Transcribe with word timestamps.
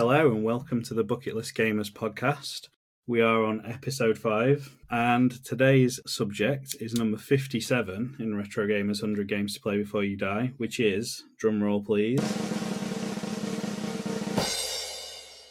Hello 0.00 0.28
and 0.28 0.42
welcome 0.42 0.82
to 0.84 0.94
the 0.94 1.04
Bucket 1.04 1.36
List 1.36 1.54
Gamers 1.54 1.92
podcast. 1.92 2.68
We 3.06 3.20
are 3.20 3.44
on 3.44 3.60
episode 3.66 4.16
5 4.16 4.78
and 4.90 5.44
today's 5.44 6.00
subject 6.06 6.74
is 6.80 6.94
number 6.94 7.18
57 7.18 8.16
in 8.18 8.34
Retro 8.34 8.66
Gamers 8.66 9.02
100 9.02 9.28
Games 9.28 9.52
to 9.52 9.60
Play 9.60 9.76
Before 9.76 10.02
You 10.02 10.16
Die, 10.16 10.52
which 10.56 10.80
is, 10.80 11.24
drumroll 11.38 11.84
please, 11.84 12.18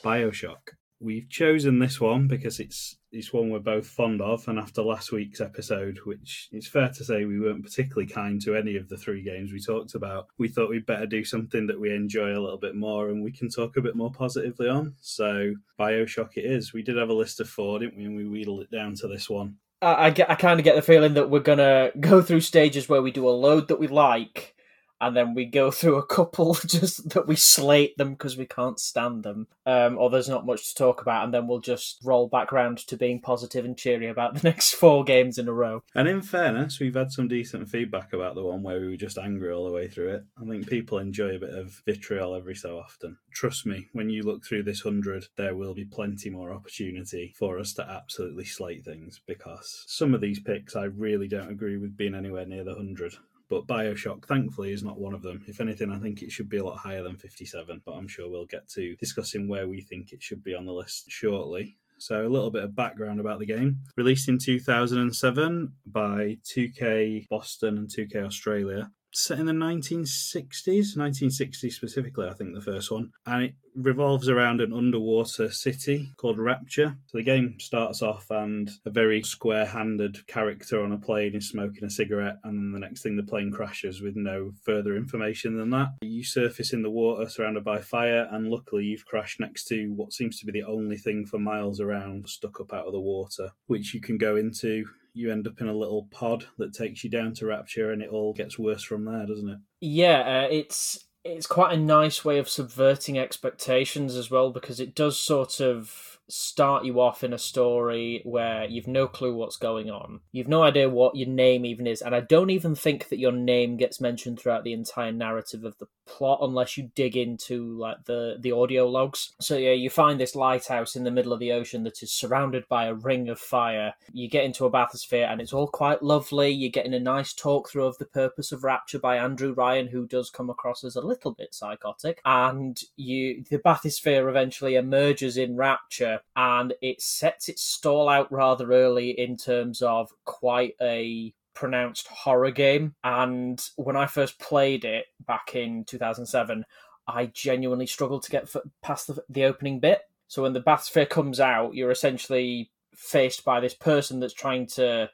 Bioshock. 0.03 0.78
We've 1.01 1.29
chosen 1.29 1.79
this 1.79 2.01
one 2.01 2.27
because 2.27 2.59
it's 2.59 2.97
it's 3.11 3.31
one 3.31 3.49
we're 3.49 3.59
both 3.59 3.87
fond 3.87 4.21
of, 4.21 4.47
and 4.47 4.59
after 4.59 4.81
last 4.81 5.11
week's 5.11 5.39
episode, 5.39 5.99
which 6.03 6.49
it's 6.51 6.67
fair 6.67 6.89
to 6.89 7.03
say 7.03 7.25
we 7.25 7.39
weren't 7.39 7.63
particularly 7.63 8.05
kind 8.05 8.41
to 8.41 8.55
any 8.55 8.75
of 8.75 8.89
the 8.89 8.97
three 8.97 9.23
games 9.23 9.51
we 9.51 9.61
talked 9.61 9.95
about, 9.95 10.27
we 10.37 10.49
thought 10.49 10.69
we'd 10.69 10.85
better 10.85 11.05
do 11.05 11.23
something 11.23 11.67
that 11.67 11.79
we 11.79 11.93
enjoy 11.93 12.31
a 12.31 12.41
little 12.41 12.57
bit 12.57 12.75
more 12.75 13.09
and 13.09 13.23
we 13.23 13.31
can 13.31 13.49
talk 13.49 13.77
a 13.77 13.81
bit 13.81 13.95
more 13.95 14.11
positively 14.11 14.67
on. 14.67 14.95
So 15.01 15.53
Bioshock 15.79 16.35
it 16.35 16.45
is. 16.45 16.73
We 16.73 16.83
did 16.83 16.97
have 16.97 17.09
a 17.09 17.13
list 17.13 17.39
of 17.39 17.49
four, 17.49 17.79
didn't 17.79 17.97
we? 17.97 18.05
And 18.05 18.17
we 18.17 18.27
wheedled 18.27 18.61
it 18.61 18.71
down 18.71 18.95
to 18.95 19.07
this 19.07 19.29
one. 19.29 19.55
I, 19.81 20.07
I, 20.07 20.07
I 20.07 20.35
kind 20.35 20.59
of 20.59 20.65
get 20.65 20.75
the 20.75 20.81
feeling 20.81 21.13
that 21.13 21.29
we're 21.29 21.39
gonna 21.39 21.91
go 21.99 22.21
through 22.21 22.41
stages 22.41 22.89
where 22.89 23.01
we 23.01 23.11
do 23.11 23.27
a 23.27 23.31
load 23.31 23.69
that 23.69 23.79
we 23.79 23.87
like, 23.87 24.53
and 25.01 25.15
then 25.15 25.33
we 25.33 25.45
go 25.45 25.71
through 25.79 25.97
a 25.97 26.05
couple 26.05 26.53
just 26.65 27.09
that 27.09 27.27
we 27.27 27.35
slate 27.35 27.97
them 27.97 28.11
because 28.11 28.37
we 28.37 28.45
can't 28.45 28.79
stand 28.79 29.23
them, 29.23 29.47
um, 29.65 29.97
or 29.97 30.09
there's 30.09 30.29
not 30.29 30.45
much 30.45 30.69
to 30.69 30.75
talk 30.75 31.01
about, 31.01 31.25
and 31.25 31.33
then 31.33 31.47
we'll 31.47 31.59
just 31.59 31.99
roll 32.03 32.27
back 32.27 32.51
round 32.51 32.77
to 32.79 32.97
being 32.97 33.21
positive 33.21 33.65
and 33.65 33.77
cheery 33.77 34.07
about 34.07 34.33
the 34.41 34.47
next 34.47 34.73
four 34.73 35.03
games 35.03 35.37
in 35.37 35.47
a 35.47 35.53
row. 35.53 35.83
And 35.95 36.07
in 36.07 36.21
fairness, 36.21 36.79
we've 36.79 36.95
had 36.95 37.11
some 37.11 37.27
decent 37.27 37.69
feedback 37.69 38.13
about 38.13 38.35
the 38.35 38.43
one 38.43 38.63
where 38.63 38.79
we 38.79 38.89
were 38.89 38.97
just 38.97 39.17
angry 39.17 39.51
all 39.51 39.65
the 39.65 39.73
way 39.73 39.87
through 39.87 40.15
it. 40.15 40.23
I 40.41 40.45
think 40.45 40.67
people 40.67 40.97
enjoy 40.97 41.35
a 41.35 41.39
bit 41.39 41.53
of 41.53 41.81
vitriol 41.85 42.35
every 42.35 42.55
so 42.55 42.77
often. 42.77 43.17
Trust 43.31 43.65
me, 43.65 43.87
when 43.93 44.09
you 44.09 44.23
look 44.23 44.45
through 44.45 44.63
this 44.63 44.81
hundred, 44.81 45.25
there 45.37 45.55
will 45.55 45.73
be 45.73 45.85
plenty 45.85 46.29
more 46.29 46.51
opportunity 46.51 47.33
for 47.37 47.59
us 47.59 47.73
to 47.73 47.89
absolutely 47.89 48.45
slate 48.45 48.83
things 48.83 49.21
because 49.27 49.83
some 49.87 50.13
of 50.13 50.21
these 50.21 50.39
picks 50.39 50.75
I 50.75 50.85
really 50.85 51.27
don't 51.27 51.51
agree 51.51 51.77
with 51.77 51.97
being 51.97 52.15
anywhere 52.15 52.45
near 52.45 52.63
the 52.63 52.75
hundred 52.75 53.15
but 53.49 53.67
Bioshock, 53.67 54.25
thankfully, 54.25 54.71
is 54.71 54.83
not 54.83 54.99
one 54.99 55.13
of 55.13 55.21
them. 55.21 55.43
If 55.47 55.59
anything, 55.59 55.91
I 55.91 55.99
think 55.99 56.21
it 56.21 56.31
should 56.31 56.49
be 56.49 56.57
a 56.57 56.63
lot 56.63 56.77
higher 56.77 57.03
than 57.03 57.17
57, 57.17 57.81
but 57.85 57.93
I'm 57.93 58.07
sure 58.07 58.29
we'll 58.29 58.45
get 58.45 58.67
to 58.69 58.95
discussing 58.97 59.47
where 59.47 59.67
we 59.67 59.81
think 59.81 60.13
it 60.13 60.21
should 60.21 60.43
be 60.43 60.53
on 60.53 60.65
the 60.65 60.71
list 60.71 61.09
shortly. 61.09 61.77
So, 61.97 62.25
a 62.25 62.29
little 62.29 62.51
bit 62.51 62.63
of 62.63 62.75
background 62.75 63.19
about 63.19 63.39
the 63.39 63.45
game. 63.45 63.79
Released 63.97 64.29
in 64.29 64.37
2007 64.37 65.73
by 65.87 66.37
2K 66.45 67.27
Boston 67.27 67.77
and 67.77 67.89
2K 67.89 68.23
Australia. 68.23 68.89
Set 69.11 69.39
in 69.39 69.47
the 69.47 69.53
1960s, 69.53 70.95
1960 70.95 71.69
specifically, 71.71 72.27
I 72.27 72.33
think 72.33 72.53
the 72.53 72.61
first 72.61 72.91
one. 72.91 73.11
And 73.25 73.43
it 73.43 73.53
revolves 73.75 74.29
around 74.29 74.61
an 74.61 74.73
underwater 74.73 75.49
city 75.49 76.11
called 76.17 76.37
Rapture. 76.37 76.97
So 77.07 77.17
the 77.17 77.23
game 77.23 77.55
starts 77.59 78.01
off 78.01 78.29
and 78.29 78.69
a 78.85 78.91
very 78.91 79.23
square 79.23 79.65
handed 79.65 80.27
character 80.27 80.83
on 80.83 80.91
a 80.91 80.97
plane 80.97 81.35
is 81.35 81.49
smoking 81.49 81.85
a 81.85 81.89
cigarette, 81.89 82.37
and 82.43 82.57
then 82.57 82.71
the 82.71 82.85
next 82.85 83.01
thing 83.01 83.15
the 83.15 83.23
plane 83.23 83.51
crashes 83.51 84.01
with 84.01 84.15
no 84.15 84.51
further 84.63 84.95
information 84.95 85.57
than 85.57 85.71
that. 85.71 85.89
You 86.01 86.23
surface 86.23 86.73
in 86.73 86.83
the 86.83 86.91
water 86.91 87.27
surrounded 87.29 87.63
by 87.63 87.79
fire, 87.81 88.27
and 88.31 88.49
luckily 88.49 88.85
you've 88.85 89.05
crashed 89.05 89.39
next 89.39 89.65
to 89.65 89.91
what 89.95 90.13
seems 90.13 90.39
to 90.39 90.45
be 90.45 90.51
the 90.51 90.67
only 90.67 90.97
thing 90.97 91.25
for 91.25 91.39
miles 91.39 91.79
around 91.79 92.29
stuck 92.29 92.59
up 92.59 92.73
out 92.73 92.85
of 92.85 92.93
the 92.93 92.99
water, 92.99 93.51
which 93.67 93.93
you 93.93 94.01
can 94.01 94.17
go 94.17 94.35
into. 94.35 94.85
You 95.13 95.31
end 95.31 95.47
up 95.47 95.59
in 95.61 95.67
a 95.67 95.73
little 95.73 96.07
pod 96.11 96.45
that 96.57 96.73
takes 96.73 97.03
you 97.03 97.09
down 97.09 97.33
to 97.35 97.45
Rapture, 97.45 97.91
and 97.91 98.01
it 98.01 98.09
all 98.09 98.33
gets 98.33 98.59
worse 98.59 98.83
from 98.83 99.05
there, 99.05 99.25
doesn't 99.25 99.49
it? 99.49 99.59
Yeah, 99.81 100.19
uh, 100.43 100.47
it's 100.51 101.05
it's 101.23 101.47
quite 101.47 101.73
a 101.73 101.81
nice 101.81 102.23
way 102.23 102.37
of 102.37 102.49
subverting 102.49 103.17
expectations 103.17 104.15
as 104.15 104.31
well 104.31 104.51
because 104.51 104.79
it 104.79 104.95
does 104.95 105.17
sort 105.17 105.59
of 105.59 106.18
start 106.29 106.85
you 106.85 106.99
off 107.01 107.23
in 107.23 107.33
a 107.33 107.37
story 107.37 108.21
where 108.23 108.65
you've 108.65 108.87
no 108.87 109.07
clue 109.07 109.35
what's 109.35 109.57
going 109.57 109.89
on. 109.89 110.21
You've 110.31 110.47
no 110.47 110.63
idea 110.63 110.89
what 110.89 111.15
your 111.15 111.27
name 111.27 111.65
even 111.65 111.87
is, 111.87 112.01
and 112.01 112.15
I 112.15 112.21
don't 112.21 112.49
even 112.49 112.75
think 112.75 113.09
that 113.09 113.19
your 113.19 113.31
name 113.31 113.77
gets 113.77 113.99
mentioned 113.99 114.39
throughout 114.39 114.63
the 114.63 114.73
entire 114.73 115.11
narrative 115.11 115.63
of 115.63 115.77
the 115.79 115.87
plot 116.09 116.39
unless 116.41 116.75
you 116.75 116.89
dig 116.95 117.15
into 117.15 117.77
like 117.77 118.03
the 118.05 118.37
the 118.39 118.51
audio 118.51 118.87
logs. 118.87 119.33
So 119.39 119.55
yeah, 119.55 119.71
you 119.71 119.89
find 119.89 120.19
this 120.19 120.35
lighthouse 120.35 120.95
in 120.95 121.03
the 121.03 121.11
middle 121.11 121.31
of 121.31 121.39
the 121.39 121.51
ocean 121.51 121.83
that 121.83 122.01
is 122.01 122.11
surrounded 122.11 122.67
by 122.67 122.85
a 122.85 122.93
ring 122.93 123.29
of 123.29 123.39
fire. 123.39 123.93
You 124.11 124.27
get 124.27 124.43
into 124.43 124.65
a 124.65 124.71
bathysphere 124.71 125.31
and 125.31 125.39
it's 125.39 125.53
all 125.53 125.67
quite 125.67 126.01
lovely. 126.01 126.49
You're 126.49 126.71
getting 126.71 126.93
a 126.93 126.99
nice 126.99 127.33
talk 127.33 127.69
through 127.69 127.85
of 127.85 127.97
the 127.99 128.05
purpose 128.05 128.51
of 128.51 128.63
rapture 128.63 128.99
by 128.99 129.17
Andrew 129.17 129.53
Ryan 129.53 129.87
who 129.87 130.07
does 130.07 130.29
come 130.29 130.49
across 130.49 130.83
as 130.83 130.95
a 130.95 131.01
little 131.01 131.31
bit 131.31 131.53
psychotic. 131.53 132.21
And 132.25 132.79
you 132.95 133.43
the 133.49 133.59
bathysphere 133.59 134.27
eventually 134.29 134.75
emerges 134.75 135.37
in 135.37 135.55
rapture 135.55 136.18
and 136.35 136.73
it 136.81 137.01
sets 137.01 137.49
its 137.49 137.61
stall 137.61 138.09
out 138.09 138.31
rather 138.31 138.71
early 138.71 139.11
in 139.11 139.37
terms 139.37 139.81
of 139.81 140.11
quite 140.25 140.75
a 140.81 141.33
pronounced 141.53 142.07
horror 142.07 142.51
game. 142.51 142.95
And 143.03 143.61
when 143.75 143.95
I 143.95 144.05
first 144.05 144.39
played 144.39 144.85
it 144.85 145.07
back 145.25 145.55
in 145.55 145.83
2007, 145.83 146.65
I 147.07 147.25
genuinely 147.27 147.87
struggled 147.87 148.23
to 148.23 148.31
get 148.31 148.53
past 148.81 149.07
the, 149.07 149.23
the 149.27 149.43
opening 149.45 149.79
bit. 149.79 150.01
So 150.27 150.43
when 150.43 150.53
the 150.53 150.61
bathysphere 150.61 151.09
comes 151.09 151.39
out, 151.39 151.73
you're 151.73 151.91
essentially 151.91 152.71
faced 152.95 153.43
by 153.43 153.59
this 153.59 153.73
person 153.73 154.19
that's 154.19 154.33
trying 154.33 154.67
to 154.67 155.09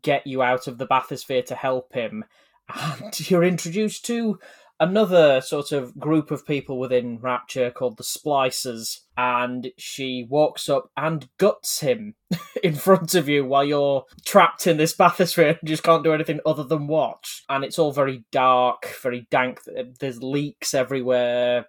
get 0.00 0.26
you 0.26 0.42
out 0.42 0.66
of 0.66 0.78
the 0.78 0.86
bathysphere 0.86 1.44
to 1.46 1.54
help 1.54 1.92
him. 1.92 2.24
And 2.74 3.30
you're 3.30 3.44
introduced 3.44 4.06
to 4.06 4.38
another 4.80 5.40
sort 5.40 5.72
of 5.72 5.98
group 5.98 6.30
of 6.30 6.46
people 6.46 6.78
within 6.78 7.18
Rapture 7.18 7.70
called 7.70 7.96
the 7.96 8.02
Splicers, 8.02 9.00
and 9.16 9.70
she 9.78 10.26
walks 10.28 10.68
up 10.68 10.90
and 10.96 11.28
guts 11.38 11.80
him 11.80 12.14
in 12.62 12.74
front 12.74 13.14
of 13.14 13.28
you 13.28 13.44
while 13.44 13.64
you're 13.64 14.04
trapped 14.24 14.66
in 14.66 14.76
this 14.76 14.96
bathysphere 14.96 15.58
and 15.58 15.68
just 15.68 15.82
can't 15.82 16.04
do 16.04 16.12
anything 16.12 16.40
other 16.44 16.64
than 16.64 16.86
watch. 16.86 17.44
And 17.48 17.64
it's 17.64 17.78
all 17.78 17.92
very 17.92 18.24
dark, 18.32 18.98
very 19.02 19.26
dank. 19.30 19.60
There's 20.00 20.22
leaks 20.22 20.74
everywhere. 20.74 21.66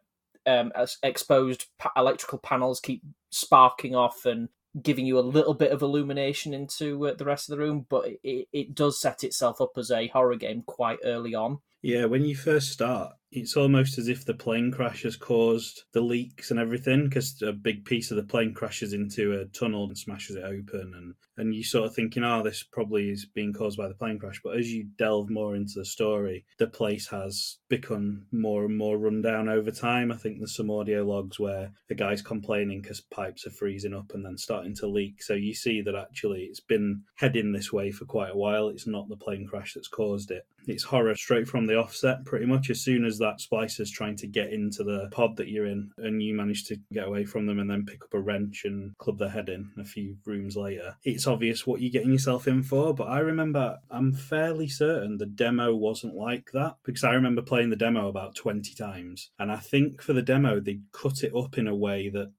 Um, 0.48 0.72
exposed 1.02 1.66
electrical 1.98 2.38
panels 2.38 2.80
keep 2.80 3.02
sparking 3.32 3.96
off 3.96 4.26
and 4.26 4.50
giving 4.82 5.06
you 5.06 5.18
a 5.18 5.22
little 5.22 5.54
bit 5.54 5.72
of 5.72 5.82
illumination 5.82 6.54
into 6.54 7.08
uh, 7.08 7.14
the 7.14 7.26
rest 7.26 7.50
of 7.50 7.58
the 7.58 7.64
room, 7.64 7.86
but 7.90 8.06
it, 8.24 8.48
it 8.52 8.76
does 8.76 9.00
set 9.00 9.24
itself 9.24 9.62
up 9.62 9.72
as 9.78 9.90
a 9.90 10.08
horror 10.08 10.36
game 10.36 10.64
quite 10.66 11.00
early 11.04 11.34
on. 11.34 11.60
Yeah, 11.82 12.06
when 12.06 12.26
you 12.26 12.36
first 12.36 12.72
start, 12.72 13.14
it's 13.32 13.58
almost 13.58 13.98
as 13.98 14.08
if 14.08 14.26
the 14.26 14.34
plane 14.34 14.72
crash 14.72 15.04
has 15.04 15.18
caused 15.18 15.84
the 15.94 16.02
leaks 16.02 16.52
and 16.52 16.60
everything 16.60 17.04
because 17.04 17.42
a 17.42 17.52
big 17.52 17.84
piece 17.84 18.10
of 18.10 18.18
the 18.18 18.24
plane 18.24 18.54
crashes 18.54 18.94
into 18.94 19.34
a 19.34 19.46
tunnel 19.46 19.86
and 19.86 19.98
smashes 19.98 20.38
it 20.38 20.44
open 20.44 20.94
and 20.96 21.14
and 21.38 21.54
you 21.54 21.64
sort 21.66 21.86
of 21.86 21.94
thinking 21.94 22.24
oh 22.24 22.42
this 22.42 22.64
probably 22.64 23.10
is 23.10 23.26
being 23.26 23.52
caused 23.52 23.78
by 23.78 23.90
the 23.90 23.94
plane 23.94 24.18
crash. 24.18 24.40
But 24.42 24.58
as 24.58 24.72
you 24.72 24.88
delve 24.98 25.30
more 25.30 25.56
into 25.56 25.74
the 25.76 25.86
story 25.86 26.46
the 26.58 26.68
place 26.68 27.08
has 27.10 27.58
become 27.68 28.26
more 28.32 28.66
and 28.66 28.78
more 28.78 28.98
run 28.98 29.22
down 29.22 29.50
over 29.50 29.70
time. 29.70 30.12
I 30.12 30.18
think 30.18 30.38
there's 30.38 30.56
some 30.56 30.72
audio 30.72 31.04
logs 31.04 31.40
where 31.40 31.72
the 31.90 31.96
guy's 31.96 32.22
complaining 32.22 32.82
because 32.82 33.02
pipes 33.02 33.46
are 33.46 33.52
freezing 33.52 33.94
up 33.94 34.14
and 34.14 34.26
then 34.26 34.38
starting 34.38 34.76
to 34.78 34.88
leak. 34.88 35.22
So 35.22 35.34
you 35.34 35.54
see 35.54 35.82
that 35.82 35.96
actually 35.96 36.44
it's 36.44 36.62
been 36.62 37.04
heading 37.16 37.52
this 37.52 37.74
way 37.74 37.92
for 37.92 38.06
quite 38.06 38.32
a 38.32 38.38
while. 38.38 38.70
It's 38.70 38.88
not 38.88 39.10
the 39.10 39.18
plane 39.18 39.46
crash 39.46 39.74
that's 39.74 39.90
caused 39.90 40.32
it 40.32 40.46
it's 40.68 40.84
horror 40.84 41.16
straight 41.16 41.48
from 41.48 41.66
the 41.66 41.78
offset 41.78 42.26
pretty 42.26 42.46
much 42.46 42.70
as 42.70 42.82
soon 42.82 43.06
as 43.06 43.18
that 43.20 43.40
splicers 43.40 43.92
trying 43.92 44.16
to 44.18 44.28
get 44.28 44.52
into 44.52 44.84
the 44.84 45.10
pod 45.12 45.38
that 45.38 45.50
you're 45.50 45.66
in, 45.66 45.92
and 45.98 46.22
you 46.22 46.34
manage 46.34 46.66
to 46.66 46.78
get 46.92 47.08
away 47.08 47.26
from 47.26 47.46
them 47.46 47.60
and 47.60 47.70
then 47.70 47.86
pick 47.86 48.04
up 48.04 48.14
a 48.14 48.20
wrench 48.20 48.64
and 48.66 48.98
club 48.98 49.18
their 49.18 49.30
head 49.30 49.50
in 49.50 49.72
a 49.80 49.84
few 49.84 50.18
rooms 50.26 50.56
later. 50.56 50.96
It's 51.04 51.28
obvious 51.28 51.66
what 51.66 51.82
you're 51.82 51.92
getting 51.92 52.12
yourself 52.12 52.48
in 52.48 52.64
for, 52.64 52.94
but 52.94 53.08
I 53.08 53.20
remember 53.20 53.78
I'm 53.90 54.14
fairly 54.14 54.68
certain 54.68 55.18
the 55.18 55.26
demo 55.26 55.74
wasn't 55.74 56.16
like 56.16 56.52
that 56.54 56.76
because 56.84 57.04
I 57.04 57.14
remember 57.14 57.42
playing 57.42 57.70
the 57.70 57.76
demo 57.76 58.08
about 58.08 58.36
20 58.36 58.74
times, 58.76 59.32
and 59.40 59.52
I 59.52 59.58
think 59.58 60.02
for 60.02 60.14
the 60.14 60.22
demo 60.22 60.60
they 60.60 60.80
cut 60.92 61.24
it 61.24 61.36
up 61.36 61.58
in 61.58 61.68
a 61.68 61.76
way 61.76 62.10
that 62.10 62.32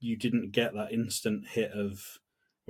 you 0.00 0.16
didn't 0.16 0.52
get 0.52 0.74
that 0.74 0.92
instant 0.92 1.46
hit 1.48 1.72
of 1.72 2.18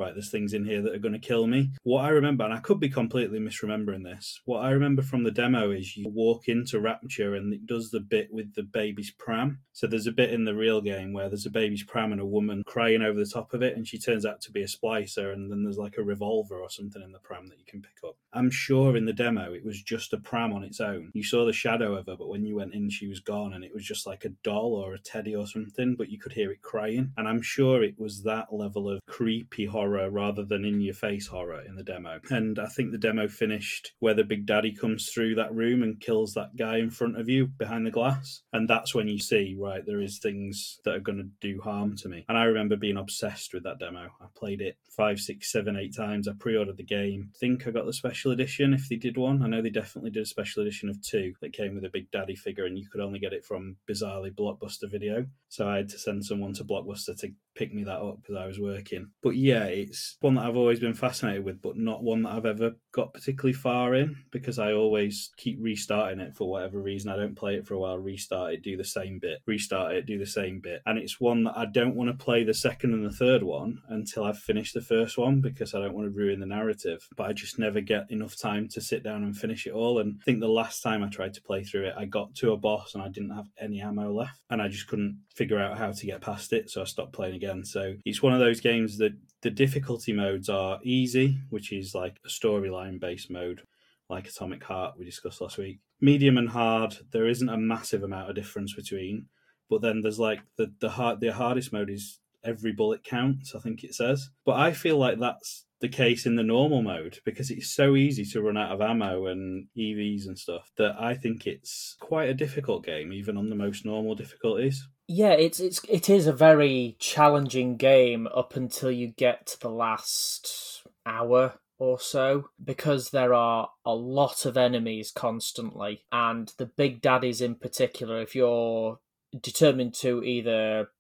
right, 0.01 0.15
there's 0.15 0.31
things 0.31 0.53
in 0.53 0.65
here 0.65 0.83
that 0.83 0.95
are 0.95 0.99
going 0.99 1.13
to 1.13 1.19
kill 1.19 1.47
me. 1.47 1.71
What 1.83 2.05
I 2.05 2.09
remember, 2.09 2.45
and 2.45 2.55
I 2.55 2.59
could 2.59 2.81
be 2.81 2.89
completely 2.89 3.39
misremembering 3.39 4.05
this, 4.05 4.41
what 4.45 4.65
I 4.65 4.71
remember 4.71 5.03
from 5.03 5.25
the 5.25 5.31
demo 5.31 5.71
is 5.71 5.97
you 5.97 6.09
walk 6.09 6.49
into 6.49 6.81
Rapture 6.81 7.35
and 7.35 7.53
it 7.53 7.67
does 7.67 7.91
the 7.91 8.01
bit 8.01 8.33
with 8.33 8.55
the 8.55 8.63
baby's 8.63 9.11
pram. 9.11 9.61
So 9.73 9.87
there's 9.87 10.07
a 10.07 10.13
bit 10.13 10.33
in 10.33 10.45
the 10.45 10.55
real 10.55 10.81
game 10.81 11.13
where 11.13 11.29
there's 11.29 11.47
a 11.47 11.51
baby's 11.51 11.85
pram 11.85 12.13
and 12.13 12.21
a 12.21 12.27
woman 12.27 12.63
crying 12.67 13.03
over 13.03 13.19
the 13.19 13.31
top 13.31 13.55
of 13.55 13.63
it, 13.63 13.77
and 13.77 13.87
she 13.87 13.99
turns 13.99 14.27
out 14.27 14.41
to 14.43 14.53
be 14.53 14.63
a 14.63 14.67
splicer, 14.67 15.33
and 15.33 15.51
then 15.51 15.63
there's 15.63 15.79
like 15.79 15.97
a 15.99 16.03
revolver 16.03 16.59
or 16.61 16.71
something 16.71 17.03
in 17.03 17.13
the 17.13 17.19
pram 17.19 17.47
that 17.49 17.59
you 17.59 17.65
can 17.67 17.83
pick 17.83 17.99
up. 18.07 18.17
I'm 18.33 18.51
sure 18.51 18.97
in 18.97 19.07
the 19.07 19.13
demo 19.13 19.53
it 19.53 19.65
was 19.65 19.83
just 19.83 20.13
a 20.13 20.19
pram 20.19 20.53
on 20.53 20.65
its 20.65 20.81
own. 20.81 21.11
You 21.15 21.25
saw 21.25 21.45
the 21.45 21.53
shadow 21.53 21.95
of 21.95 22.07
her, 22.07 22.17
but 22.17 22.29
when 22.29 22.45
you 22.45 22.57
went 22.57 22.75
in, 22.75 22.91
she 22.91 23.07
was 23.07 23.21
gone, 23.21 23.53
and 23.53 23.65
it 23.65 23.75
was 23.75 23.85
just 23.85 24.07
like 24.07 24.25
a 24.25 24.31
doll 24.43 24.75
or 24.75 24.95
a 24.95 24.99
teddy 24.99 25.35
or 25.35 25.47
something, 25.47 25.97
but 25.97 26.11
you 26.11 26.19
could 26.19 26.33
hear 26.33 26.51
it 26.51 26.63
crying. 26.63 27.13
And 27.17 27.29
I'm 27.29 27.43
sure 27.43 27.83
it 27.83 27.99
was 27.99 28.23
that 28.23 28.53
level 28.53 28.89
of 28.89 29.01
creepy 29.07 29.67
horror 29.67 29.90
horror 29.91 30.11
rather 30.11 30.45
than 30.45 30.65
in 30.65 30.81
your 30.81 30.95
face 30.95 31.27
horror 31.27 31.63
in 31.67 31.77
the 31.77 31.83
demo. 31.83 32.21
And 32.31 32.59
I 32.59 32.67
think 32.67 32.93
the 32.93 32.99
demo 32.99 33.29
finished 33.29 33.93
where 33.99 34.15
the 34.15 34.25
big 34.25 34.47
daddy 34.47 34.73
comes 34.73 35.11
through 35.11 35.35
that 35.37 35.55
room 35.55 35.83
and 35.83 36.01
kills 36.01 36.35
that 36.35 36.57
guy 36.57 36.79
in 36.79 36.91
front 36.91 37.19
of 37.19 37.29
you 37.29 37.47
behind 37.47 37.87
the 37.87 37.91
glass. 37.91 38.43
And 38.53 38.69
that's 38.69 38.95
when 38.95 39.09
you 39.09 39.19
see, 39.19 39.57
right, 39.59 39.85
there 39.85 40.01
is 40.01 40.19
things 40.19 40.79
that 40.85 40.95
are 40.95 41.01
going 41.01 41.19
to 41.19 41.49
do 41.49 41.61
harm 41.61 41.97
to 41.99 42.09
me. 42.09 42.25
And 42.29 42.39
I 42.39 42.45
remember 42.45 42.77
being 42.77 42.97
obsessed 42.97 43.53
with 43.53 43.65
that 43.65 43.79
demo. 43.79 44.09
I 44.21 44.27
played 44.37 44.61
it 44.61 44.77
five, 44.89 45.19
six, 45.19 45.51
seven, 45.51 45.77
eight 45.77 45.97
times. 45.97 46.29
I 46.29 46.33
pre 46.39 46.57
ordered 46.57 46.77
the 46.77 46.85
game. 46.85 47.31
I 47.35 47.39
think 47.39 47.67
I 47.67 47.71
got 47.71 47.87
the 47.87 47.93
special 47.93 48.33
edition 48.33 48.73
if 48.73 48.89
they 48.89 48.97
did 48.97 49.17
one. 49.17 49.43
I 49.43 49.49
know 49.49 49.63
they 49.63 49.71
definitely 49.71 50.11
did 50.11 50.23
a 50.23 50.27
special 50.27 50.63
edition 50.63 50.89
of 50.89 51.03
two 51.03 51.35
that 51.41 51.53
came 51.53 51.75
with 51.75 51.85
a 51.85 51.91
big 51.91 52.11
daddy 52.11 52.37
figure, 52.37 52.67
and 52.67 52.79
you 52.79 52.89
could 52.89 53.01
only 53.01 53.19
get 53.19 53.33
it 53.33 53.45
from 53.45 53.77
bizarrely 53.89 54.31
Blockbuster 54.31 54.91
Video. 54.91 55.27
So 55.49 55.69
I 55.69 55.79
had 55.79 55.89
to 55.91 55.99
send 55.99 56.25
someone 56.25 56.53
to 56.55 56.65
Blockbuster 56.65 57.19
to 57.19 57.33
pick 57.55 57.75
me 57.75 57.85
that 57.85 58.01
up 58.01 58.19
because 58.21 58.37
I 58.37 58.47
was 58.47 58.59
working. 58.61 59.11
But 59.23 59.37
yeah, 59.37 59.65
it's 59.65 60.17
one 60.21 60.35
that 60.35 60.45
I've 60.45 60.57
always 60.57 60.81
been 60.81 60.95
fascinated 60.95 61.45
with, 61.45 61.61
but 61.63 61.77
not 61.77 62.03
one 62.03 62.23
that 62.23 62.33
I've 62.33 62.47
ever 62.47 62.73
got 62.93 63.13
particularly 63.13 63.53
far 63.53 63.95
in 63.95 64.17
because 64.31 64.59
I 64.59 64.73
always 64.73 65.31
keep 65.37 65.59
restarting 65.61 66.21
it 66.21 66.37
for 66.37 66.49
whatever 66.49 66.81
reason. 66.81 67.11
I 67.11 67.17
don't 67.17 67.37
play 67.37 67.55
it 67.55 67.67
for 67.67 67.75
a 67.75 67.79
while, 67.79 67.99
restart 67.99 68.55
it, 68.55 68.63
do 68.63 68.77
the 68.77 68.85
same 68.85 69.19
bit, 69.19 69.41
restart 69.47 69.95
it, 69.95 70.07
do 70.07 70.19
the 70.19 70.27
same 70.27 70.61
bit. 70.61 70.83
And 70.87 70.99
it's 70.99 71.21
one 71.21 71.45
that 71.45 71.57
I 71.57 71.67
don't 71.67 71.97
want 71.97 72.11
to 72.11 72.25
play 72.25 72.45
the 72.45 72.55
second 72.55 72.95
and 72.95 73.05
the 73.05 73.11
third 73.11 73.43
one 73.43 73.79
until 73.89 74.25
I've 74.25 74.39
finished 74.39 74.75
the 74.75 74.81
first 74.81 75.19
one 75.19 75.41
because 75.41 75.75
I 75.75 75.81
don't 75.81 75.95
want 75.95 76.07
to 76.07 76.19
ruin 76.19 76.41
the 76.41 76.47
narrative. 76.47 77.07
But 77.17 77.29
I 77.29 77.33
just 77.33 77.59
never 77.59 77.81
get 77.81 78.11
enough 78.11 78.37
time 78.37 78.69
to 78.69 78.81
sit 78.81 79.03
down 79.03 79.23
and 79.23 79.37
finish 79.37 79.67
it 79.67 79.73
all. 79.73 79.99
And 79.99 80.19
I 80.21 80.25
think 80.25 80.41
the 80.41 80.49
last 80.49 80.83
time 80.83 81.03
I 81.03 81.09
tried 81.09 81.35
to 81.35 81.43
play 81.43 81.65
through 81.65 81.87
it, 81.87 81.95
I 81.97 82.05
got 82.05 82.35
to 82.37 82.53
a 82.53 82.57
boss 82.57 82.95
and 82.95 83.03
I 83.03 83.09
didn't 83.09 83.35
have 83.35 83.49
any 83.59 83.81
ammo 83.81 84.13
left 84.13 84.41
and 84.51 84.63
I 84.63 84.69
just 84.69 84.89
couldn't 84.89 85.21
figure 85.35 85.59
out 85.59 85.79
how 85.79 85.93
to 85.93 86.07
get 86.07 86.21
past 86.21 86.53
it. 86.53 86.71
So 86.71 86.83
I 86.83 86.85
stopped 86.85 87.13
playing 87.13 87.35
again. 87.41 87.65
So 87.65 87.95
it's 88.05 88.23
one 88.23 88.35
of 88.35 88.41
those 88.41 88.61
games 88.61 88.99
that 88.99 89.13
the 89.43 89.51
difficulty 89.51 90.13
modes 90.13 90.49
are 90.49 90.79
easy, 90.83 91.39
which 91.49 91.73
is 91.73 91.95
like 91.95 92.17
a 92.25 92.29
storyline 92.29 93.01
based 93.01 93.31
mode, 93.31 93.63
like 94.11 94.29
Atomic 94.29 94.63
Heart 94.63 94.95
we 94.99 95.05
discussed 95.05 95.41
last 95.41 95.57
week. 95.57 95.81
Medium 96.01 96.37
and 96.37 96.51
hard, 96.51 96.97
there 97.13 97.27
isn't 97.27 97.49
a 97.49 97.57
massive 97.57 98.03
amount 98.03 98.29
of 98.29 98.37
difference 98.37 98.75
between. 98.75 99.27
But 99.71 99.83
then 99.83 100.01
there's 100.03 100.19
like 100.19 100.41
the 100.59 100.73
the 100.81 100.91
hard 100.91 101.21
the 101.21 101.33
hardest 101.33 101.73
mode 101.73 101.91
is 101.91 102.19
every 102.45 102.73
bullet 102.73 103.05
counts, 103.05 103.55
I 103.55 103.61
think 103.61 103.85
it 103.85 103.95
says. 103.95 104.31
But 104.45 104.57
I 104.57 104.73
feel 104.73 104.99
like 104.99 105.19
that's 105.19 105.65
the 105.81 105.89
case 105.89 106.27
in 106.27 106.37
the 106.37 106.43
normal 106.43 106.83
mode 106.83 107.19
because 107.25 107.51
it's 107.51 107.75
so 107.75 107.97
easy 107.97 108.25
to 108.25 108.43
run 108.43 108.59
out 108.59 108.73
of 108.73 108.83
ammo 108.83 109.27
and 109.27 109.67
EVs 109.77 110.27
and 110.27 110.39
stuff 110.39 110.71
that 110.77 110.95
I 111.01 111.15
think 111.15 111.47
it's 111.47 111.97
quite 112.01 112.29
a 112.29 112.35
difficult 112.35 112.85
game, 112.85 113.13
even 113.13 113.37
on 113.37 113.49
the 113.49 113.57
most 113.57 113.87
normal 113.87 114.15
difficulties. 114.15 114.87
Yeah, 115.13 115.33
it's 115.33 115.59
it's 115.59 115.81
it 115.89 116.09
is 116.09 116.29
a 116.29 116.33
very 116.33 116.95
challenging 117.01 117.77
game 117.77 118.29
up 118.33 118.55
until 118.55 118.93
you 118.93 119.09
get 119.09 119.47
to 119.49 119.61
the 119.61 119.69
last 119.69 120.85
hour 121.05 121.55
or 121.81 121.99
so 121.99 122.51
because 122.63 123.11
there 123.11 123.35
are 123.35 123.71
a 123.85 123.93
lot 123.93 124.47
of 124.47 124.57
enemies 124.57 125.11
constantly 125.11 126.05
and 126.13 126.53
the 126.59 126.67
big 126.67 127.01
daddies 127.01 127.41
in 127.41 127.57
particular 127.57 128.21
if 128.21 128.37
you're 128.37 129.01
determined 129.41 129.95
to 129.95 130.23
either 130.23 130.91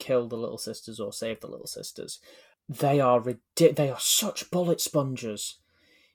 kill 0.00 0.26
the 0.26 0.36
little 0.36 0.58
sisters 0.58 0.98
or 0.98 1.12
save 1.12 1.40
the 1.40 1.46
little 1.46 1.66
sisters 1.66 2.18
they 2.70 3.00
are 3.00 3.22
they 3.56 3.90
are 3.90 4.00
such 4.00 4.50
bullet 4.50 4.80
sponges. 4.80 5.56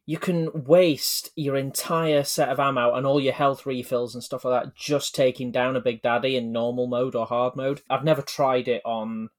You 0.05 0.17
can 0.17 0.49
waste 0.53 1.31
your 1.35 1.55
entire 1.55 2.23
set 2.23 2.49
of 2.49 2.59
ammo 2.59 2.93
and 2.93 3.07
all 3.07 3.19
your 3.19 3.33
health 3.33 3.65
refills 3.65 4.13
and 4.13 4.23
stuff 4.23 4.45
like 4.45 4.63
that 4.63 4.75
just 4.75 5.15
taking 5.15 5.51
down 5.51 5.75
a 5.75 5.81
big 5.81 6.01
daddy 6.03 6.35
in 6.35 6.51
normal 6.51 6.85
mode 6.85 7.15
or 7.15 7.25
hard 7.25 7.55
mode. 7.55 7.81
I've 7.89 8.03
never 8.03 8.21
tried 8.21 8.67
it 8.67 8.83
on 8.85 9.29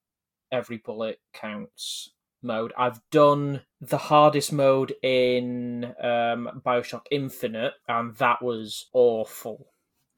every 0.51 0.79
bullet 0.79 1.21
counts 1.33 2.11
mode. 2.43 2.73
I've 2.77 3.01
done 3.11 3.63
the 3.81 3.99
hardest 3.99 4.53
mode 4.53 4.95
in 5.03 5.85
um, 6.03 6.63
Bioshock 6.65 7.03
Infinite, 7.11 7.75
and 7.89 8.17
that 8.17 8.43
was 8.43 8.87
awful. 8.93 9.69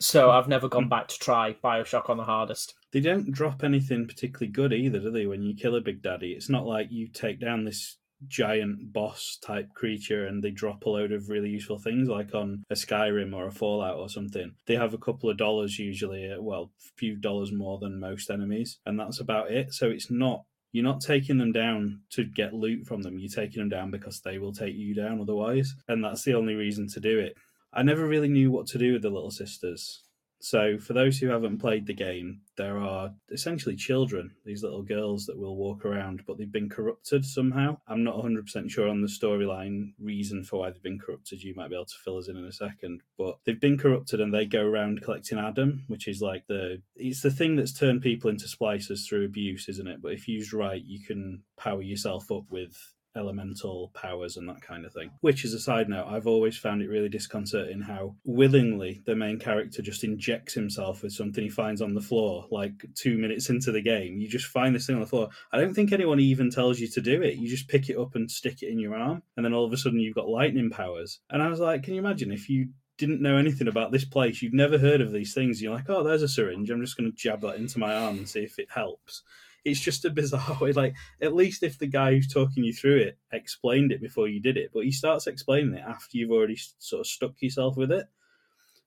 So 0.01 0.31
I've 0.31 0.49
never 0.49 0.69
gone 0.69 0.89
back 0.89 1.09
to 1.09 1.19
try 1.19 1.57
Bioshock 1.63 2.09
on 2.09 2.19
the 2.19 2.25
hardest. 2.25 2.75
They 2.93 3.01
don't 3.01 3.33
drop 3.33 3.65
anything 3.65 4.07
particularly 4.07 4.53
good 4.53 4.73
either, 4.73 5.01
do 5.01 5.11
they? 5.11 5.27
When 5.27 5.43
you 5.43 5.55
kill 5.55 5.75
a 5.75 5.81
big 5.81 6.03
daddy, 6.03 6.33
it's 6.33 6.49
not 6.49 6.67
like 6.67 6.87
you 6.91 7.09
take 7.09 7.41
down 7.41 7.65
this 7.65 7.97
giant 8.27 8.93
boss 8.93 9.39
type 9.41 9.69
creature 9.75 10.27
and 10.27 10.43
they 10.43 10.51
drop 10.51 10.85
a 10.85 10.91
load 10.91 11.13
of 11.13 11.29
really 11.29 11.51
useful 11.51 11.79
things 11.79 12.09
like 12.09 12.35
on 12.35 12.65
a 12.71 12.75
Skyrim 12.75 13.35
or 13.35 13.47
a 13.47 13.53
Fallout 13.53 13.97
or 13.97 14.09
something. 14.09 14.53
They 14.67 14.77
have 14.77 14.95
a 14.95 14.99
couple 14.99 15.31
of 15.31 15.37
dollars 15.37 15.79
usually, 15.79 16.31
uh, 16.31 16.41
well, 16.41 16.71
a 16.81 16.91
few 16.97 17.17
dollars 17.17 17.53
more 17.53 17.79
than 17.79 18.01
most 18.01 18.31
enemies, 18.31 18.79
and 18.87 18.99
that's 18.99 19.21
about 19.21 19.51
it. 19.51 19.73
So 19.73 19.89
it's 19.89 20.11
not 20.11 20.45
you're 20.73 20.85
not 20.85 21.01
taking 21.01 21.39
them 21.39 21.53
down 21.53 22.01
to 22.11 22.25
get 22.25 22.53
loot 22.53 22.87
from 22.87 23.03
them. 23.03 23.19
You're 23.19 23.31
taking 23.31 23.63
them 23.63 23.71
down 23.71 23.91
because 23.91 24.21
they 24.21 24.39
will 24.39 24.53
take 24.53 24.75
you 24.75 24.95
down 24.95 25.21
otherwise, 25.21 25.75
and 25.89 26.05
that's 26.05 26.25
the 26.25 26.35
only 26.35 26.55
reason 26.55 26.89
to 26.89 27.01
do 27.01 27.19
it. 27.19 27.37
I 27.73 27.83
never 27.83 28.07
really 28.07 28.29
knew 28.29 28.51
what 28.51 28.67
to 28.69 28.79
do 28.79 28.93
with 28.95 29.03
the 29.03 29.11
little 29.11 29.31
sisters. 29.31 30.03
So, 30.41 30.79
for 30.79 30.93
those 30.93 31.19
who 31.19 31.29
haven't 31.29 31.59
played 31.59 31.87
the 31.87 31.95
game, 31.95 32.43
there 32.57 32.79
are 32.79 33.13
essentially 33.31 33.75
children, 33.75 34.33
these 34.45 34.63
little 34.63 34.83
girls 34.83 35.27
that 35.27 35.39
will 35.39 35.57
walk 35.57 35.85
around, 35.85 36.23
but 36.27 36.39
they've 36.39 36.51
been 36.51 36.69
corrupted 36.69 37.25
somehow. 37.25 37.79
I'm 37.89 38.05
not 38.05 38.17
100% 38.17 38.71
sure 38.71 38.89
on 38.89 39.01
the 39.01 39.09
storyline 39.09 39.95
reason 39.99 40.45
for 40.45 40.61
why 40.61 40.71
they've 40.71 40.83
been 40.83 41.01
corrupted. 41.01 41.43
You 41.43 41.55
might 41.55 41.71
be 41.71 41.75
able 41.75 41.87
to 41.87 41.95
fill 42.05 42.19
us 42.19 42.29
in 42.29 42.37
in 42.37 42.45
a 42.45 42.53
second. 42.53 43.03
But 43.17 43.39
they've 43.45 43.61
been 43.61 43.79
corrupted 43.79 44.21
and 44.21 44.33
they 44.33 44.47
go 44.47 44.65
around 44.65 45.03
collecting 45.03 45.39
Adam, 45.39 45.85
which 45.89 46.07
is 46.07 46.23
like 46.23 46.47
the. 46.47 46.83
It's 46.95 47.23
the 47.23 47.31
thing 47.31 47.57
that's 47.57 47.73
turned 47.73 48.03
people 48.03 48.31
into 48.31 48.47
splicers 48.47 49.09
through 49.09 49.25
abuse, 49.25 49.69
isn't 49.69 49.89
it? 49.89 50.01
But 50.01 50.13
if 50.13 50.29
used 50.29 50.53
right, 50.53 50.83
you 50.85 51.01
can 51.01 51.43
power 51.57 51.83
yourself 51.83 52.31
up 52.31 52.51
with 52.51 52.95
elemental 53.17 53.91
powers 53.95 54.37
and 54.37 54.49
that 54.49 54.63
kind 54.63 54.85
of 54.85 54.93
thing. 54.93 55.11
Which, 55.21 55.45
is 55.45 55.55
a 55.55 55.61
side 55.61 55.89
note, 55.89 56.07
I've 56.09 56.27
always 56.27 56.57
found 56.57 56.83
it 56.83 56.89
really 56.89 57.09
disconcerting 57.09 57.81
how 57.81 58.17
willingly 58.25 59.03
the 59.07 59.17
main 59.17 59.39
character 59.39 59.83
just 59.83 60.05
injects 60.05 60.55
himself 60.55 61.03
with 61.03 61.13
something 61.13 61.43
he 61.43 61.51
finds 61.51 61.83
on 61.83 61.95
the 61.95 62.01
floor, 62.01 62.47
like 62.51 62.85
two 62.95 63.19
minutes 63.19 63.51
into 63.51 63.73
the 63.73 63.83
game. 63.83 64.19
You 64.19 64.29
just 64.29 64.47
find 64.47 64.75
this 64.75 64.87
thing 64.87 64.97
on 64.97 65.03
the 65.03 65.07
floor. 65.07 65.29
I 65.53 65.59
don't 65.59 65.75
think 65.75 65.93
anyone 65.93 66.21
even 66.21 66.51
tells 66.51 66.79
you 66.79 66.89
to 66.89 67.01
do 67.01 67.23
it. 67.23 67.37
You 67.37 67.49
just 67.49 67.69
pick 67.69 67.89
it 67.89 67.99
up 67.99 68.15
and 68.15 68.31
stick 68.31 68.63
it 68.63 68.71
in 68.71 68.79
your 68.79 68.95
arm, 68.95 69.23
and 69.37 69.45
then 69.45 69.55
all 69.55 69.65
of 69.65 69.73
a 69.73 69.77
sudden 69.77 70.01
you've 70.01 70.15
got 70.15 70.29
lightning 70.29 70.71
powers. 70.71 71.21
And 71.31 71.43
I 71.43 71.49
was 71.49 71.61
like, 71.61 71.83
can 71.83 71.95
you 71.95 72.01
imagine 72.01 72.33
if 72.33 72.49
you 72.49 72.69
didn't 72.99 73.23
know 73.23 73.37
anything 73.37 73.69
about 73.69 73.93
this 73.93 74.05
place, 74.05 74.43
you've 74.43 74.53
never 74.53 74.77
heard 74.77 75.01
of 75.01 75.13
these 75.13 75.33
things, 75.33 75.63
you're 75.63 75.73
like, 75.73 75.89
oh, 75.89 76.03
there's 76.03 76.23
a 76.23 76.29
syringe. 76.29 76.69
I'm 76.69 76.81
just 76.81 76.97
going 76.97 77.11
to 77.11 77.17
jab 77.17 77.41
that 77.43 77.57
into 77.57 77.79
my 77.79 77.95
arm 77.95 78.19
and 78.19 78.29
see 78.29 78.41
if 78.41 78.59
it 78.59 78.69
helps 78.71 79.23
it's 79.65 79.81
just 79.81 80.05
a 80.05 80.11
bizarre 80.11 80.59
way. 80.61 80.73
Like, 80.73 80.95
at 81.21 81.35
least 81.35 81.63
if 81.63 81.79
the 81.79 81.87
guy 81.87 82.13
who's 82.13 82.33
talking 82.33 82.65
you 82.65 82.73
through 82.73 82.99
it 82.99 83.19
explained 83.33 83.93
it 83.93 84.01
before 84.01 84.29
you 84.29 84.41
did 84.41 84.57
it, 84.57 84.71
but 84.73 84.85
he 84.85 84.93
starts 84.93 85.27
explaining 85.27 85.75
it 85.75 85.85
after 85.87 86.17
you've 86.17 86.31
already 86.31 86.59
sort 86.79 87.01
of 87.01 87.07
stuck 87.07 87.41
yourself 87.41 87.77
with 87.77 87.93
it. 87.93 88.07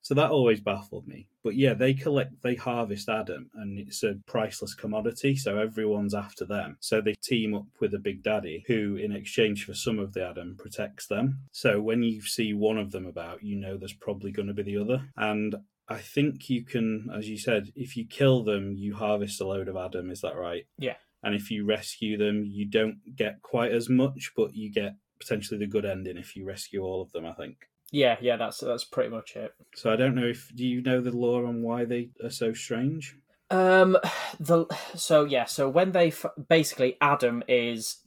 So 0.03 0.15
that 0.15 0.31
always 0.31 0.59
baffled 0.59 1.07
me. 1.07 1.27
But 1.44 1.56
yeah, 1.56 1.75
they 1.75 1.94
collect, 1.94 2.41
they 2.41 2.56
harvest 2.56 3.07
Adam, 3.07 3.51
and 3.53 3.77
it's 3.77 4.01
a 4.03 4.15
priceless 4.25 4.74
commodity. 4.74 5.36
So 5.36 5.60
everyone's 5.60 6.15
after 6.15 6.43
them. 6.43 6.77
So 6.79 7.01
they 7.01 7.13
team 7.22 7.53
up 7.53 7.67
with 7.79 7.93
a 7.93 8.00
big 8.00 8.24
daddy 8.24 8.63
who, 8.67 8.95
in 8.95 9.12
exchange 9.12 9.65
for 9.65 9.75
some 9.75 10.00
of 10.00 10.13
the 10.13 10.27
Adam, 10.27 10.55
protects 10.57 11.05
them. 11.07 11.41
So 11.51 11.79
when 11.79 12.01
you 12.01 12.22
see 12.22 12.53
one 12.53 12.79
of 12.79 12.91
them 12.91 13.05
about, 13.05 13.43
you 13.43 13.55
know 13.55 13.77
there's 13.77 13.93
probably 13.93 14.31
going 14.31 14.48
to 14.48 14.55
be 14.55 14.63
the 14.63 14.77
other. 14.77 15.03
And 15.17 15.55
I 15.91 16.00
think 16.00 16.50
you 16.50 16.63
can, 16.63 17.10
as 17.15 17.27
you 17.27 17.38
said, 17.38 17.71
if 17.75 17.98
you 17.98 18.05
kill 18.05 18.43
them, 18.43 18.74
you 18.75 18.95
harvest 18.95 19.41
a 19.41 19.48
load 19.48 19.67
of 19.67 19.75
Adam. 19.75 20.10
Is 20.10 20.21
that 20.21 20.38
right? 20.38 20.65
Yeah. 20.77 20.95
And 21.24 21.36
if 21.36 21.51
you 21.51 21.65
rescue 21.65 22.17
them, 22.17 22.45
you 22.45 22.65
don't 22.65 22.98
get 23.15 23.41
quite 23.41 23.71
as 23.71 23.89
much, 23.89 24.31
but 24.36 24.55
you 24.55 24.71
get 24.71 24.95
potentially 25.19 25.60
the 25.60 25.67
good 25.67 25.86
ending 25.86 26.17
if 26.17 26.36
you 26.36 26.45
rescue 26.45 26.81
all 26.81 27.01
of 27.01 27.12
them. 27.12 27.25
I 27.25 27.33
think. 27.33 27.57
Yeah, 27.91 28.15
yeah, 28.21 28.38
that's 28.38 28.60
that's 28.60 28.86
pretty 28.86 29.10
much 29.10 29.36
it. 29.36 29.53
So 29.75 29.91
I 29.91 29.98
don't 29.98 30.15
know 30.15 30.27
if 30.27 30.50
do 30.55 30.65
you 30.65 30.81
know 30.81 31.01
the 31.01 31.12
lore 31.12 31.45
on 31.45 31.62
why 31.62 31.83
they 31.86 32.10
are 32.24 32.29
so 32.29 32.53
strange? 32.53 33.17
Um, 33.50 33.98
the 34.39 34.65
so 34.95 35.25
yeah, 35.25 35.45
so 35.45 35.69
when 35.69 35.91
they 35.91 36.13
basically 36.48 36.98
Adam 37.01 37.43
is 37.48 37.98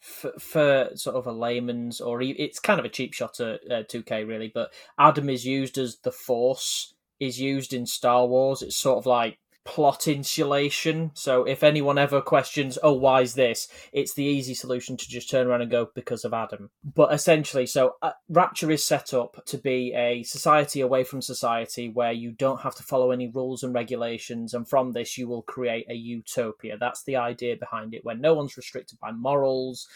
for, 0.00 0.32
for 0.38 0.90
sort 0.94 1.16
of 1.16 1.26
a 1.26 1.32
layman's 1.32 2.00
or 2.00 2.22
it's 2.22 2.58
kind 2.58 2.80
of 2.80 2.86
a 2.86 2.90
cheap 2.90 3.12
shot 3.12 3.38
at 3.40 3.60
uh, 3.70 3.82
2K 3.84 4.26
really, 4.26 4.50
but 4.52 4.72
Adam 4.98 5.28
is 5.28 5.44
used 5.44 5.78
as 5.78 5.98
the 5.98 6.10
Force 6.12 6.94
is 7.20 7.40
used 7.40 7.72
in 7.72 7.86
Star 7.86 8.26
Wars. 8.26 8.62
It's 8.62 8.76
sort 8.76 8.98
of 8.98 9.06
like 9.06 9.38
plot 9.70 10.08
insulation. 10.08 11.12
So 11.14 11.44
if 11.44 11.62
anyone 11.62 11.96
ever 11.96 12.20
questions, 12.20 12.76
oh, 12.82 12.94
why 12.94 13.20
is 13.20 13.34
this? 13.34 13.68
It's 13.92 14.14
the 14.14 14.24
easy 14.24 14.52
solution 14.52 14.96
to 14.96 15.08
just 15.08 15.30
turn 15.30 15.46
around 15.46 15.62
and 15.62 15.70
go 15.70 15.90
because 15.94 16.24
of 16.24 16.34
Adam. 16.34 16.70
But 16.82 17.14
essentially, 17.14 17.66
so 17.66 17.94
uh, 18.02 18.10
Rapture 18.28 18.72
is 18.72 18.84
set 18.84 19.14
up 19.14 19.44
to 19.46 19.58
be 19.58 19.92
a 19.94 20.24
society 20.24 20.80
away 20.80 21.04
from 21.04 21.22
society 21.22 21.88
where 21.88 22.10
you 22.10 22.32
don't 22.32 22.62
have 22.62 22.74
to 22.74 22.82
follow 22.82 23.12
any 23.12 23.28
rules 23.28 23.62
and 23.62 23.72
regulations, 23.72 24.54
and 24.54 24.68
from 24.68 24.90
this 24.90 25.16
you 25.16 25.28
will 25.28 25.42
create 25.42 25.86
a 25.88 25.94
utopia. 25.94 26.76
That's 26.76 27.04
the 27.04 27.14
idea 27.14 27.56
behind 27.56 27.94
it, 27.94 28.04
when 28.04 28.20
no 28.20 28.34
one's 28.34 28.56
restricted 28.56 28.98
by 28.98 29.12
morals 29.12 29.86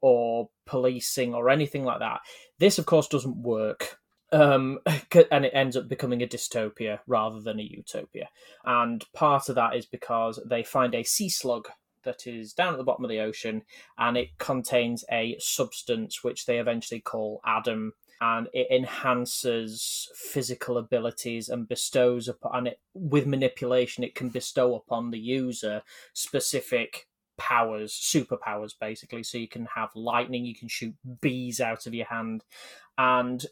or 0.00 0.48
policing 0.64 1.34
or 1.34 1.50
anything 1.50 1.82
like 1.82 1.98
that. 1.98 2.20
This, 2.60 2.78
of 2.78 2.86
course, 2.86 3.08
doesn't 3.08 3.38
work 3.38 3.98
um, 4.32 4.80
and 5.30 5.44
it 5.44 5.52
ends 5.54 5.76
up 5.76 5.88
becoming 5.88 6.22
a 6.22 6.26
dystopia 6.26 7.00
rather 7.06 7.40
than 7.40 7.60
a 7.60 7.62
utopia. 7.62 8.28
And 8.64 9.04
part 9.12 9.48
of 9.48 9.54
that 9.56 9.76
is 9.76 9.86
because 9.86 10.40
they 10.44 10.62
find 10.62 10.94
a 10.94 11.02
sea 11.02 11.28
slug 11.28 11.68
that 12.04 12.26
is 12.26 12.52
down 12.52 12.74
at 12.74 12.76
the 12.76 12.84
bottom 12.84 13.04
of 13.04 13.10
the 13.10 13.20
ocean, 13.20 13.62
and 13.98 14.16
it 14.16 14.38
contains 14.38 15.04
a 15.10 15.36
substance 15.38 16.22
which 16.22 16.46
they 16.46 16.58
eventually 16.58 17.00
call 17.00 17.40
Adam, 17.46 17.94
and 18.20 18.48
it 18.52 18.68
enhances 18.70 20.08
physical 20.14 20.78
abilities 20.78 21.48
and 21.48 21.68
bestows 21.68 22.28
upon 22.28 22.66
it 22.66 22.80
with 22.94 23.26
manipulation 23.26 24.04
it 24.04 24.14
can 24.14 24.28
bestow 24.28 24.74
upon 24.74 25.10
the 25.10 25.18
user 25.18 25.82
specific 26.12 27.06
powers 27.36 27.92
superpowers 27.92 28.72
basically 28.80 29.22
so 29.22 29.36
you 29.36 29.48
can 29.48 29.66
have 29.74 29.90
lightning 29.96 30.44
you 30.44 30.54
can 30.54 30.68
shoot 30.68 30.94
bees 31.20 31.60
out 31.60 31.86
of 31.86 31.94
your 31.94 32.06
hand 32.06 32.44
and 32.96 33.46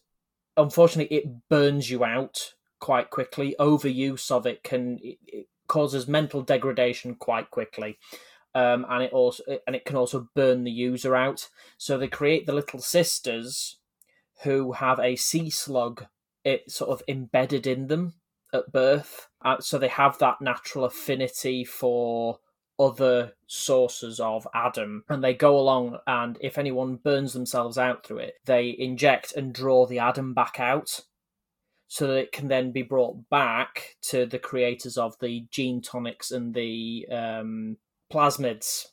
unfortunately 0.56 1.16
it 1.16 1.48
burns 1.48 1.90
you 1.90 2.04
out 2.04 2.54
quite 2.80 3.10
quickly. 3.10 3.54
Overuse 3.58 4.30
of 4.30 4.46
it 4.46 4.62
can 4.62 4.98
it, 5.02 5.18
it 5.26 5.46
causes 5.66 6.06
mental 6.08 6.42
degradation 6.42 7.14
quite 7.14 7.50
quickly. 7.50 7.98
Um, 8.54 8.84
and 8.90 9.02
it 9.02 9.12
also 9.12 9.42
and 9.66 9.74
it 9.74 9.84
can 9.84 9.96
also 9.96 10.28
burn 10.34 10.64
the 10.64 10.70
user 10.70 11.16
out. 11.16 11.48
So 11.78 11.96
they 11.96 12.08
create 12.08 12.46
the 12.46 12.52
little 12.52 12.80
sisters 12.80 13.78
who 14.42 14.72
have 14.72 14.98
a 14.98 15.16
sea 15.16 15.50
slug 15.50 16.06
it 16.44 16.70
sort 16.70 16.90
of 16.90 17.02
embedded 17.08 17.66
in 17.66 17.86
them 17.86 18.14
at 18.52 18.72
birth. 18.72 19.28
Uh, 19.44 19.60
so 19.60 19.78
they 19.78 19.88
have 19.88 20.18
that 20.18 20.40
natural 20.40 20.84
affinity 20.84 21.64
for 21.64 22.40
other 22.78 23.32
sources 23.46 24.18
of 24.20 24.46
Adam, 24.54 25.04
and 25.08 25.22
they 25.22 25.34
go 25.34 25.58
along. 25.58 25.98
And 26.06 26.38
if 26.40 26.58
anyone 26.58 26.96
burns 26.96 27.32
themselves 27.32 27.78
out 27.78 28.06
through 28.06 28.18
it, 28.18 28.34
they 28.44 28.74
inject 28.78 29.34
and 29.36 29.52
draw 29.52 29.86
the 29.86 29.98
Adam 29.98 30.34
back 30.34 30.58
out, 30.58 31.00
so 31.88 32.06
that 32.06 32.16
it 32.16 32.32
can 32.32 32.48
then 32.48 32.72
be 32.72 32.82
brought 32.82 33.28
back 33.28 33.96
to 34.02 34.24
the 34.24 34.38
creators 34.38 34.96
of 34.96 35.18
the 35.20 35.46
gene 35.50 35.82
tonics 35.82 36.30
and 36.30 36.54
the 36.54 37.06
um, 37.12 37.76
plasmids. 38.10 38.86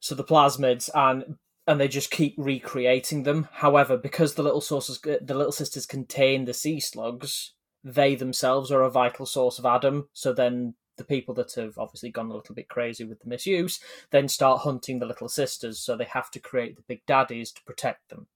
So 0.00 0.14
the 0.14 0.24
plasmids, 0.24 0.88
and 0.94 1.36
and 1.66 1.80
they 1.80 1.88
just 1.88 2.10
keep 2.10 2.34
recreating 2.38 3.24
them. 3.24 3.48
However, 3.52 3.96
because 3.96 4.34
the 4.34 4.42
little 4.42 4.60
sources, 4.60 5.00
the 5.00 5.34
little 5.34 5.52
sisters 5.52 5.84
contain 5.84 6.44
the 6.44 6.54
sea 6.54 6.80
slugs, 6.80 7.54
they 7.82 8.14
themselves 8.14 8.70
are 8.70 8.82
a 8.82 8.90
vital 8.90 9.26
source 9.26 9.58
of 9.58 9.66
Adam. 9.66 10.08
So 10.12 10.32
then 10.32 10.74
the 10.96 11.04
people 11.04 11.34
that 11.34 11.54
have 11.54 11.78
obviously 11.78 12.10
gone 12.10 12.30
a 12.30 12.34
little 12.34 12.54
bit 12.54 12.68
crazy 12.68 13.04
with 13.04 13.20
the 13.20 13.28
misuse 13.28 13.80
then 14.10 14.28
start 14.28 14.62
hunting 14.62 14.98
the 14.98 15.06
little 15.06 15.28
sisters. 15.28 15.78
So 15.78 15.96
they 15.96 16.04
have 16.04 16.30
to 16.32 16.38
create 16.38 16.76
the 16.76 16.82
big 16.82 17.04
daddies 17.06 17.52
to 17.52 17.62
protect 17.64 18.08
them, 18.08 18.26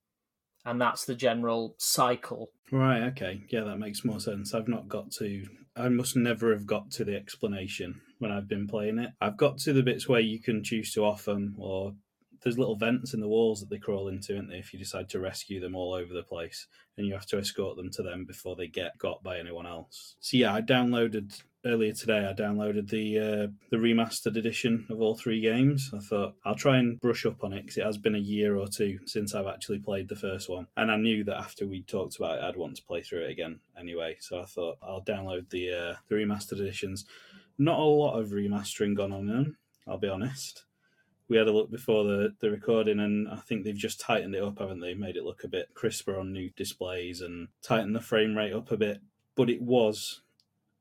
and 0.64 0.80
that's 0.80 1.04
the 1.04 1.14
general 1.14 1.74
cycle. 1.78 2.50
Right. 2.70 3.02
Okay. 3.04 3.42
Yeah, 3.48 3.64
that 3.64 3.78
makes 3.78 4.04
more 4.04 4.20
sense. 4.20 4.54
I've 4.54 4.68
not 4.68 4.88
got 4.88 5.10
to. 5.12 5.46
I 5.76 5.88
must 5.88 6.16
never 6.16 6.52
have 6.52 6.66
got 6.66 6.90
to 6.92 7.04
the 7.04 7.16
explanation 7.16 8.00
when 8.18 8.30
I've 8.30 8.48
been 8.48 8.66
playing 8.66 8.98
it. 8.98 9.10
I've 9.20 9.36
got 9.36 9.58
to 9.58 9.72
the 9.72 9.82
bits 9.82 10.08
where 10.08 10.20
you 10.20 10.40
can 10.40 10.62
choose 10.62 10.92
to 10.94 11.04
off 11.04 11.24
them 11.24 11.54
or 11.58 11.94
there's 12.42 12.58
little 12.58 12.76
vents 12.76 13.14
in 13.14 13.20
the 13.20 13.28
walls 13.28 13.60
that 13.60 13.70
they 13.70 13.78
crawl 13.78 14.08
into, 14.08 14.36
aren't 14.36 14.48
they? 14.48 14.58
If 14.58 14.72
you 14.72 14.78
decide 14.78 15.08
to 15.10 15.20
rescue 15.20 15.60
them 15.60 15.74
all 15.74 15.92
over 15.92 16.12
the 16.12 16.22
place, 16.22 16.66
and 16.96 17.06
you 17.06 17.12
have 17.14 17.26
to 17.26 17.38
escort 17.38 17.76
them 17.76 17.90
to 17.90 18.02
them 18.02 18.24
before 18.24 18.56
they 18.56 18.66
get 18.66 18.98
got 18.98 19.22
by 19.22 19.38
anyone 19.38 19.66
else. 19.66 20.16
So 20.20 20.36
yeah, 20.36 20.54
I 20.54 20.60
downloaded 20.60 21.42
earlier 21.64 21.92
today. 21.92 22.26
I 22.26 22.32
downloaded 22.32 22.88
the 22.88 23.18
uh, 23.18 23.46
the 23.70 23.76
remastered 23.76 24.36
edition 24.36 24.86
of 24.90 25.00
all 25.00 25.14
three 25.14 25.40
games. 25.40 25.90
I 25.94 25.98
thought 25.98 26.34
I'll 26.44 26.54
try 26.54 26.78
and 26.78 26.98
brush 27.00 27.26
up 27.26 27.44
on 27.44 27.52
it 27.52 27.62
because 27.62 27.76
it 27.78 27.84
has 27.84 27.98
been 27.98 28.14
a 28.14 28.18
year 28.18 28.56
or 28.56 28.68
two 28.68 28.98
since 29.06 29.34
I've 29.34 29.46
actually 29.46 29.80
played 29.80 30.08
the 30.08 30.16
first 30.16 30.48
one, 30.48 30.66
and 30.76 30.90
I 30.90 30.96
knew 30.96 31.24
that 31.24 31.38
after 31.38 31.66
we 31.66 31.82
talked 31.82 32.16
about 32.16 32.38
it, 32.38 32.44
I'd 32.44 32.56
want 32.56 32.76
to 32.76 32.84
play 32.84 33.02
through 33.02 33.24
it 33.24 33.30
again 33.30 33.60
anyway. 33.78 34.16
So 34.20 34.40
I 34.40 34.46
thought 34.46 34.78
I'll 34.82 35.04
download 35.04 35.50
the 35.50 35.72
uh, 35.72 35.94
the 36.08 36.16
remastered 36.16 36.60
editions. 36.60 37.04
Not 37.58 37.78
a 37.78 37.82
lot 37.82 38.18
of 38.18 38.30
remastering 38.30 38.96
gone 38.96 39.12
on 39.12 39.20
in 39.20 39.26
them. 39.26 39.56
I'll 39.86 39.98
be 39.98 40.08
honest 40.08 40.64
we 41.30 41.36
had 41.36 41.46
a 41.46 41.52
look 41.52 41.70
before 41.70 42.02
the, 42.02 42.34
the 42.40 42.50
recording, 42.50 42.98
and 42.98 43.28
I 43.28 43.36
think 43.36 43.62
they've 43.62 43.74
just 43.74 44.00
tightened 44.00 44.34
it 44.34 44.42
up, 44.42 44.58
haven't 44.58 44.80
they? 44.80 44.94
Made 44.94 45.16
it 45.16 45.22
look 45.22 45.44
a 45.44 45.48
bit 45.48 45.72
crisper 45.74 46.18
on 46.18 46.32
new 46.32 46.50
displays 46.56 47.20
and 47.20 47.48
tightened 47.62 47.94
the 47.94 48.00
frame 48.00 48.36
rate 48.36 48.52
up 48.52 48.72
a 48.72 48.76
bit. 48.76 49.00
But 49.36 49.48
it 49.48 49.62
was 49.62 50.22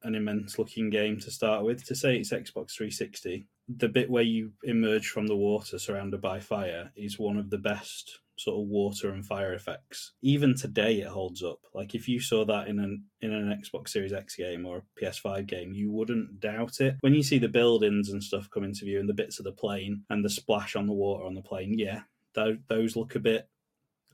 an 0.02 0.16
immense 0.16 0.58
looking 0.58 0.90
game 0.90 1.20
to 1.20 1.30
start 1.30 1.64
with. 1.64 1.86
To 1.86 1.96
say 1.96 2.18
it's 2.18 2.34
Xbox 2.34 2.72
360, 2.72 3.46
the 3.78 3.90
bit 3.90 4.10
where 4.10 4.24
you 4.24 4.54
emerge 4.64 5.10
from 5.10 5.28
the 5.28 5.36
water 5.36 5.78
surrounded 5.78 6.20
by 6.20 6.40
fire 6.40 6.92
is 6.96 7.20
one 7.20 7.38
of 7.38 7.52
the 7.52 7.60
best 7.60 8.20
sort 8.40 8.58
of 8.58 8.70
water 8.70 9.12
and 9.12 9.26
fire 9.26 9.54
effects. 9.54 10.14
Even 10.22 10.56
today, 10.56 11.02
it 11.02 11.08
holds 11.08 11.44
up. 11.44 11.60
Like 11.74 11.94
if 11.94 12.08
you 12.08 12.22
saw 12.22 12.46
that 12.46 12.70
in 12.70 12.80
an 12.80 13.04
in 13.22 13.34
an 13.34 13.54
Xbox 13.62 13.90
Series 13.90 14.14
X 14.14 14.36
game 14.38 14.66
or 14.66 14.78
a 14.78 15.04
PS5 15.04 15.46
game, 15.46 15.74
you 15.74 15.92
wouldn't 15.92 16.40
doubt 16.40 16.80
it. 16.80 16.96
When 17.02 17.14
you 17.14 17.22
see 17.22 17.38
the 17.38 17.50
buildings 17.50 18.10
and 18.10 18.24
stuff 18.24 18.50
come 18.50 18.64
into 18.64 18.86
view 18.86 19.00
and 19.00 19.10
the 19.10 19.14
bits 19.14 19.40
of 19.40 19.46
the 19.46 19.52
plane 19.52 20.04
and 20.10 20.24
the 20.24 20.30
splash 20.30 20.78
on 20.78 20.88
the 20.88 20.94
water 20.94 21.26
on 21.26 21.36
the 21.36 21.42
plane, 21.42 21.78
yeah, 21.78 22.02
those 22.34 22.96
look 22.96 23.16
a 23.16 23.20
bit 23.20 23.50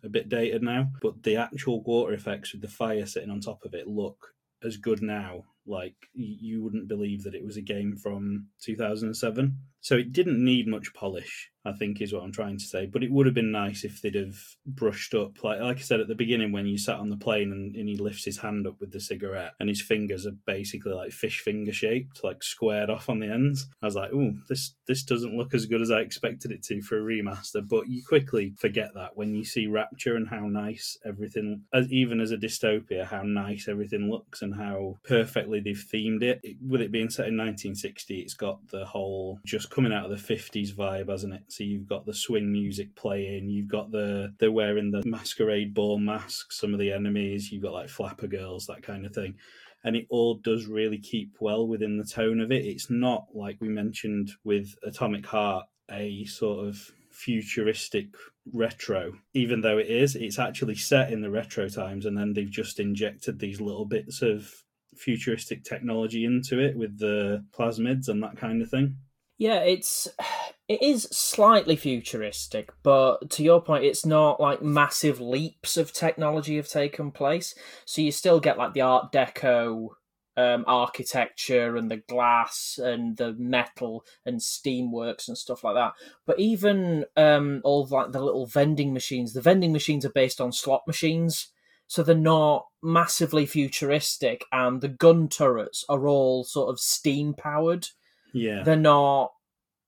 a 0.03 0.09
bit 0.09 0.27
dated 0.27 0.63
now. 0.63 0.89
But 1.01 1.21
the 1.21 1.35
actual 1.37 1.83
water 1.83 2.13
effects 2.13 2.51
with 2.51 2.61
the 2.61 2.67
fire 2.67 3.05
sitting 3.05 3.29
on 3.29 3.41
top 3.41 3.63
of 3.63 3.75
it 3.75 3.87
look 3.87 4.33
as 4.63 4.77
good 4.77 5.03
now 5.03 5.43
like 5.65 5.95
you 6.13 6.63
wouldn't 6.63 6.87
believe 6.87 7.23
that 7.23 7.35
it 7.35 7.43
was 7.43 7.57
a 7.57 7.61
game 7.61 7.95
from 7.95 8.47
2007 8.61 9.57
so 9.81 9.95
it 9.95 10.13
didn't 10.13 10.43
need 10.43 10.67
much 10.67 10.93
polish 10.93 11.51
I 11.65 11.73
think 11.73 11.99
is 11.99 12.13
what 12.13 12.23
I'm 12.23 12.31
trying 12.31 12.59
to 12.59 12.63
say. 12.63 12.85
But 12.85 13.03
it 13.03 13.11
would 13.11 13.25
have 13.25 13.33
been 13.33 13.51
nice 13.51 13.83
if 13.83 14.01
they'd 14.01 14.15
have 14.15 14.37
brushed 14.65 15.15
up, 15.15 15.43
like 15.43 15.59
like 15.59 15.77
I 15.77 15.81
said 15.81 15.99
at 15.99 16.07
the 16.07 16.15
beginning, 16.15 16.51
when 16.51 16.67
you 16.67 16.77
sat 16.77 16.99
on 16.99 17.09
the 17.09 17.17
plane 17.17 17.51
and, 17.51 17.75
and 17.75 17.89
he 17.89 17.97
lifts 17.97 18.23
his 18.23 18.37
hand 18.37 18.67
up 18.67 18.79
with 18.79 18.91
the 18.91 18.99
cigarette, 18.99 19.53
and 19.59 19.67
his 19.67 19.81
fingers 19.81 20.27
are 20.27 20.37
basically 20.45 20.93
like 20.93 21.11
fish 21.11 21.39
finger 21.39 21.73
shaped, 21.73 22.23
like 22.23 22.43
squared 22.43 22.91
off 22.91 23.09
on 23.09 23.19
the 23.19 23.31
ends. 23.31 23.67
I 23.81 23.87
was 23.87 23.95
like, 23.95 24.11
oh, 24.13 24.33
this 24.47 24.75
this 24.87 25.03
doesn't 25.03 25.35
look 25.35 25.53
as 25.53 25.65
good 25.65 25.81
as 25.81 25.91
I 25.91 26.01
expected 26.01 26.51
it 26.51 26.61
to 26.63 26.81
for 26.81 26.99
a 26.99 27.03
remaster. 27.03 27.67
But 27.67 27.89
you 27.89 28.03
quickly 28.07 28.53
forget 28.57 28.91
that 28.93 29.17
when 29.17 29.33
you 29.33 29.43
see 29.43 29.65
Rapture 29.65 30.15
and 30.15 30.29
how 30.29 30.47
nice 30.47 30.97
everything, 31.03 31.63
as 31.73 31.91
even 31.91 32.21
as 32.21 32.31
a 32.31 32.37
dystopia, 32.37 33.05
how 33.05 33.23
nice 33.23 33.67
everything 33.67 34.11
looks 34.11 34.43
and 34.43 34.55
how 34.55 34.97
perfectly 35.03 35.54
they've 35.59 35.85
themed 35.93 36.23
it. 36.23 36.39
it 36.43 36.57
with 36.61 36.81
it 36.81 36.91
being 36.91 37.09
set 37.09 37.27
in 37.27 37.37
1960, 37.37 38.19
it's 38.19 38.33
got 38.33 38.59
the 38.69 38.85
whole 38.85 39.39
just 39.45 39.69
coming 39.69 39.93
out 39.93 40.09
of 40.09 40.11
the 40.11 40.35
50s 40.35 40.73
vibe, 40.73 41.09
hasn't 41.09 41.33
it? 41.33 41.43
So 41.47 41.63
you've 41.63 41.87
got 41.87 42.05
the 42.05 42.13
swing 42.13 42.51
music 42.51 42.95
playing, 42.95 43.49
you've 43.49 43.67
got 43.67 43.91
the 43.91 44.33
they're 44.39 44.51
wearing 44.51 44.91
the 44.91 45.03
masquerade 45.05 45.73
ball 45.73 45.99
masks, 45.99 46.59
some 46.59 46.73
of 46.73 46.79
the 46.79 46.91
enemies, 46.91 47.51
you've 47.51 47.63
got 47.63 47.73
like 47.73 47.89
flapper 47.89 48.27
girls, 48.27 48.65
that 48.67 48.83
kind 48.83 49.05
of 49.05 49.13
thing. 49.13 49.35
And 49.83 49.95
it 49.95 50.07
all 50.09 50.35
does 50.35 50.65
really 50.65 50.97
keep 50.97 51.35
well 51.39 51.67
within 51.67 51.97
the 51.97 52.05
tone 52.05 52.39
of 52.41 52.51
it. 52.51 52.65
It's 52.65 52.89
not 52.89 53.27
like 53.33 53.57
we 53.61 53.69
mentioned 53.69 54.31
with 54.43 54.73
Atomic 54.83 55.27
Heart, 55.27 55.67
a 55.91 56.25
sort 56.25 56.67
of 56.67 56.91
futuristic 57.11 58.07
retro, 58.53 59.13
even 59.33 59.61
though 59.61 59.77
it 59.77 59.87
is, 59.87 60.15
it's 60.15 60.37
actually 60.37 60.75
set 60.75 61.11
in 61.11 61.21
the 61.21 61.29
retro 61.29 61.69
times, 61.69 62.05
and 62.05 62.17
then 62.17 62.33
they've 62.33 62.49
just 62.49 62.79
injected 62.79 63.39
these 63.39 63.61
little 63.61 63.85
bits 63.85 64.21
of 64.21 64.51
futuristic 64.97 65.63
technology 65.63 66.25
into 66.25 66.59
it 66.59 66.77
with 66.77 66.97
the 66.97 67.45
plasmids 67.57 68.07
and 68.07 68.21
that 68.23 68.37
kind 68.37 68.61
of 68.61 68.69
thing. 68.69 68.97
Yeah, 69.37 69.59
it's 69.59 70.07
it 70.67 70.81
is 70.81 71.03
slightly 71.11 71.75
futuristic, 71.75 72.71
but 72.83 73.29
to 73.31 73.43
your 73.43 73.61
point, 73.61 73.83
it's 73.83 74.05
not 74.05 74.39
like 74.39 74.61
massive 74.61 75.21
leaps 75.21 75.77
of 75.77 75.93
technology 75.93 76.55
have 76.55 76.69
taken 76.69 77.11
place. 77.11 77.55
So 77.85 78.01
you 78.01 78.11
still 78.11 78.39
get 78.39 78.57
like 78.57 78.73
the 78.73 78.81
Art 78.81 79.11
Deco 79.11 79.89
um, 80.37 80.65
architecture 80.67 81.77
and 81.77 81.89
the 81.89 81.97
glass 81.97 82.77
and 82.81 83.15
the 83.17 83.33
metal 83.33 84.03
and 84.25 84.39
steamworks 84.39 85.27
and 85.27 85.37
stuff 85.37 85.63
like 85.63 85.75
that. 85.75 85.93
But 86.25 86.39
even 86.39 87.05
um, 87.15 87.61
all 87.63 87.87
like 87.89 88.11
the 88.11 88.21
little 88.21 88.45
vending 88.45 88.93
machines, 88.93 89.33
the 89.33 89.41
vending 89.41 89.71
machines 89.71 90.05
are 90.05 90.09
based 90.09 90.41
on 90.41 90.51
slot 90.51 90.83
machines, 90.87 91.47
so 91.87 92.03
they're 92.03 92.15
not 92.15 92.67
massively 92.81 93.45
futuristic, 93.45 94.45
and 94.51 94.81
the 94.81 94.87
gun 94.87 95.27
turrets 95.27 95.85
are 95.89 96.07
all 96.07 96.43
sort 96.43 96.69
of 96.69 96.79
steam 96.79 97.33
powered. 97.33 97.87
Yeah. 98.33 98.63
They're 98.63 98.75
not 98.75 99.31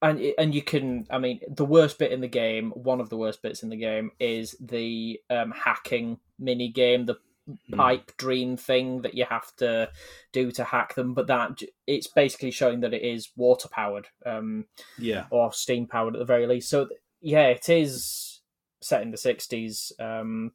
and 0.02 0.20
and 0.38 0.54
you 0.54 0.62
can 0.62 1.08
I 1.10 1.18
mean 1.18 1.40
the 1.48 1.66
worst 1.66 1.98
bit 1.98 2.12
in 2.12 2.22
the 2.22 2.28
game, 2.28 2.72
one 2.72 3.02
of 3.02 3.10
the 3.10 3.18
worst 3.18 3.42
bits 3.42 3.64
in 3.64 3.70
the 3.70 3.78
game 3.78 4.12
is 4.20 4.56
the 4.60 5.20
um, 5.30 5.52
hacking 5.52 6.20
mini 6.40 6.70
game, 6.70 7.06
the 7.06 7.18
hmm. 7.48 7.76
pipe 7.76 8.12
dream 8.18 8.58
thing 8.58 9.02
that 9.02 9.16
you 9.16 9.26
have 9.30 9.56
to 9.58 9.90
do 10.34 10.52
to 10.52 10.64
hack 10.64 10.96
them 10.96 11.14
but 11.14 11.28
that 11.28 11.62
it's 11.86 12.08
basically 12.08 12.52
showing 12.52 12.82
that 12.82 12.94
it 12.94 13.02
is 13.02 13.30
water 13.36 13.70
powered 13.70 14.08
um 14.26 14.66
yeah 14.98 15.26
or 15.30 15.52
steam 15.54 15.88
powered 15.88 16.16
at 16.16 16.20
the 16.20 16.26
very 16.26 16.46
least 16.46 16.70
so 16.70 16.88
yeah 17.22 17.48
it 17.48 17.70
is 17.70 18.42
set 18.82 19.02
in 19.02 19.12
the 19.12 19.18
60s 19.18 19.92
um 20.00 20.52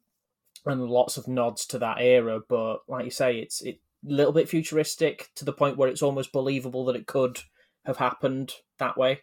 and 0.65 0.89
lots 0.89 1.17
of 1.17 1.27
nods 1.27 1.65
to 1.65 1.77
that 1.79 1.97
era 1.99 2.39
but 2.47 2.79
like 2.87 3.05
you 3.05 3.11
say 3.11 3.37
it's 3.37 3.61
it 3.61 3.79
a 4.07 4.11
little 4.11 4.33
bit 4.33 4.49
futuristic 4.49 5.29
to 5.35 5.45
the 5.45 5.53
point 5.53 5.77
where 5.77 5.89
it's 5.89 6.01
almost 6.01 6.33
believable 6.33 6.85
that 6.85 6.95
it 6.95 7.07
could 7.07 7.39
have 7.85 7.97
happened 7.97 8.53
that 8.77 8.97
way. 8.97 9.21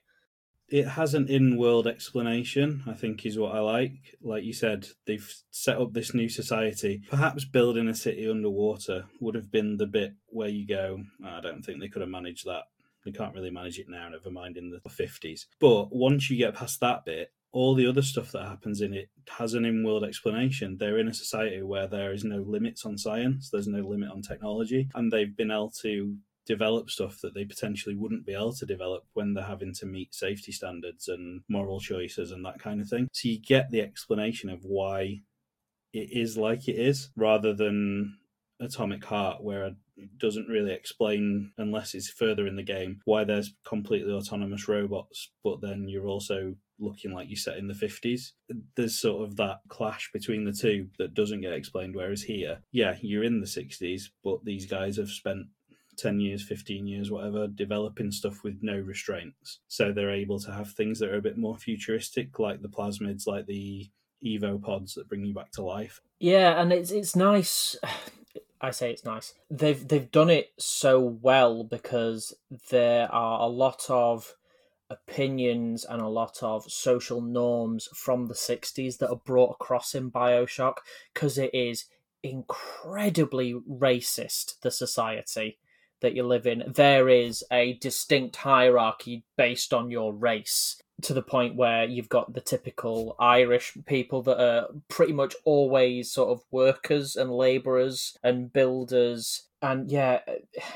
It 0.69 0.87
has 0.87 1.15
an 1.15 1.29
in-world 1.29 1.89
explanation, 1.89 2.85
I 2.87 2.95
think, 2.95 3.27
is 3.27 3.37
what 3.39 3.55
I 3.55 3.59
like. 3.59 4.17
Like 4.23 4.45
you 4.45 4.53
said, 4.53 4.87
they've 5.05 5.35
set 5.51 5.79
up 5.79 5.93
this 5.93 6.15
new 6.15 6.29
society. 6.29 7.03
Perhaps 7.11 7.45
building 7.45 7.89
a 7.89 7.95
city 7.95 8.31
underwater 8.31 9.07
would 9.21 9.35
have 9.35 9.51
been 9.51 9.79
the 9.79 9.87
bit 9.87 10.13
where 10.29 10.49
you 10.49 10.67
go, 10.67 11.03
I 11.25 11.41
don't 11.41 11.63
think 11.63 11.81
they 11.81 11.89
could 11.89 12.03
have 12.03 12.11
managed 12.11 12.47
that 12.47 12.65
They 13.05 13.13
can't 13.13 13.35
really 13.35 13.51
manage 13.51 13.79
it 13.79 13.89
now, 13.89 14.09
never 14.09 14.31
mind 14.31 14.57
in 14.57 14.71
the 14.71 14.81
50s. 14.89 15.47
But 15.59 15.95
once 15.95 16.31
you 16.31 16.37
get 16.37 16.55
past 16.55 16.81
that 16.81 17.05
bit, 17.05 17.33
all 17.53 17.75
the 17.75 17.87
other 17.87 18.03
stuff 18.03 18.31
that 18.33 18.47
happens 18.47 18.81
in 18.81 18.95
it 18.95 19.09
has 19.29 19.55
an 19.55 19.65
in-world 19.65 20.05
explanation. 20.05 20.77
They're 20.79 20.99
in 20.99 21.09
a 21.09 21.15
society 21.15 21.63
where 21.63 21.87
there 21.87 22.13
is 22.13 22.25
no 22.25 22.39
limits 22.39 22.85
on 22.85 22.97
science, 22.97 23.51
there's 23.51 23.67
no 23.67 23.81
limit 23.81 24.11
on 24.11 24.23
technology, 24.23 24.89
and 24.95 25.11
they've 25.11 25.37
been 25.37 25.51
able 25.51 25.73
to 25.83 26.17
develop 26.47 26.91
stuff 26.91 27.21
that 27.23 27.35
they 27.35 27.45
potentially 27.45 27.95
wouldn't 27.95 28.27
be 28.27 28.35
able 28.35 28.55
to 28.55 28.67
develop 28.67 29.05
when 29.15 29.35
they're 29.35 29.45
having 29.45 29.75
to 29.75 29.87
meet 29.87 30.15
safety 30.15 30.53
standards 30.53 31.09
and 31.09 31.43
moral 31.49 31.81
choices 31.81 32.31
and 32.33 32.45
that 32.45 32.59
kind 32.59 32.81
of 32.81 32.89
thing. 32.89 33.09
So 33.13 33.29
you 33.29 33.41
get 33.41 33.71
the 33.71 33.81
explanation 33.81 34.51
of 34.51 34.61
why 34.65 35.21
it 35.93 36.09
is 36.13 36.37
like 36.37 36.69
it 36.69 36.77
is 36.77 37.11
rather 37.17 37.53
than 37.53 38.17
Atomic 38.61 39.05
Heart, 39.05 39.43
where 39.43 39.65
it 39.97 40.19
doesn't 40.19 40.49
really 40.49 40.73
explain, 40.73 41.53
unless 41.59 41.95
it's 41.95 42.11
further 42.11 42.47
in 42.47 42.57
the 42.57 42.63
game, 42.63 43.01
why 43.05 43.25
there's 43.25 43.55
completely 43.65 44.13
autonomous 44.13 44.69
robots, 44.69 45.31
but 45.43 45.61
then 45.61 45.87
you're 45.89 46.07
also 46.07 46.55
looking 46.81 47.13
like 47.13 47.29
you're 47.29 47.37
set 47.37 47.59
in 47.59 47.69
the 47.69 47.75
50s. 47.75 48.33
There's 48.77 48.99
sort 48.99 49.29
of 49.29 49.37
that 49.37 49.61
clash 49.69 50.11
between 50.13 50.45
the 50.45 50.53
two 50.53 50.89
that 50.99 51.15
doesn't 51.15 51.43
get 51.43 51.53
explained. 51.53 51.95
Whereas 51.95 52.23
here, 52.23 52.61
yeah, 52.73 52.97
you're 53.01 53.25
in 53.25 53.41
the 53.41 53.47
60s, 53.47 54.05
but 54.25 54.45
these 54.45 54.67
guys 54.67 54.97
have 54.97 55.11
spent 55.11 55.47
10 55.97 56.21
years, 56.21 56.43
15 56.43 56.87
years, 56.87 57.11
whatever, 57.11 57.47
developing 57.47 58.11
stuff 58.11 58.43
with 58.43 58.59
no 58.63 58.79
restraints. 58.79 59.61
So 59.69 59.93
they're 59.93 60.11
able 60.11 60.41
to 60.41 60.53
have 60.53 60.71
things 60.71 60.99
that 60.99 61.11
are 61.11 61.19
a 61.19 61.23
bit 61.23 61.37
more 61.37 61.57
futuristic, 61.57 62.39
like 62.39 62.63
the 62.63 62.69
plasmids, 62.69 63.27
like 63.27 63.47
the 63.47 63.91
Evo 64.25 64.63
pods 64.63 64.95
that 64.95 65.09
bring 65.09 65.25
you 65.25 65.35
back 65.35 65.51
to 65.53 65.63
life. 65.63 66.01
Yeah, 66.19 66.61
and 66.61 66.73
it's 66.73 66.91
it's 66.91 67.17
nice. 67.17 67.77
I 68.63 68.73
say 68.73 68.91
it's 68.91 69.05
nice. 69.05 69.33
They've 69.51 69.87
they've 69.87 70.11
done 70.11 70.29
it 70.29 70.53
so 70.59 71.01
well 71.01 71.65
because 71.65 72.35
there 72.71 73.11
are 73.11 73.41
a 73.41 73.47
lot 73.47 73.87
of 73.89 74.37
opinions 74.91 75.85
and 75.85 76.03
a 76.03 76.09
lot 76.09 76.43
of 76.43 76.71
social 76.71 77.21
norms 77.21 77.89
from 77.95 78.27
the 78.27 78.35
60s 78.35 78.99
that 78.99 79.11
are 79.11 79.21
brought 79.25 79.53
across 79.53 79.95
in 79.95 80.11
BioShock 80.11 80.77
because 81.15 81.39
it 81.39 81.55
is 81.55 81.87
incredibly 82.23 83.55
racist 83.55 84.61
the 84.61 84.71
society 84.71 85.59
that 86.01 86.15
you 86.15 86.23
live 86.23 86.47
in 86.47 86.65
there 86.67 87.09
is 87.09 87.45
a 87.51 87.75
distinct 87.75 88.37
hierarchy 88.37 89.25
based 89.37 89.73
on 89.73 89.91
your 89.91 90.13
race 90.13 90.83
to 91.03 91.15
the 91.15 91.23
point 91.23 91.57
where 91.57 91.85
you've 91.85 92.09
got 92.09 92.33
the 92.33 92.41
typical 92.41 93.17
Irish 93.19 93.77
people 93.87 94.23
that 94.23 94.41
are 94.41 94.69
pretty 94.89 95.13
much 95.13 95.35
always 95.45 96.11
sort 96.11 96.31
of 96.31 96.45
workers 96.51 97.17
and 97.17 97.31
labourers 97.31 98.19
and 98.23 98.53
builders. 98.53 99.49
And 99.63 99.91
yeah, 99.91 100.21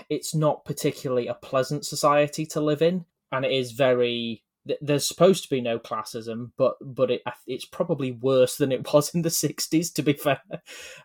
it's 0.09 0.35
not 0.35 0.65
particularly 0.65 1.27
a 1.27 1.35
pleasant 1.35 1.85
society 1.85 2.47
to 2.47 2.61
live 2.61 2.83
in. 2.83 3.05
And 3.33 3.45
it 3.45 3.53
is 3.53 3.73
very. 3.73 4.43
There's 4.81 5.07
supposed 5.07 5.43
to 5.45 5.51
be 5.51 5.61
no 5.61 5.79
classism, 5.79 6.53
but 6.57 6.77
but 6.81 7.11
it, 7.11 7.23
it's 7.47 7.67
probably 7.67 8.13
worse 8.13 8.57
than 8.57 8.73
it 8.73 8.93
was 8.93 9.15
in 9.15 9.23
the 9.23 9.29
'60s. 9.29 9.93
To 9.95 10.03
be 10.03 10.15
fair, 10.15 10.41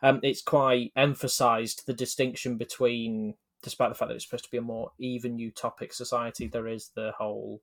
um, 0.02 0.22
it's 0.24 0.42
quite 0.42 0.94
emphasised 0.96 1.86
the 1.86 1.94
distinction 1.94 2.58
between 2.58 3.34
despite 3.62 3.90
the 3.90 3.96
fact 3.96 4.10
that 4.10 4.16
it's 4.16 4.26
supposed 4.26 4.46
to 4.46 4.52
be 4.52 4.58
a 4.58 4.62
more 4.62 4.92
even 5.00 5.38
utopic 5.38 5.94
society, 5.94 6.48
there 6.48 6.68
is 6.68 6.92
the 6.96 7.12
whole 7.18 7.62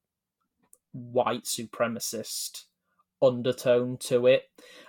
white 0.93 1.45
supremacist 1.45 2.65
undertone 3.23 3.97
to 3.99 4.27
it, 4.27 4.45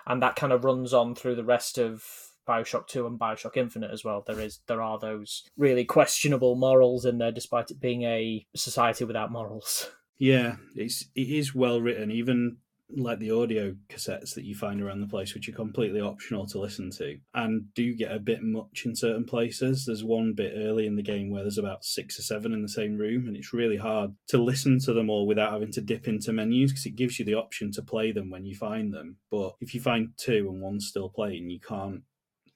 and 0.05 0.21
that 0.21 0.36
kind 0.36 0.51
of 0.51 0.65
runs 0.65 0.93
on 0.93 1.15
through 1.15 1.36
the 1.36 1.43
rest 1.43 1.77
of 1.77 2.03
Bioshock 2.48 2.88
Two 2.88 3.06
and 3.08 3.20
Bioshock 3.20 3.58
Infinite 3.58 3.92
as 3.92 4.04
well. 4.04 4.24
There 4.25 4.39
is 4.39 4.60
there 4.68 4.82
are 4.82 5.00
those 5.00 5.44
really 5.58 5.86
questionable 5.86 6.56
morals 6.56 7.06
in 7.06 7.18
there, 7.18 7.32
despite 7.32 7.72
it 7.72 7.80
being 7.80 8.04
a 8.04 8.46
society 8.56 9.06
without 9.06 9.32
morals. 9.32 9.89
Yeah, 10.18 10.56
it's 10.75 11.06
it 11.16 11.30
is 11.30 11.54
well 11.54 11.82
written. 11.82 12.12
Even 12.12 12.58
like 12.89 13.20
the 13.20 13.32
audio 13.32 13.75
cassettes 13.89 14.34
that 14.34 14.46
you 14.46 14.56
find 14.56 14.82
around 14.82 15.01
the 15.01 15.08
place, 15.08 15.34
which 15.34 15.50
are 15.50 15.54
completely 15.54 16.00
optional 16.00 16.46
to 16.48 16.60
listen 16.60 16.89
to, 16.92 17.18
and 17.34 17.74
do 17.74 17.94
get 17.94 18.12
a 18.12 18.20
bit 18.20 18.42
much 18.42 18.84
in 18.86 18.96
certain 18.96 19.25
places. 19.25 19.86
There's 19.86 20.04
one 20.04 20.34
bit 20.34 20.54
early 20.56 20.88
in 20.88 20.96
the 20.96 21.04
game 21.04 21.30
where 21.30 21.44
there's 21.44 21.58
about 21.58 21.84
six 21.84 22.18
or 22.18 22.22
seven 22.22 22.54
in 22.54 22.62
the 22.62 22.70
same 22.70 22.98
room, 22.98 23.27
and 23.27 23.36
it's 23.36 23.54
really 23.54 23.77
hard 23.77 24.16
to 24.30 24.42
listen 24.42 24.79
to 24.79 24.94
them 24.94 25.10
all 25.10 25.27
without 25.27 25.51
having 25.51 25.72
to 25.74 25.81
dip 25.81 26.07
into 26.07 26.31
menus 26.31 26.72
because 26.72 26.86
it 26.86 26.96
gives 26.96 27.20
you 27.20 27.25
the 27.25 27.36
option 27.36 27.72
to 27.74 27.81
play 27.81 28.12
them 28.12 28.29
when 28.29 28.46
you 28.46 28.55
find 28.55 28.94
them. 28.94 29.18
But 29.29 29.55
if 29.60 29.74
you 29.74 29.81
find 29.81 30.10
two 30.18 30.48
and 30.50 30.62
one's 30.62 30.88
still 30.88 31.10
playing, 31.10 31.50
you 31.50 31.60
can't 31.60 32.03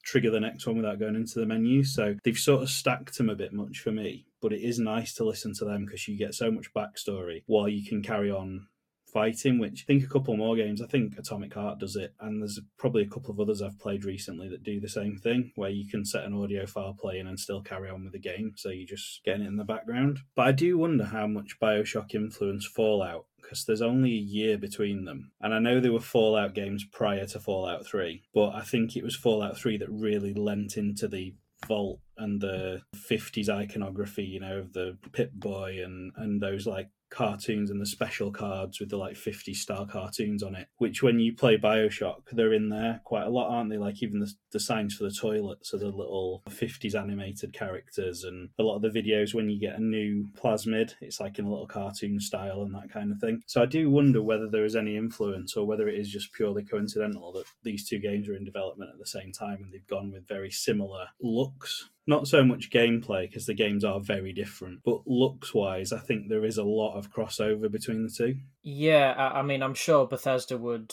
trigger 0.04 0.32
the 0.32 0.40
next 0.40 0.66
one 0.68 0.78
without 0.78 1.00
going 1.00 1.16
into 1.16 1.40
the 1.40 1.46
menu. 1.46 1.84
So 1.84 2.16
they've 2.24 2.38
sort 2.38 2.64
of 2.64 2.70
stacked 2.70 3.18
them 3.18 3.30
a 3.30 3.36
bit 3.36 3.54
much 3.54 3.80
for 3.80 3.92
me, 3.92 4.26
but 4.42 4.54
it 4.54 4.62
is 4.62 4.80
nice 4.80 5.14
to 5.16 5.24
listen 5.24 5.54
to 5.56 5.66
them 5.66 5.86
because 5.86 6.08
you 6.08 6.18
get 6.18 6.34
so 6.34 6.52
much 6.52 6.74
backstory 6.74 7.44
while 7.46 7.68
you 7.68 7.88
can 7.88 8.02
carry 8.02 8.32
on 8.32 8.68
fighting, 9.12 9.60
which 9.60 9.84
I 9.84 9.86
think 9.86 10.04
a 10.04 10.08
couple 10.08 10.36
more 10.38 10.56
games. 10.56 10.82
I 10.82 10.88
think 10.88 11.18
Atomic 11.18 11.54
Heart 11.54 11.80
does 11.80 11.96
it, 11.96 12.14
and 12.20 12.42
there's 12.42 12.60
probably 12.78 13.04
a 13.04 13.10
couple 13.10 13.32
of 13.32 13.40
others 13.40 13.62
I've 13.62 13.80
played 13.80 14.06
recently 14.06 14.48
that 14.50 14.64
do 14.64 14.80
the 14.80 14.90
same 14.90 15.18
thing, 15.18 15.52
where 15.56 15.70
you 15.70 15.88
can 15.88 16.06
set 16.06 16.26
an 16.26 16.34
audio 16.34 16.66
file 16.66 16.96
playing 17.00 17.28
and 17.28 17.40
still 17.40 17.62
carry 17.62 17.90
on 17.90 18.04
with 18.04 18.14
the 18.14 18.20
game, 18.20 18.54
so 18.56 18.70
you're 18.70 18.88
just 18.88 19.24
getting 19.24 19.44
it 19.44 19.48
in 19.48 19.58
the 19.58 19.64
background. 19.64 20.20
But 20.36 20.48
I 20.48 20.52
do 20.52 20.78
wonder 20.78 21.06
how 21.06 21.28
much 21.28 21.60
Bioshock 21.60 22.14
influenced 22.14 22.70
Fallout 22.70 23.26
because 23.42 23.66
there's 23.66 23.82
only 23.82 24.12
a 24.12 24.22
year 24.22 24.58
between 24.58 25.06
them. 25.06 25.32
And 25.42 25.54
I 25.54 25.60
know 25.60 25.80
there 25.80 25.92
were 25.92 26.00
Fallout 26.00 26.54
games 26.54 26.86
prior 26.86 27.26
to 27.26 27.40
Fallout 27.40 27.86
3, 27.86 28.24
but 28.34 28.50
I 28.50 28.62
think 28.62 28.96
it 28.96 29.04
was 29.04 29.16
Fallout 29.16 29.58
3 29.58 29.78
that 29.78 29.90
really 29.90 30.34
lent 30.34 30.78
into 30.78 31.08
the 31.08 31.34
vault 31.68 32.00
and 32.18 32.42
the 32.42 32.82
50s 32.96 33.50
iconography, 33.50 34.24
you 34.24 34.40
know, 34.40 34.60
of 34.60 34.74
the 34.74 34.98
Pip 35.12 35.32
Boy 35.34 35.80
and, 35.84 36.12
and 36.16 36.42
those 36.42 36.66
like 36.66 36.90
cartoons 37.12 37.70
and 37.70 37.80
the 37.80 37.86
special 37.86 38.32
cards 38.32 38.80
with 38.80 38.90
the 38.90 38.98
like 38.98 39.16
50 39.16 39.54
star 39.54 39.86
cartoons 39.86 40.42
on 40.42 40.56
it 40.56 40.68
which 40.78 41.04
when 41.04 41.20
you 41.20 41.34
play 41.36 41.58
bioshock 41.58 42.22
they're 42.32 42.54
in 42.54 42.70
there 42.70 43.02
quite 43.04 43.28
a 43.28 43.30
lot 43.30 43.52
aren't 43.52 43.70
they? 43.70 43.78
Like 43.78 44.02
even 44.02 44.20
the, 44.20 44.32
the 44.52 44.60
signs 44.60 44.96
for 44.96 45.04
the 45.04 45.12
toilets 45.12 45.74
are 45.74 45.78
the 45.78 45.88
little 45.88 46.42
50s 46.50 46.96
animated 46.96 47.54
characters 47.54 48.24
and 48.24 48.50
a 48.58 48.64
lot 48.64 48.78
of 48.78 48.82
the 48.82 49.02
videos 49.02 49.34
when 49.34 49.50
you 49.50 49.60
get 49.60 49.78
a 49.78 49.84
new 49.84 50.28
plasmid 50.34 50.94
it's 51.02 51.20
like 51.20 51.38
in 51.38 51.46
a 51.46 51.50
little 51.50 51.68
cartoon 51.68 52.20
style 52.20 52.62
and 52.62 52.74
that 52.74 52.92
kind 52.92 53.12
of 53.12 53.20
thing. 53.20 53.42
So 53.46 53.62
i 53.62 53.66
do 53.66 53.90
wonder 53.90 54.22
whether 54.22 54.48
there 54.48 54.66
is 54.66 54.76
any 54.76 54.96
influence 54.96 55.56
or 55.56 55.66
whether 55.66 55.88
it 55.88 56.00
is 56.00 56.10
just 56.10 56.34
purely 56.34 56.64
coincidental 56.64 57.34
that 57.34 57.46
these 57.64 57.88
two 57.88 58.00
games 58.00 58.30
are 58.30 58.36
in 58.36 58.46
development 58.46 58.92
at 58.94 59.00
the 59.00 59.06
same 59.06 59.32
time 59.32 59.60
and 59.62 59.74
they've 59.74 59.88
gone 59.88 60.12
with 60.12 60.28
very 60.28 60.52
similar 60.52 61.08
looks 61.22 61.90
not 62.08 62.28
so 62.28 62.44
much 62.44 62.72
gameplay 62.72 63.30
because 63.30 63.46
the 63.46 63.54
games 63.54 63.84
are 63.84 64.00
very 64.00 64.34
different, 64.34 64.82
but 64.84 65.02
looks 65.06 65.54
wise, 65.54 65.94
I 65.94 66.00
think 66.00 66.28
there 66.28 66.46
is 66.46 66.58
a 66.58 66.64
lot 66.64 66.98
of 66.98 67.12
crossover 67.12 67.72
between 67.72 68.04
the 68.04 68.10
two. 68.10 68.36
Yeah, 68.64 69.14
I 69.18 69.42
mean, 69.42 69.62
I'm 69.62 69.76
sure 69.76 70.08
Bethesda 70.08 70.58
would 70.58 70.92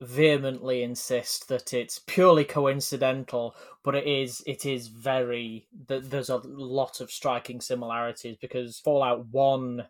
vehemently 0.00 0.82
insist 0.82 1.48
that 1.48 1.72
it's 1.72 1.98
purely 1.98 2.44
coincidental, 2.44 3.56
but 3.82 3.94
it 3.94 4.06
is 4.06 4.42
it 4.46 4.64
is 4.64 4.88
very 4.88 5.66
that 5.88 6.10
there's 6.10 6.30
a 6.30 6.40
lot 6.44 7.00
of 7.00 7.10
striking 7.10 7.60
similarities 7.60 8.36
because 8.40 8.78
Fallout 8.78 9.26
One 9.26 9.86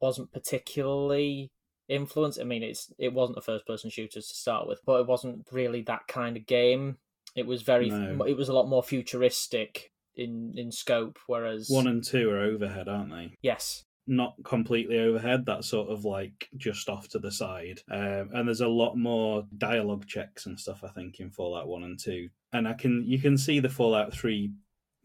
wasn't 0.00 0.32
particularly 0.32 1.50
influenced. 1.88 2.40
I 2.40 2.44
mean, 2.44 2.62
it's 2.62 2.92
it 2.98 3.12
wasn't 3.12 3.38
a 3.38 3.42
first 3.42 3.66
person 3.66 3.90
shooter 3.90 4.20
to 4.20 4.22
start 4.22 4.68
with, 4.68 4.80
but 4.86 5.00
it 5.00 5.06
wasn't 5.06 5.46
really 5.50 5.82
that 5.82 6.06
kind 6.06 6.36
of 6.36 6.46
game. 6.46 6.98
It 7.36 7.46
was 7.46 7.62
very. 7.62 7.90
No. 7.90 8.24
It 8.24 8.36
was 8.36 8.48
a 8.48 8.54
lot 8.54 8.68
more 8.68 8.82
futuristic 8.82 9.90
in 10.16 10.54
in 10.56 10.70
scope, 10.72 11.18
whereas 11.26 11.68
one 11.70 11.86
and 11.86 12.04
two 12.04 12.28
are 12.30 12.40
overhead, 12.40 12.88
aren't 12.88 13.10
they? 13.10 13.32
Yes. 13.42 13.84
Not 14.06 14.34
completely 14.42 14.98
overhead. 14.98 15.44
That's 15.46 15.68
sort 15.68 15.90
of 15.90 16.04
like 16.04 16.48
just 16.56 16.88
off 16.88 17.08
to 17.10 17.18
the 17.18 17.30
side, 17.30 17.80
um, 17.90 18.30
and 18.32 18.48
there's 18.48 18.62
a 18.62 18.68
lot 18.68 18.96
more 18.96 19.44
dialogue 19.56 20.06
checks 20.06 20.46
and 20.46 20.58
stuff. 20.58 20.82
I 20.82 20.88
think 20.88 21.20
in 21.20 21.30
Fallout 21.30 21.68
One 21.68 21.84
and 21.84 21.98
Two, 21.98 22.28
and 22.52 22.66
I 22.66 22.72
can 22.72 23.04
you 23.06 23.18
can 23.18 23.36
see 23.36 23.60
the 23.60 23.68
Fallout 23.68 24.12
Three 24.14 24.52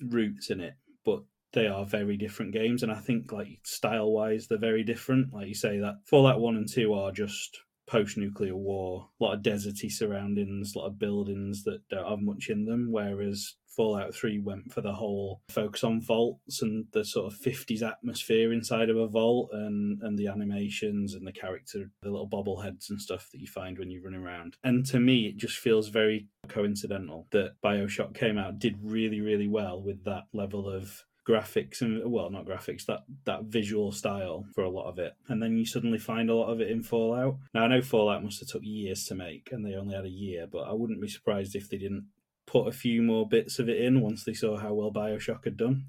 roots 0.01 0.49
in 0.49 0.61
it, 0.61 0.75
but 1.05 1.23
they 1.51 1.67
are 1.67 1.85
very 1.85 2.15
different 2.15 2.53
games, 2.53 2.81
and 2.81 2.91
I 2.91 2.99
think 2.99 3.31
like 3.31 3.59
style 3.63 4.09
wise, 4.09 4.47
they're 4.47 4.57
very 4.57 4.83
different. 4.83 5.33
Like 5.33 5.49
you 5.49 5.53
say, 5.53 5.79
that 5.79 5.95
Fallout 6.05 6.39
One 6.39 6.55
and 6.55 6.71
Two 6.71 6.93
are 6.93 7.11
just 7.11 7.59
post 7.87 8.17
nuclear 8.17 8.55
war, 8.55 9.09
a 9.19 9.23
lot 9.23 9.35
of 9.35 9.41
deserty 9.41 9.91
surroundings, 9.91 10.73
a 10.75 10.79
lot 10.79 10.87
of 10.87 10.99
buildings 10.99 11.63
that 11.63 11.87
don't 11.89 12.09
have 12.09 12.21
much 12.21 12.49
in 12.49 12.65
them. 12.65 12.87
Whereas 12.91 13.55
Fallout 13.75 14.13
3 14.13 14.39
went 14.39 14.71
for 14.71 14.81
the 14.81 14.93
whole 14.93 15.41
focus 15.49 15.83
on 15.83 16.01
vaults 16.01 16.61
and 16.61 16.85
the 16.93 17.03
sort 17.03 17.31
of 17.31 17.39
50s 17.39 17.81
atmosphere 17.81 18.53
inside 18.53 18.89
of 18.89 18.97
a 18.97 19.07
vault 19.07 19.49
and, 19.51 20.01
and 20.01 20.17
the 20.17 20.27
animations 20.27 21.13
and 21.13 21.25
the 21.25 21.31
character, 21.31 21.89
the 22.01 22.11
little 22.11 22.29
bobbleheads 22.29 22.89
and 22.89 23.01
stuff 23.01 23.29
that 23.31 23.41
you 23.41 23.47
find 23.47 23.77
when 23.77 23.89
you 23.89 24.01
run 24.03 24.15
around. 24.15 24.57
And 24.63 24.85
to 24.87 24.99
me, 24.99 25.25
it 25.27 25.37
just 25.37 25.57
feels 25.57 25.89
very 25.89 26.27
coincidental 26.47 27.27
that 27.31 27.55
Bioshock 27.63 28.13
came 28.13 28.37
out, 28.37 28.59
did 28.59 28.77
really, 28.81 29.21
really 29.21 29.47
well 29.47 29.81
with 29.81 30.03
that 30.05 30.23
level 30.33 30.69
of 30.69 31.03
graphics 31.27 31.81
and 31.81 32.11
well 32.11 32.29
not 32.29 32.45
graphics 32.45 32.85
that 32.85 33.03
that 33.25 33.43
visual 33.45 33.91
style 33.91 34.45
for 34.53 34.63
a 34.63 34.69
lot 34.69 34.89
of 34.89 34.99
it. 34.99 35.13
And 35.27 35.41
then 35.41 35.57
you 35.57 35.65
suddenly 35.65 35.99
find 35.99 36.29
a 36.29 36.35
lot 36.35 36.51
of 36.51 36.61
it 36.61 36.69
in 36.69 36.83
fallout. 36.83 37.37
Now 37.53 37.63
i 37.63 37.67
know 37.67 37.81
fallout 37.81 38.23
must 38.23 38.39
have 38.39 38.49
took 38.49 38.63
years 38.63 39.05
to 39.05 39.15
make 39.15 39.49
and 39.51 39.65
they 39.65 39.75
only 39.75 39.95
had 39.95 40.05
a 40.05 40.09
year 40.09 40.47
but 40.51 40.63
i 40.63 40.73
wouldn't 40.73 41.01
be 41.01 41.07
surprised 41.07 41.55
if 41.55 41.69
they 41.69 41.77
didn't 41.77 42.07
put 42.45 42.67
a 42.67 42.71
few 42.71 43.01
more 43.01 43.27
bits 43.27 43.59
of 43.59 43.69
it 43.69 43.81
in 43.81 44.01
once 44.01 44.23
they 44.23 44.33
saw 44.33 44.57
how 44.57 44.73
well 44.73 44.91
bioshock 44.91 45.43
had 45.45 45.57
done. 45.57 45.85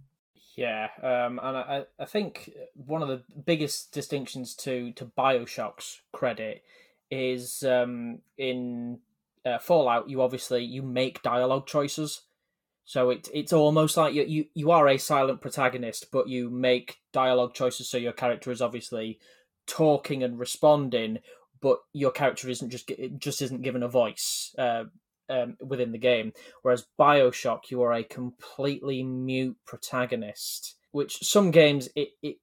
Yeah, 0.56 0.88
um, 1.02 1.40
and 1.42 1.56
I, 1.56 1.84
I 1.98 2.04
think 2.04 2.50
one 2.74 3.02
of 3.02 3.08
the 3.08 3.22
biggest 3.44 3.92
distinctions 3.92 4.54
to 4.56 4.92
to 4.92 5.06
Bioshock's 5.06 6.00
credit 6.12 6.62
is 7.10 7.64
um, 7.64 8.20
in 8.38 9.00
uh, 9.44 9.58
Fallout. 9.58 10.08
You 10.08 10.22
obviously 10.22 10.64
you 10.64 10.82
make 10.82 11.22
dialogue 11.22 11.66
choices, 11.66 12.22
so 12.84 13.10
it 13.10 13.28
it's 13.32 13.52
almost 13.52 13.96
like 13.96 14.14
you, 14.14 14.24
you 14.24 14.44
you 14.54 14.70
are 14.70 14.88
a 14.88 14.98
silent 14.98 15.40
protagonist, 15.40 16.08
but 16.12 16.28
you 16.28 16.50
make 16.50 16.98
dialogue 17.12 17.54
choices. 17.54 17.88
So 17.88 17.96
your 17.96 18.12
character 18.12 18.50
is 18.50 18.60
obviously 18.60 19.18
talking 19.66 20.22
and 20.22 20.38
responding, 20.38 21.18
but 21.60 21.78
your 21.92 22.10
character 22.10 22.48
isn't 22.48 22.70
just 22.70 22.90
just 23.18 23.40
isn't 23.42 23.62
given 23.62 23.82
a 23.82 23.88
voice. 23.88 24.54
Uh, 24.58 24.84
um, 25.30 25.56
within 25.60 25.92
the 25.92 25.98
game. 25.98 26.32
Whereas 26.60 26.86
Bioshock, 26.98 27.70
you 27.70 27.80
are 27.82 27.94
a 27.94 28.04
completely 28.04 29.02
mute 29.02 29.56
protagonist, 29.64 30.76
which 30.92 31.16
some 31.22 31.50
games 31.50 31.88
it, 31.96 32.08
it 32.22 32.36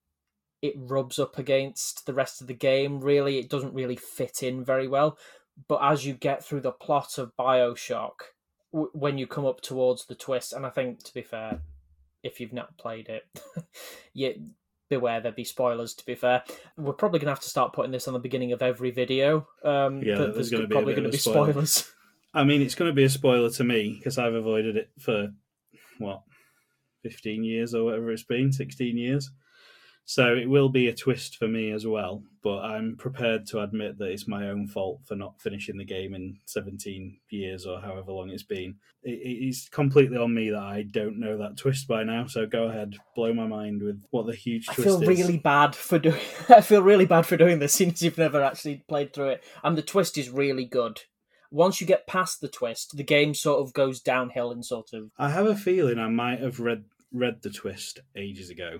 it 0.61 0.73
rubs 0.77 1.19
up 1.19 1.37
against 1.37 2.05
the 2.05 2.13
rest 2.13 2.41
of 2.41 2.47
the 2.47 2.53
game. 2.53 2.99
Really, 2.99 3.37
it 3.39 3.49
doesn't 3.49 3.73
really 3.73 3.95
fit 3.95 4.43
in 4.43 4.63
very 4.63 4.87
well. 4.87 5.17
But 5.67 5.79
as 5.83 6.05
you 6.05 6.13
get 6.13 6.43
through 6.43 6.61
the 6.61 6.71
plot 6.71 7.17
of 7.17 7.35
Bioshock, 7.39 8.31
w- 8.71 8.91
when 8.93 9.17
you 9.17 9.27
come 9.27 9.45
up 9.45 9.61
towards 9.61 10.05
the 10.05 10.15
twist, 10.15 10.53
and 10.53 10.65
I 10.65 10.69
think 10.69 11.03
to 11.03 11.13
be 11.13 11.21
fair, 11.21 11.61
if 12.23 12.39
you've 12.39 12.53
not 12.53 12.77
played 12.77 13.09
it, 13.09 13.23
you 14.13 14.49
beware 14.89 15.21
there 15.21 15.31
be 15.31 15.45
spoilers 15.45 15.93
to 15.93 16.05
be 16.05 16.15
fair 16.15 16.43
we're 16.75 16.91
probably 16.91 17.17
going 17.17 17.27
to 17.27 17.31
have 17.31 17.39
to 17.39 17.47
start 17.47 17.71
putting 17.71 17.93
this 17.93 18.09
on 18.09 18.13
the 18.13 18.19
beginning 18.19 18.51
of 18.51 18.61
every 18.61 18.91
video 18.91 19.47
um 19.63 20.01
Yeah, 20.03 20.17
there's 20.17 20.35
there's 20.35 20.49
gonna 20.49 20.67
be 20.67 20.73
probably 20.75 20.91
going 20.91 21.05
to 21.05 21.09
be 21.09 21.17
spoiler. 21.17 21.53
spoilers 21.53 21.89
I 22.33 22.43
mean, 22.43 22.61
it's 22.61 22.75
going 22.75 22.89
to 22.89 22.95
be 22.95 23.05
a 23.05 23.09
spoiler 23.09 23.49
to 23.51 23.63
me 23.63 23.95
because 23.97 24.17
I've 24.17 24.33
avoided 24.33 24.75
it 24.77 24.89
for 24.99 25.29
what, 25.97 26.23
fifteen 27.03 27.43
years 27.43 27.73
or 27.73 27.85
whatever 27.85 28.11
it's 28.11 28.23
been, 28.23 28.51
sixteen 28.51 28.97
years. 28.97 29.29
So 30.11 30.35
it 30.35 30.49
will 30.49 30.67
be 30.67 30.89
a 30.89 30.93
twist 30.93 31.37
for 31.37 31.47
me 31.47 31.71
as 31.71 31.87
well. 31.87 32.21
But 32.43 32.65
I'm 32.65 32.97
prepared 32.97 33.45
to 33.47 33.61
admit 33.61 33.97
that 33.97 34.09
it's 34.09 34.27
my 34.27 34.49
own 34.49 34.67
fault 34.67 34.99
for 35.05 35.15
not 35.15 35.39
finishing 35.39 35.77
the 35.77 35.85
game 35.85 36.13
in 36.13 36.37
seventeen 36.43 37.19
years 37.29 37.65
or 37.65 37.79
however 37.79 38.11
long 38.11 38.29
it's 38.29 38.43
been. 38.43 38.75
It's 39.03 39.69
completely 39.69 40.17
on 40.17 40.33
me 40.33 40.49
that 40.49 40.61
I 40.61 40.81
don't 40.81 41.17
know 41.17 41.37
that 41.37 41.55
twist 41.55 41.87
by 41.87 42.03
now. 42.03 42.25
So 42.25 42.45
go 42.45 42.65
ahead, 42.65 42.95
blow 43.15 43.33
my 43.33 43.47
mind 43.47 43.83
with 43.83 44.03
what 44.09 44.25
the 44.25 44.35
huge 44.35 44.67
I 44.67 44.73
twist 44.73 44.85
feel 44.85 45.01
is. 45.01 45.07
really 45.07 45.37
bad 45.37 45.75
for 45.75 45.97
doing. 45.97 46.19
I 46.49 46.59
feel 46.59 46.81
really 46.81 47.05
bad 47.05 47.25
for 47.25 47.37
doing 47.37 47.59
this 47.59 47.73
since 47.81 48.01
you've 48.01 48.17
never 48.17 48.43
actually 48.43 48.83
played 48.89 49.13
through 49.13 49.29
it. 49.29 49.43
And 49.63 49.77
the 49.77 49.81
twist 49.81 50.17
is 50.17 50.29
really 50.29 50.65
good. 50.65 51.03
Once 51.51 51.79
you 51.79 51.87
get 51.87 52.05
past 52.05 52.41
the 52.41 52.49
twist, 52.49 52.97
the 52.97 53.03
game 53.03 53.33
sort 53.33 53.61
of 53.61 53.71
goes 53.71 54.01
downhill 54.01 54.51
and 54.51 54.65
sort 54.65 54.91
of. 54.91 55.11
I 55.17 55.29
have 55.29 55.45
a 55.45 55.55
feeling 55.55 55.99
I 55.99 56.09
might 56.09 56.41
have 56.41 56.59
read 56.59 56.83
read 57.13 57.43
the 57.43 57.49
twist 57.49 57.99
ages 58.13 58.49
ago. 58.49 58.79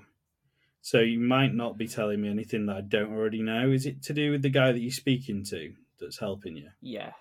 So 0.82 1.00
you 1.00 1.20
might 1.20 1.54
not 1.54 1.78
be 1.78 1.88
telling 1.88 2.22
me 2.22 2.30
anything 2.30 2.66
that 2.66 2.78
I 2.78 2.82
don't 2.82 3.14
already 3.14 3.42
know. 3.42 3.70
Is 3.70 3.86
it 3.86 4.02
to 4.04 4.14
do 4.14 4.32
with 4.32 4.42
the 4.42 4.50
guy 4.50 4.72
that 4.72 4.80
you're 4.80 4.92
speaking 4.92 5.44
to 5.46 5.74
that's 6.00 6.18
helping 6.18 6.58
you? 6.58 6.70
Yeah, 6.82 7.12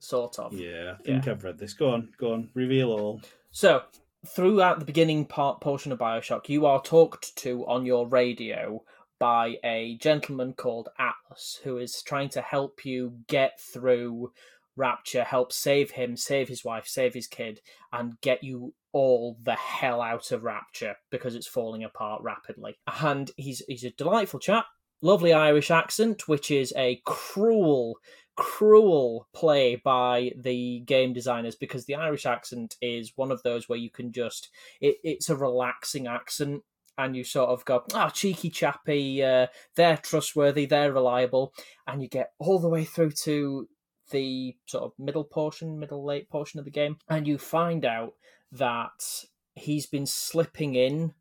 sort 0.00 0.38
of. 0.38 0.52
Yeah, 0.52 0.94
I 0.98 1.02
think 1.02 1.28
I've 1.28 1.44
read 1.44 1.58
this. 1.58 1.74
Go 1.74 1.90
on, 1.90 2.10
go 2.18 2.32
on, 2.32 2.50
reveal 2.54 2.90
all. 2.90 3.20
So, 3.52 3.82
throughout 4.26 4.80
the 4.80 4.84
beginning 4.84 5.26
part 5.26 5.60
portion 5.60 5.92
of 5.92 5.98
Bioshock, 5.98 6.48
you 6.48 6.66
are 6.66 6.82
talked 6.82 7.36
to 7.36 7.64
on 7.66 7.86
your 7.86 8.08
radio 8.08 8.82
by 9.20 9.58
a 9.62 9.96
gentleman 9.98 10.52
called 10.52 10.88
Atlas, 10.98 11.60
who 11.62 11.78
is 11.78 12.02
trying 12.02 12.30
to 12.30 12.40
help 12.40 12.84
you 12.84 13.20
get 13.28 13.60
through 13.60 14.32
Rapture, 14.76 15.24
help 15.24 15.52
save 15.52 15.92
him, 15.92 16.16
save 16.16 16.48
his 16.48 16.64
wife, 16.64 16.86
save 16.86 17.14
his 17.14 17.26
kid, 17.26 17.60
and 17.92 18.20
get 18.20 18.42
you 18.42 18.74
all 18.92 19.36
the 19.42 19.54
hell 19.54 20.00
out 20.00 20.30
of 20.32 20.44
Rapture 20.44 20.96
because 21.10 21.34
it's 21.34 21.46
falling 21.46 21.84
apart 21.84 22.22
rapidly. 22.22 22.76
And 23.00 23.30
he's 23.36 23.62
he's 23.68 23.84
a 23.84 23.90
delightful 23.90 24.40
chap, 24.40 24.66
lovely 25.02 25.32
Irish 25.32 25.70
accent, 25.70 26.28
which 26.28 26.50
is 26.50 26.72
a 26.76 27.00
cruel 27.04 27.98
cruel 28.36 29.28
play 29.32 29.76
by 29.76 30.32
the 30.36 30.80
game 30.86 31.12
designers 31.12 31.54
because 31.54 31.84
the 31.84 31.94
Irish 31.94 32.26
accent 32.26 32.74
is 32.82 33.12
one 33.14 33.30
of 33.30 33.42
those 33.44 33.68
where 33.68 33.78
you 33.78 33.90
can 33.90 34.10
just 34.10 34.50
it, 34.80 34.96
it's 35.04 35.30
a 35.30 35.36
relaxing 35.36 36.08
accent 36.08 36.62
and 36.96 37.16
you 37.16 37.24
sort 37.24 37.50
of 37.50 37.64
go, 37.64 37.82
oh, 37.92 38.08
cheeky 38.08 38.50
chappy, 38.50 39.22
uh, 39.22 39.48
they're 39.74 39.96
trustworthy, 39.96 40.66
they're 40.66 40.92
reliable, 40.92 41.52
and 41.86 42.02
you 42.02 42.08
get 42.08 42.30
all 42.38 42.58
the 42.58 42.68
way 42.68 42.84
through 42.84 43.10
to 43.10 43.68
the 44.10 44.56
sort 44.66 44.84
of 44.84 44.92
middle 44.98 45.24
portion, 45.24 45.78
middle 45.78 46.04
late 46.04 46.28
portion 46.28 46.58
of 46.58 46.64
the 46.64 46.70
game, 46.70 46.98
and 47.08 47.26
you 47.26 47.38
find 47.38 47.84
out 47.84 48.14
that 48.52 49.24
he's 49.54 49.86
been 49.86 50.06
slipping 50.06 50.74
in 50.74 51.14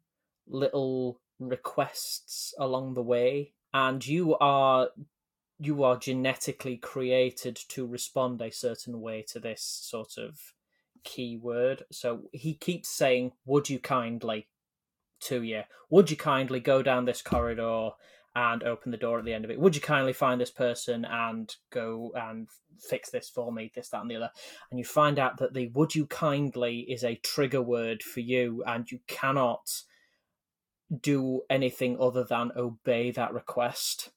little 0.48 1.20
requests 1.40 2.54
along 2.60 2.94
the 2.94 3.02
way, 3.02 3.54
and 3.74 4.06
you 4.06 4.36
are 4.38 4.90
you 5.60 5.84
are 5.84 5.98
genetically 5.98 6.78
created 6.78 7.56
to 7.56 7.86
respond 7.86 8.42
a 8.42 8.52
certain 8.52 9.00
way 9.00 9.24
to 9.30 9.40
this 9.40 9.62
sort 9.62 10.18
of 10.18 10.54
keyword. 11.04 11.84
So 11.92 12.24
he 12.32 12.54
keeps 12.54 12.90
saying, 12.90 13.34
Would 13.46 13.70
you 13.70 13.80
kindly 13.80 14.48
to 15.22 15.42
you? 15.42 15.64
Would 15.90 16.12
you 16.12 16.18
kindly 16.18 16.60
go 16.60 16.82
down 16.82 17.06
this 17.06 17.22
corridor 17.22 17.92
and 18.36 18.64
open 18.64 18.92
the 18.92 18.98
door 18.98 19.20
at 19.20 19.26
the 19.26 19.34
end 19.34 19.46
of 19.46 19.52
it? 19.52 19.60
Would 19.60 19.76
you 19.76 19.82
kindly 19.82 20.14
find 20.14 20.40
this 20.40 20.52
person 20.52 21.06
and 21.06 21.56
go 21.72 22.12
and 22.16 22.48
fix 22.80 23.10
this 23.10 23.30
for 23.30 23.52
me, 23.52 23.72
this, 23.74 23.90
that, 23.90 24.02
and 24.02 24.10
the 24.10 24.16
other? 24.16 24.32
And 24.70 24.80
you 24.80 24.86
find 24.86 25.20
out 25.20 25.38
that 25.38 25.54
the 25.54 25.68
would 25.70 25.96
you 25.96 26.06
kindly 26.08 26.80
is 26.80 27.04
a 27.04 27.16
trigger 27.16 27.62
word 27.62 28.02
for 28.04 28.22
you, 28.22 28.64
and 28.66 28.92
you 28.92 29.00
cannot 29.08 29.84
do 31.02 31.42
anything 31.50 31.98
other 32.00 32.24
than 32.24 32.52
obey 32.56 33.12
that 33.12 33.34
request 33.34 34.12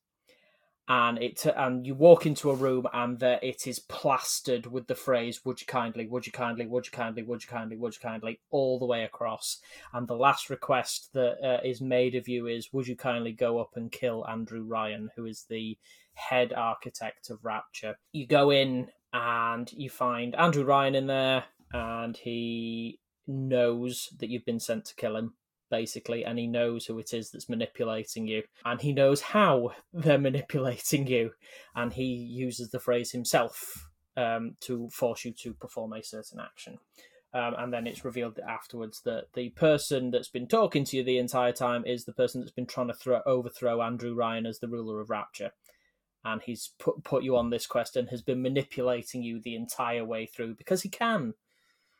and 0.88 1.20
it 1.20 1.44
and 1.56 1.84
you 1.84 1.94
walk 1.94 2.26
into 2.26 2.50
a 2.50 2.54
room 2.54 2.86
and 2.92 3.20
it 3.22 3.66
is 3.66 3.80
plastered 3.80 4.66
with 4.66 4.86
the 4.86 4.94
phrase 4.94 5.44
would 5.44 5.60
you 5.60 5.66
kindly 5.66 6.06
would 6.06 6.26
you 6.26 6.32
kindly 6.32 6.66
would 6.66 6.86
you 6.86 6.92
kindly 6.92 7.22
would 7.22 7.42
you 7.42 7.48
kindly 7.48 7.76
would 7.76 7.94
you 7.94 8.00
kindly 8.00 8.40
all 8.50 8.78
the 8.78 8.86
way 8.86 9.02
across. 9.02 9.58
And 9.92 10.06
the 10.06 10.14
last 10.14 10.48
request 10.48 11.10
that 11.14 11.38
uh, 11.42 11.66
is 11.66 11.80
made 11.80 12.14
of 12.14 12.28
you 12.28 12.46
is 12.46 12.72
would 12.72 12.86
you 12.86 12.96
kindly 12.96 13.32
go 13.32 13.58
up 13.58 13.70
and 13.74 13.90
kill 13.90 14.26
andrew 14.28 14.62
ryan 14.62 15.10
who 15.16 15.26
is 15.26 15.44
the 15.48 15.76
head 16.14 16.52
architect 16.52 17.30
of 17.30 17.44
rapture? 17.44 17.96
You 18.12 18.26
go 18.26 18.50
in 18.50 18.88
and 19.12 19.70
you 19.72 19.90
find 19.90 20.36
andrew 20.36 20.64
ryan 20.64 20.94
in 20.94 21.08
there 21.08 21.44
and 21.72 22.16
he 22.16 23.00
knows 23.26 24.10
that 24.18 24.30
you've 24.30 24.44
been 24.44 24.60
sent 24.60 24.84
to 24.84 24.94
kill 24.94 25.16
him 25.16 25.34
basically, 25.70 26.24
and 26.24 26.38
he 26.38 26.46
knows 26.46 26.86
who 26.86 26.98
it 26.98 27.12
is 27.12 27.30
that's 27.30 27.48
manipulating 27.48 28.26
you, 28.26 28.42
and 28.64 28.80
he 28.80 28.92
knows 28.92 29.20
how 29.20 29.72
they're 29.92 30.18
manipulating 30.18 31.06
you, 31.06 31.32
and 31.74 31.92
he 31.92 32.04
uses 32.04 32.70
the 32.70 32.80
phrase 32.80 33.12
himself 33.12 33.88
um, 34.16 34.56
to 34.60 34.88
force 34.90 35.24
you 35.24 35.32
to 35.32 35.54
perform 35.54 35.92
a 35.92 36.02
certain 36.02 36.40
action. 36.40 36.78
Um, 37.34 37.54
and 37.58 37.72
then 37.72 37.86
it's 37.86 38.04
revealed 38.04 38.38
afterwards 38.48 39.02
that 39.04 39.26
the 39.34 39.50
person 39.50 40.10
that's 40.10 40.30
been 40.30 40.46
talking 40.46 40.84
to 40.84 40.96
you 40.96 41.04
the 41.04 41.18
entire 41.18 41.52
time 41.52 41.84
is 41.84 42.04
the 42.04 42.14
person 42.14 42.40
that's 42.40 42.52
been 42.52 42.66
trying 42.66 42.86
to 42.86 42.94
throw, 42.94 43.20
overthrow 43.26 43.82
Andrew 43.82 44.14
Ryan 44.14 44.46
as 44.46 44.60
the 44.60 44.68
ruler 44.68 45.00
of 45.00 45.10
Rapture. 45.10 45.50
And 46.24 46.40
he's 46.42 46.72
put 46.78 47.04
put 47.04 47.22
you 47.22 47.36
on 47.36 47.50
this 47.50 47.66
quest 47.66 47.94
and 47.94 48.08
has 48.08 48.22
been 48.22 48.42
manipulating 48.42 49.22
you 49.22 49.38
the 49.38 49.54
entire 49.54 50.04
way 50.04 50.26
through 50.26 50.54
because 50.54 50.82
he 50.82 50.88
can, 50.88 51.34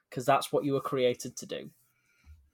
because 0.09 0.25
that's 0.25 0.51
what 0.51 0.65
you 0.65 0.73
were 0.73 0.81
created 0.81 1.37
to 1.37 1.47
do. 1.47 1.71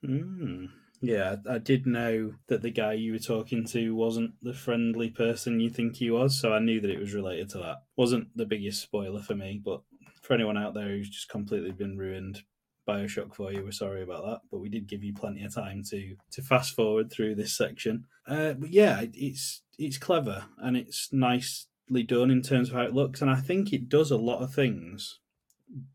Mm. 0.05 0.67
Yeah, 1.03 1.35
I 1.49 1.57
did 1.57 1.85
know 1.85 2.35
that 2.47 2.61
the 2.61 2.71
guy 2.71 2.93
you 2.93 3.11
were 3.11 3.19
talking 3.19 3.65
to 3.65 3.93
wasn't 3.93 4.35
the 4.41 4.53
friendly 4.53 5.09
person 5.09 5.59
you 5.59 5.69
think 5.69 5.97
he 5.97 6.09
was, 6.09 6.39
so 6.39 6.53
I 6.53 6.59
knew 6.59 6.79
that 6.79 6.89
it 6.89 6.97
was 6.97 7.13
related 7.13 7.49
to 7.49 7.57
that. 7.57 7.83
Wasn't 7.97 8.29
the 8.37 8.45
biggest 8.45 8.81
spoiler 8.81 9.21
for 9.21 9.35
me, 9.35 9.61
but 9.63 9.81
for 10.21 10.33
anyone 10.33 10.57
out 10.57 10.73
there 10.73 10.87
who's 10.87 11.09
just 11.09 11.27
completely 11.27 11.71
been 11.73 11.97
ruined 11.97 12.43
Bioshock 12.87 13.35
for 13.35 13.51
you, 13.51 13.65
we're 13.65 13.73
sorry 13.73 14.01
about 14.01 14.23
that. 14.23 14.41
But 14.49 14.59
we 14.59 14.69
did 14.69 14.87
give 14.87 15.03
you 15.03 15.13
plenty 15.13 15.43
of 15.43 15.53
time 15.53 15.83
to 15.89 16.15
to 16.31 16.41
fast 16.41 16.73
forward 16.73 17.11
through 17.11 17.35
this 17.35 17.57
section. 17.57 18.05
Uh, 18.25 18.53
but 18.53 18.69
yeah, 18.69 19.03
it's 19.13 19.61
it's 19.77 19.97
clever 19.97 20.45
and 20.57 20.77
it's 20.77 21.11
nicely 21.11 22.03
done 22.07 22.31
in 22.31 22.41
terms 22.41 22.69
of 22.69 22.75
how 22.75 22.83
it 22.83 22.93
looks, 22.93 23.21
and 23.21 23.29
I 23.29 23.41
think 23.41 23.73
it 23.73 23.89
does 23.89 24.09
a 24.09 24.15
lot 24.15 24.41
of 24.41 24.53
things 24.53 25.19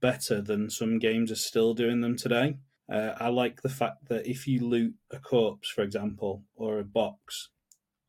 better 0.00 0.42
than 0.42 0.68
some 0.68 0.98
games 0.98 1.32
are 1.32 1.36
still 1.36 1.72
doing 1.72 2.02
them 2.02 2.14
today. 2.14 2.58
Uh, 2.90 3.14
I 3.18 3.28
like 3.28 3.62
the 3.62 3.68
fact 3.68 4.08
that 4.08 4.26
if 4.26 4.46
you 4.46 4.66
loot 4.66 4.94
a 5.10 5.18
corpse, 5.18 5.68
for 5.68 5.82
example, 5.82 6.42
or 6.56 6.78
a 6.78 6.84
box, 6.84 7.50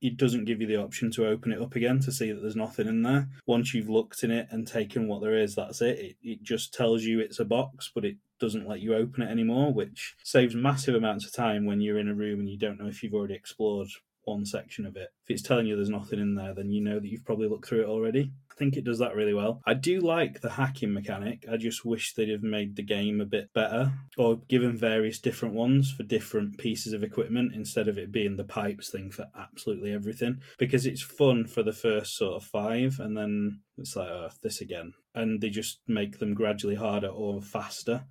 it 0.02 0.16
doesn't 0.16 0.46
give 0.46 0.62
you 0.62 0.68
the 0.68 0.78
option 0.78 1.12
to 1.12 1.28
open 1.28 1.52
it 1.52 1.62
up 1.62 1.76
again 1.76 2.00
to 2.00 2.12
see 2.12 2.32
that 2.32 2.42
there's 2.42 2.56
nothing 2.56 2.88
in 2.88 3.02
there. 3.02 3.28
Once 3.46 3.74
you've 3.74 3.90
looked 3.90 4.24
in 4.24 4.32
it 4.32 4.48
and 4.50 4.66
taken 4.66 5.08
what 5.08 5.22
there 5.22 5.38
is, 5.38 5.56
that's 5.56 5.82
it. 5.82 6.00
It, 6.00 6.16
it 6.24 6.44
just 6.44 6.74
tells 6.74 7.04
you 7.04 7.20
it's 7.20 7.40
a 7.40 7.46
box, 7.46 7.92
but 7.94 8.06
it 8.06 8.16
doesn't 8.40 8.68
let 8.68 8.80
you 8.80 8.96
open 8.96 9.24
it 9.24 9.30
anymore, 9.30 9.74
which 9.74 10.16
saves 10.24 10.56
massive 10.56 10.96
amounts 10.96 11.26
of 11.26 11.34
time 11.34 11.66
when 11.66 11.82
you're 11.82 12.00
in 12.00 12.08
a 12.08 12.14
room 12.14 12.40
and 12.40 12.50
you 12.50 12.58
don't 12.58 12.80
know 12.80 12.88
if 12.88 13.04
you've 13.04 13.14
already 13.14 13.34
explored 13.34 13.90
one 14.24 14.46
section 14.46 14.86
of 14.86 14.96
it. 14.96 15.10
If 15.26 15.32
it's 15.32 15.42
telling 15.42 15.66
you 15.66 15.76
there's 15.76 15.90
nothing 15.90 16.20
in 16.20 16.36
there, 16.36 16.54
then 16.54 16.72
you 16.72 16.82
know 16.82 17.00
that 17.00 17.08
you've 17.08 17.26
probably 17.26 17.50
looked 17.50 17.68
through 17.68 17.82
it 17.82 17.90
already. 17.90 18.32
Think 18.60 18.76
it 18.76 18.84
does 18.84 19.00
that 19.00 19.16
really 19.16 19.34
well. 19.34 19.62
I 19.66 19.74
do 19.74 20.02
like 20.02 20.42
the 20.42 20.52
hacking 20.52 20.94
mechanic. 20.94 21.46
I 21.52 21.58
just 21.58 21.86
wish 21.86 22.14
they'd 22.14 22.30
have 22.30 22.44
made 22.44 22.76
the 22.76 22.84
game 22.84 23.22
a 23.22 23.26
bit 23.26 23.52
better 23.54 23.94
or 24.18 24.42
given 24.48 24.78
various 24.78 25.20
different 25.20 25.56
ones 25.56 25.92
for 25.92 26.04
different 26.04 26.58
pieces 26.58 26.94
of 26.94 27.02
equipment 27.02 27.56
instead 27.56 27.88
of 27.88 27.98
it 27.98 28.12
being 28.12 28.36
the 28.36 28.44
pipes 28.44 28.90
thing 28.90 29.10
for 29.10 29.28
absolutely 29.38 29.94
everything. 29.94 30.42
Because 30.60 30.86
it's 30.86 31.02
fun 31.02 31.46
for 31.46 31.64
the 31.64 31.74
first 31.74 32.18
sort 32.18 32.36
of 32.36 32.44
five, 32.44 33.00
and 33.00 33.18
then 33.18 33.62
it's 33.78 33.96
like, 33.96 34.10
oh, 34.10 34.30
this 34.44 34.62
again. 34.62 34.94
And 35.16 35.42
they 35.42 35.50
just 35.50 35.80
make 35.88 36.20
them 36.20 36.34
gradually 36.34 36.76
harder 36.76 37.08
or 37.08 37.42
faster 37.42 38.04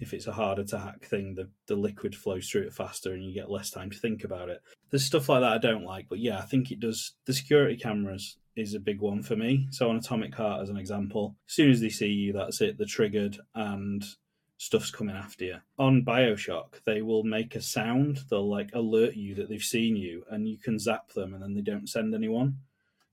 if 0.00 0.12
it's 0.12 0.26
a 0.26 0.32
harder 0.32 0.64
to 0.64 0.78
hack 0.78 1.04
thing, 1.04 1.34
the, 1.34 1.48
the 1.66 1.76
liquid 1.76 2.14
flows 2.14 2.48
through 2.48 2.62
it 2.62 2.72
faster 2.72 3.12
and 3.12 3.24
you 3.24 3.32
get 3.32 3.50
less 3.50 3.70
time 3.70 3.90
to 3.90 3.98
think 3.98 4.24
about 4.24 4.48
it. 4.48 4.62
There's 4.90 5.04
stuff 5.04 5.28
like 5.28 5.40
that 5.40 5.52
I 5.52 5.58
don't 5.58 5.84
like, 5.84 6.08
but 6.08 6.18
yeah, 6.18 6.38
I 6.38 6.42
think 6.42 6.70
it 6.70 6.80
does. 6.80 7.12
The 7.24 7.32
security 7.32 7.76
cameras 7.76 8.38
is 8.56 8.74
a 8.74 8.80
big 8.80 9.00
one 9.00 9.22
for 9.22 9.36
me. 9.36 9.66
So 9.70 9.90
on 9.90 9.96
Atomic 9.96 10.34
Heart, 10.34 10.62
as 10.62 10.70
an 10.70 10.76
example, 10.76 11.36
as 11.48 11.54
soon 11.54 11.70
as 11.70 11.80
they 11.80 11.88
see 11.88 12.08
you, 12.08 12.32
that's 12.32 12.60
it. 12.60 12.78
They're 12.78 12.86
triggered 12.86 13.38
and 13.54 14.04
stuff's 14.58 14.90
coming 14.90 15.16
after 15.16 15.44
you. 15.44 15.56
On 15.78 16.04
Bioshock, 16.04 16.82
they 16.84 17.02
will 17.02 17.24
make 17.24 17.54
a 17.54 17.60
sound. 17.60 18.20
They'll 18.30 18.48
like 18.48 18.70
alert 18.72 19.14
you 19.14 19.34
that 19.36 19.48
they've 19.48 19.62
seen 19.62 19.96
you, 19.96 20.24
and 20.30 20.48
you 20.48 20.58
can 20.58 20.78
zap 20.78 21.12
them, 21.12 21.34
and 21.34 21.42
then 21.42 21.54
they 21.54 21.60
don't 21.60 21.88
send 21.88 22.14
anyone. 22.14 22.58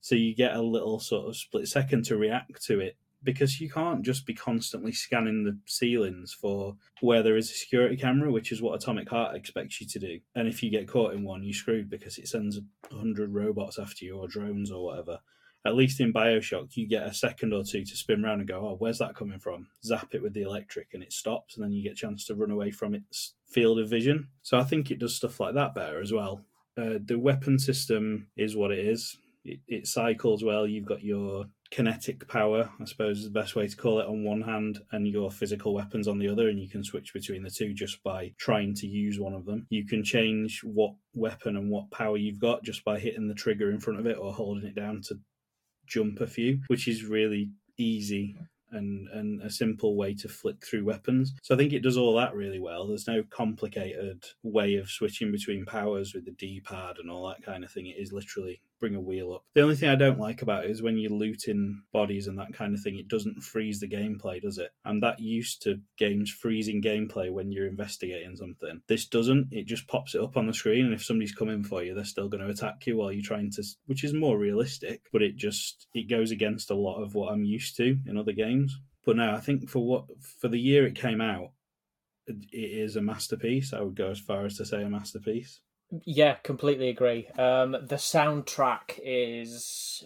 So 0.00 0.14
you 0.14 0.34
get 0.34 0.56
a 0.56 0.62
little 0.62 0.98
sort 0.98 1.28
of 1.28 1.36
split 1.36 1.68
second 1.68 2.04
to 2.06 2.16
react 2.16 2.64
to 2.66 2.80
it 2.80 2.96
because 3.24 3.60
you 3.60 3.70
can't 3.70 4.02
just 4.02 4.26
be 4.26 4.34
constantly 4.34 4.92
scanning 4.92 5.44
the 5.44 5.58
ceilings 5.66 6.32
for 6.32 6.76
where 7.00 7.22
there 7.22 7.36
is 7.36 7.50
a 7.50 7.54
security 7.54 7.96
camera, 7.96 8.30
which 8.30 8.52
is 8.52 8.62
what 8.62 8.74
Atomic 8.74 9.08
Heart 9.08 9.36
expects 9.36 9.80
you 9.80 9.86
to 9.88 9.98
do. 9.98 10.20
And 10.34 10.48
if 10.48 10.62
you 10.62 10.70
get 10.70 10.88
caught 10.88 11.14
in 11.14 11.24
one, 11.24 11.42
you're 11.42 11.52
screwed 11.52 11.90
because 11.90 12.18
it 12.18 12.28
sends 12.28 12.58
a 12.58 12.94
hundred 12.94 13.32
robots 13.32 13.78
after 13.78 14.04
you 14.04 14.18
or 14.18 14.28
drones 14.28 14.70
or 14.70 14.84
whatever. 14.84 15.20
At 15.64 15.76
least 15.76 16.00
in 16.00 16.12
Bioshock, 16.12 16.76
you 16.76 16.88
get 16.88 17.06
a 17.06 17.14
second 17.14 17.52
or 17.52 17.62
two 17.62 17.84
to 17.84 17.96
spin 17.96 18.24
around 18.24 18.40
and 18.40 18.48
go, 18.48 18.66
"Oh, 18.66 18.76
where's 18.76 18.98
that 18.98 19.14
coming 19.14 19.38
from?" 19.38 19.68
Zap 19.84 20.12
it 20.12 20.20
with 20.22 20.34
the 20.34 20.42
electric, 20.42 20.88
and 20.92 21.04
it 21.04 21.12
stops, 21.12 21.54
and 21.54 21.64
then 21.64 21.70
you 21.70 21.84
get 21.84 21.92
a 21.92 21.96
chance 21.96 22.24
to 22.26 22.34
run 22.34 22.50
away 22.50 22.72
from 22.72 22.94
its 22.94 23.34
field 23.46 23.78
of 23.78 23.88
vision. 23.88 24.28
So 24.42 24.58
I 24.58 24.64
think 24.64 24.90
it 24.90 24.98
does 24.98 25.14
stuff 25.14 25.38
like 25.38 25.54
that 25.54 25.72
better 25.72 26.00
as 26.00 26.12
well. 26.12 26.44
Uh, 26.76 26.98
the 27.04 27.18
weapon 27.18 27.60
system 27.60 28.26
is 28.36 28.56
what 28.56 28.72
it 28.72 28.80
is. 28.80 29.16
It, 29.44 29.60
it 29.68 29.86
cycles 29.86 30.42
well. 30.42 30.66
You've 30.66 30.86
got 30.86 31.04
your 31.04 31.46
kinetic 31.72 32.28
power, 32.28 32.70
I 32.78 32.84
suppose 32.84 33.18
is 33.18 33.24
the 33.24 33.30
best 33.30 33.56
way 33.56 33.66
to 33.66 33.76
call 33.76 33.98
it, 33.98 34.06
on 34.06 34.22
one 34.22 34.42
hand, 34.42 34.78
and 34.92 35.08
your 35.08 35.30
physical 35.30 35.72
weapons 35.72 36.06
on 36.06 36.18
the 36.18 36.28
other, 36.28 36.48
and 36.48 36.60
you 36.60 36.68
can 36.68 36.84
switch 36.84 37.12
between 37.14 37.42
the 37.42 37.50
two 37.50 37.72
just 37.72 38.02
by 38.02 38.32
trying 38.38 38.74
to 38.74 38.86
use 38.86 39.18
one 39.18 39.32
of 39.32 39.46
them. 39.46 39.66
You 39.70 39.86
can 39.86 40.04
change 40.04 40.60
what 40.62 40.94
weapon 41.14 41.56
and 41.56 41.70
what 41.70 41.90
power 41.90 42.18
you've 42.18 42.38
got 42.38 42.62
just 42.62 42.84
by 42.84 42.98
hitting 42.98 43.26
the 43.26 43.34
trigger 43.34 43.70
in 43.70 43.80
front 43.80 43.98
of 43.98 44.06
it 44.06 44.18
or 44.18 44.32
holding 44.32 44.68
it 44.68 44.76
down 44.76 45.00
to 45.08 45.18
jump 45.86 46.20
a 46.20 46.26
few, 46.26 46.60
which 46.68 46.86
is 46.86 47.06
really 47.06 47.50
easy 47.78 48.36
and, 48.70 49.08
and 49.08 49.42
a 49.42 49.50
simple 49.50 49.96
way 49.96 50.14
to 50.14 50.28
flick 50.28 50.64
through 50.64 50.84
weapons. 50.84 51.34
So 51.42 51.54
I 51.54 51.58
think 51.58 51.72
it 51.72 51.82
does 51.82 51.96
all 51.96 52.14
that 52.16 52.34
really 52.34 52.60
well. 52.60 52.86
There's 52.86 53.08
no 53.08 53.22
complicated 53.30 54.24
way 54.42 54.76
of 54.76 54.90
switching 54.90 55.32
between 55.32 55.64
powers 55.64 56.14
with 56.14 56.26
the 56.26 56.32
D 56.32 56.60
pad 56.60 56.96
and 56.98 57.10
all 57.10 57.28
that 57.28 57.42
kind 57.42 57.64
of 57.64 57.70
thing. 57.70 57.86
It 57.86 58.00
is 58.00 58.12
literally 58.12 58.60
bring 58.82 58.94
a 58.96 59.00
wheel 59.00 59.32
up. 59.32 59.44
The 59.54 59.62
only 59.62 59.76
thing 59.76 59.88
I 59.88 59.94
don't 59.94 60.18
like 60.18 60.42
about 60.42 60.64
it 60.64 60.70
is 60.72 60.82
when 60.82 60.98
you're 60.98 61.12
looting 61.12 61.84
bodies 61.92 62.26
and 62.26 62.36
that 62.40 62.52
kind 62.52 62.74
of 62.74 62.80
thing, 62.80 62.98
it 62.98 63.06
doesn't 63.06 63.40
freeze 63.40 63.78
the 63.78 63.88
gameplay, 63.88 64.42
does 64.42 64.58
it? 64.58 64.70
I'm 64.84 64.98
that 65.00 65.20
used 65.20 65.62
to 65.62 65.80
games 65.96 66.30
freezing 66.30 66.82
gameplay 66.82 67.32
when 67.32 67.52
you're 67.52 67.68
investigating 67.68 68.34
something. 68.34 68.82
This 68.88 69.06
doesn't. 69.06 69.52
It 69.52 69.68
just 69.68 69.86
pops 69.86 70.16
it 70.16 70.20
up 70.20 70.36
on 70.36 70.48
the 70.48 70.52
screen, 70.52 70.84
and 70.84 70.92
if 70.92 71.04
somebody's 71.04 71.34
coming 71.34 71.62
for 71.62 71.84
you, 71.84 71.94
they're 71.94 72.04
still 72.04 72.28
going 72.28 72.42
to 72.42 72.50
attack 72.50 72.84
you 72.84 72.96
while 72.96 73.12
you're 73.12 73.22
trying 73.22 73.52
to, 73.52 73.62
which 73.86 74.02
is 74.02 74.12
more 74.12 74.36
realistic. 74.36 75.02
But 75.12 75.22
it 75.22 75.36
just 75.36 75.86
it 75.94 76.10
goes 76.10 76.32
against 76.32 76.72
a 76.72 76.74
lot 76.74 77.00
of 77.00 77.14
what 77.14 77.32
I'm 77.32 77.44
used 77.44 77.76
to 77.76 77.98
in 78.06 78.18
other 78.18 78.32
games. 78.32 78.80
But 79.06 79.16
no, 79.16 79.32
I 79.32 79.38
think 79.38 79.70
for 79.70 79.86
what 79.86 80.06
for 80.40 80.48
the 80.48 80.60
year 80.60 80.84
it 80.86 80.96
came 80.96 81.20
out, 81.20 81.52
it 82.26 82.44
is 82.52 82.96
a 82.96 83.00
masterpiece. 83.00 83.72
I 83.72 83.80
would 83.80 83.94
go 83.94 84.10
as 84.10 84.18
far 84.18 84.44
as 84.44 84.56
to 84.56 84.64
say 84.64 84.82
a 84.82 84.90
masterpiece. 84.90 85.60
Yeah, 86.04 86.36
completely 86.36 86.88
agree. 86.88 87.28
Um, 87.38 87.72
the 87.72 87.96
soundtrack 87.96 88.98
is 89.04 90.04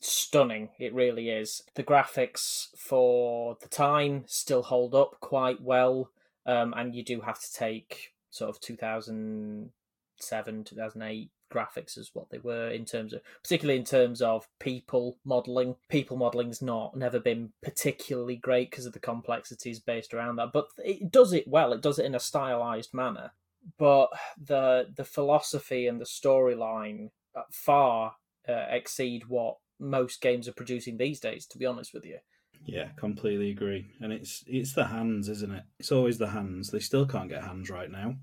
stunning. 0.00 0.68
It 0.78 0.92
really 0.92 1.30
is. 1.30 1.62
The 1.74 1.82
graphics 1.82 2.68
for 2.76 3.56
the 3.60 3.68
time 3.68 4.24
still 4.26 4.62
hold 4.62 4.94
up 4.94 5.18
quite 5.20 5.62
well, 5.62 6.10
um, 6.44 6.74
and 6.76 6.94
you 6.94 7.02
do 7.02 7.22
have 7.22 7.40
to 7.40 7.52
take 7.52 8.12
sort 8.30 8.50
of 8.50 8.60
2007, 8.60 10.64
2008 10.64 11.30
graphics 11.50 11.96
as 11.96 12.10
what 12.14 12.28
they 12.30 12.38
were 12.38 12.68
in 12.68 12.84
terms 12.84 13.12
of 13.12 13.20
particularly 13.40 13.78
in 13.78 13.84
terms 13.84 14.20
of 14.20 14.48
people 14.58 15.16
modeling 15.24 15.76
people 15.88 16.16
modeling's 16.16 16.60
not 16.60 16.96
never 16.96 17.20
been 17.20 17.52
particularly 17.62 18.34
great 18.34 18.70
because 18.70 18.86
of 18.86 18.92
the 18.92 18.98
complexities 18.98 19.78
based 19.78 20.12
around 20.12 20.34
that 20.34 20.52
but 20.52 20.66
it 20.78 21.12
does 21.12 21.32
it 21.32 21.46
well 21.46 21.72
it 21.72 21.80
does 21.80 22.00
it 22.00 22.06
in 22.06 22.14
a 22.14 22.18
stylized 22.18 22.92
manner 22.92 23.30
but 23.78 24.08
the 24.40 24.88
the 24.94 25.04
philosophy 25.04 25.86
and 25.86 26.00
the 26.00 26.04
storyline 26.04 27.10
far 27.50 28.16
uh, 28.48 28.66
exceed 28.68 29.26
what 29.26 29.56
most 29.80 30.20
games 30.20 30.48
are 30.48 30.52
producing 30.52 30.96
these 30.96 31.20
days. 31.20 31.46
To 31.46 31.58
be 31.58 31.66
honest 31.66 31.92
with 31.92 32.04
you. 32.04 32.18
Yeah, 32.64 32.88
completely 32.96 33.50
agree. 33.50 33.86
And 34.00 34.12
it's 34.12 34.44
it's 34.46 34.72
the 34.72 34.86
hands, 34.86 35.28
isn't 35.28 35.52
it? 35.52 35.64
It's 35.78 35.92
always 35.92 36.18
the 36.18 36.28
hands. 36.30 36.70
They 36.70 36.80
still 36.80 37.06
can't 37.06 37.28
get 37.28 37.44
hands 37.44 37.70
right 37.70 37.90
now. 37.90 38.16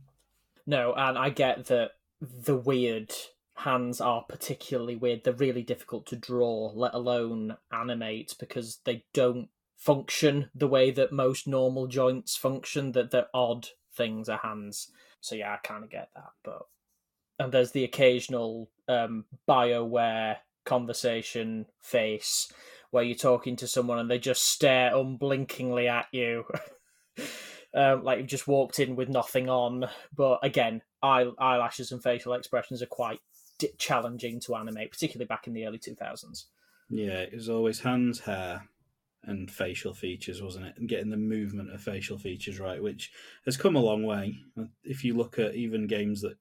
No, 0.66 0.94
and 0.94 1.18
I 1.18 1.30
get 1.30 1.66
that 1.66 1.92
the 2.22 2.56
weird 2.56 3.12
hands 3.56 4.02
are 4.02 4.24
particularly 4.28 4.96
weird. 4.96 5.24
They're 5.24 5.34
really 5.34 5.64
difficult 5.64 6.06
to 6.08 6.16
draw, 6.16 6.72
let 6.74 6.94
alone 6.94 7.58
animate, 7.72 8.36
because 8.40 8.80
they 8.86 9.06
don't 9.14 9.50
function 9.78 10.50
the 10.54 10.68
way 10.68 10.92
that 10.92 11.12
most 11.12 11.48
normal 11.48 11.88
joints 11.88 12.36
function. 12.36 12.94
That 12.94 13.12
they're 13.12 13.28
odd 13.34 13.70
things 13.94 14.30
are 14.30 14.40
hands. 14.40 14.92
So 15.22 15.36
yeah, 15.36 15.54
I 15.54 15.58
kind 15.58 15.84
of 15.84 15.90
get 15.90 16.10
that. 16.16 16.32
But 16.44 16.68
and 17.40 17.52
there's 17.52 17.72
the 17.72 17.84
occasional 17.84 18.70
um, 18.88 19.26
Bioware 19.48 20.38
conversation 20.66 21.66
face 21.80 22.52
where 22.92 23.04
you're 23.04 23.16
talking 23.16 23.56
to 23.56 23.68
someone 23.68 24.00
and 24.00 24.12
they 24.12 24.20
just 24.20 24.44
stare 24.44 24.96
unblinkingly 24.96 25.88
at 25.88 26.08
you. 26.12 26.44
um, 27.74 28.04
like 28.04 28.20
you've 28.20 28.28
just 28.28 28.48
walked 28.48 28.80
in 28.80 28.96
with 28.96 29.10
nothing 29.10 29.50
on. 29.50 29.88
But 30.16 30.40
again, 30.44 30.82
eye, 31.02 31.32
eyelashes 31.40 31.92
and 31.92 32.04
facial 32.04 32.34
expressions 32.34 32.82
are 32.82 32.88
quite 32.88 33.20
challenging 33.78 34.40
to 34.42 34.56
animate, 34.56 34.92
particularly 34.92 35.28
back 35.28 35.48
in 35.48 35.54
the 35.54 35.66
early 35.66 35.80
2000s. 35.80 36.46
Yeah, 36.90 37.20
it 37.20 37.34
was 37.34 37.50
always 37.50 37.80
hands, 37.80 38.20
hair, 38.20 38.68
and 39.24 39.52
facial 39.52 39.94
features, 39.94 40.42
wasn't 40.42 40.66
it? 40.66 40.76
And 40.78 40.90
getting 40.90 41.10
the 41.10 41.18
movement 41.18 41.74
of 41.74 41.82
facial 41.82 42.18
features 42.18 42.60
right, 42.60 42.82
which 42.82 43.12
has 43.46 43.58
come 43.58 43.76
a 43.76 43.80
long 43.82 44.04
way. 44.04 44.40
If 44.84 45.04
you 45.04 45.16
look 45.16 45.38
at 45.38 45.56
even 45.56 45.88
games 45.88 46.22
that 46.22 46.38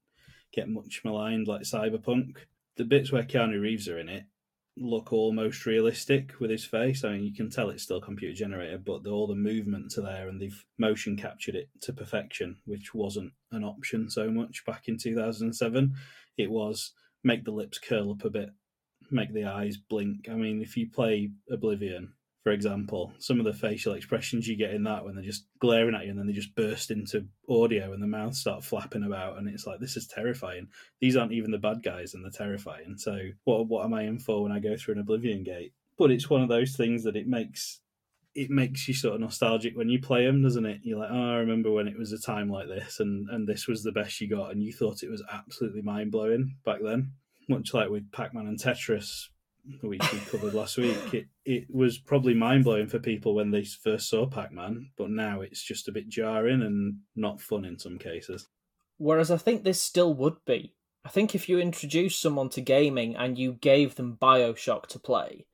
get 0.52 0.68
much 0.68 1.02
maligned, 1.04 1.46
like 1.46 1.62
Cyberpunk, 1.62 2.38
the 2.76 2.84
bits 2.84 3.12
where 3.12 3.22
Keanu 3.22 3.60
Reeves 3.60 3.88
are 3.88 3.98
in 3.98 4.08
it 4.08 4.24
look 4.76 5.12
almost 5.12 5.66
realistic 5.66 6.32
with 6.40 6.50
his 6.50 6.64
face. 6.64 7.04
I 7.04 7.12
mean, 7.12 7.24
you 7.24 7.34
can 7.34 7.50
tell 7.50 7.70
it's 7.70 7.82
still 7.82 8.00
computer 8.00 8.34
generated, 8.34 8.84
but 8.84 9.02
the, 9.02 9.10
all 9.10 9.26
the 9.26 9.34
movements 9.34 9.98
are 9.98 10.02
there, 10.02 10.28
and 10.28 10.40
they've 10.40 10.64
motion 10.78 11.16
captured 11.16 11.54
it 11.54 11.68
to 11.82 11.92
perfection, 11.92 12.56
which 12.64 12.94
wasn't 12.94 13.32
an 13.52 13.64
option 13.64 14.08
so 14.08 14.30
much 14.30 14.64
back 14.64 14.88
in 14.88 14.96
2007. 14.96 15.94
It 16.38 16.50
was 16.50 16.92
make 17.22 17.44
the 17.44 17.50
lips 17.50 17.78
curl 17.78 18.12
up 18.12 18.24
a 18.24 18.30
bit, 18.30 18.50
make 19.10 19.32
the 19.34 19.44
eyes 19.44 19.76
blink. 19.76 20.28
I 20.30 20.34
mean, 20.34 20.62
if 20.62 20.76
you 20.76 20.88
play 20.88 21.30
Oblivion, 21.50 22.14
for 22.42 22.52
example, 22.52 23.12
some 23.18 23.38
of 23.38 23.44
the 23.44 23.52
facial 23.52 23.92
expressions 23.92 24.48
you 24.48 24.56
get 24.56 24.72
in 24.72 24.84
that 24.84 25.04
when 25.04 25.14
they're 25.14 25.24
just 25.24 25.44
glaring 25.58 25.94
at 25.94 26.04
you 26.04 26.10
and 26.10 26.18
then 26.18 26.26
they 26.26 26.32
just 26.32 26.54
burst 26.54 26.90
into 26.90 27.26
audio 27.48 27.92
and 27.92 28.02
the 28.02 28.06
mouth 28.06 28.34
start 28.34 28.64
flapping 28.64 29.04
about 29.04 29.36
and 29.36 29.46
it's 29.46 29.66
like 29.66 29.78
this 29.78 29.96
is 29.96 30.06
terrifying. 30.06 30.68
These 31.00 31.16
aren't 31.16 31.32
even 31.32 31.50
the 31.50 31.58
bad 31.58 31.82
guys 31.82 32.14
and 32.14 32.24
they're 32.24 32.30
terrifying. 32.30 32.94
So 32.96 33.18
what 33.44 33.68
what 33.68 33.84
am 33.84 33.92
I 33.92 34.04
in 34.04 34.18
for 34.18 34.42
when 34.42 34.52
I 34.52 34.58
go 34.58 34.76
through 34.76 34.94
an 34.94 35.00
Oblivion 35.00 35.44
gate? 35.44 35.72
But 35.98 36.10
it's 36.10 36.30
one 36.30 36.40
of 36.40 36.48
those 36.48 36.76
things 36.76 37.04
that 37.04 37.16
it 37.16 37.26
makes 37.26 37.80
it 38.34 38.48
makes 38.48 38.86
you 38.88 38.94
sort 38.94 39.16
of 39.16 39.20
nostalgic 39.20 39.76
when 39.76 39.88
you 39.88 40.00
play 40.00 40.24
them, 40.24 40.42
doesn't 40.42 40.64
it? 40.64 40.80
You're 40.82 41.00
like, 41.00 41.10
oh, 41.10 41.32
I 41.32 41.36
remember 41.36 41.72
when 41.72 41.88
it 41.88 41.98
was 41.98 42.12
a 42.12 42.18
time 42.18 42.48
like 42.48 42.68
this, 42.68 43.00
and 43.00 43.28
and 43.28 43.46
this 43.46 43.66
was 43.66 43.82
the 43.82 43.92
best 43.92 44.20
you 44.20 44.30
got, 44.30 44.52
and 44.52 44.62
you 44.62 44.72
thought 44.72 45.02
it 45.02 45.10
was 45.10 45.22
absolutely 45.30 45.82
mind 45.82 46.12
blowing 46.12 46.56
back 46.64 46.78
then. 46.82 47.12
Much 47.48 47.74
like 47.74 47.90
with 47.90 48.10
Pac 48.12 48.32
Man 48.32 48.46
and 48.46 48.58
Tetris, 48.58 49.28
we 49.82 49.98
covered 49.98 50.54
last 50.54 50.76
week, 50.78 50.96
it, 51.12 51.26
it 51.44 51.64
was 51.70 51.98
probably 51.98 52.34
mind 52.34 52.64
blowing 52.64 52.88
for 52.88 52.98
people 52.98 53.34
when 53.34 53.50
they 53.50 53.64
first 53.64 54.08
saw 54.08 54.26
Pac 54.26 54.52
Man, 54.52 54.90
but 54.96 55.10
now 55.10 55.40
it's 55.40 55.62
just 55.62 55.88
a 55.88 55.92
bit 55.92 56.08
jarring 56.08 56.62
and 56.62 56.98
not 57.16 57.40
fun 57.40 57.64
in 57.64 57.78
some 57.78 57.98
cases. 57.98 58.48
Whereas 58.98 59.30
I 59.30 59.36
think 59.36 59.64
this 59.64 59.82
still 59.82 60.14
would 60.14 60.44
be. 60.46 60.74
I 61.04 61.08
think 61.08 61.34
if 61.34 61.48
you 61.48 61.58
introduce 61.58 62.18
someone 62.18 62.50
to 62.50 62.60
gaming 62.60 63.16
and 63.16 63.38
you 63.38 63.54
gave 63.54 63.94
them 63.94 64.18
Bioshock 64.20 64.86
to 64.88 64.98
play, 64.98 65.46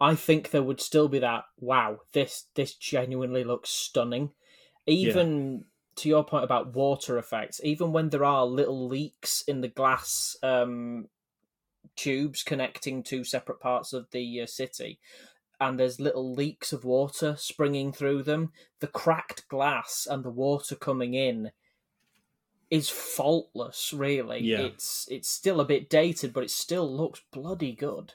I 0.00 0.14
think 0.14 0.50
there 0.50 0.62
would 0.62 0.80
still 0.80 1.08
be 1.08 1.18
that 1.18 1.44
wow, 1.58 1.98
this 2.12 2.46
this 2.54 2.74
genuinely 2.74 3.44
looks 3.44 3.70
stunning. 3.70 4.30
Even 4.86 5.52
yeah. 5.52 5.58
to 5.96 6.08
your 6.08 6.24
point 6.24 6.44
about 6.44 6.74
water 6.74 7.18
effects, 7.18 7.60
even 7.62 7.92
when 7.92 8.08
there 8.08 8.24
are 8.24 8.46
little 8.46 8.88
leaks 8.88 9.42
in 9.46 9.60
the 9.60 9.68
glass 9.68 10.36
um, 10.42 11.08
tubes 11.98 12.42
connecting 12.42 13.02
two 13.02 13.24
separate 13.24 13.60
parts 13.60 13.92
of 13.92 14.06
the 14.10 14.40
uh, 14.40 14.46
city. 14.46 14.98
and 15.60 15.78
there's 15.78 15.98
little 16.00 16.32
leaks 16.32 16.72
of 16.72 16.84
water 16.84 17.34
springing 17.36 17.92
through 17.92 18.22
them. 18.22 18.52
The 18.80 18.86
cracked 18.86 19.48
glass 19.48 20.06
and 20.08 20.24
the 20.24 20.30
water 20.30 20.76
coming 20.76 21.14
in 21.14 21.50
is 22.70 22.88
faultless, 22.88 23.92
really. 23.92 24.40
Yeah. 24.40 24.60
It's 24.60 25.06
it's 25.10 25.28
still 25.28 25.60
a 25.60 25.64
bit 25.64 25.90
dated, 25.90 26.32
but 26.32 26.44
it 26.44 26.50
still 26.50 26.88
looks 26.90 27.22
bloody 27.32 27.72
good. 27.72 28.14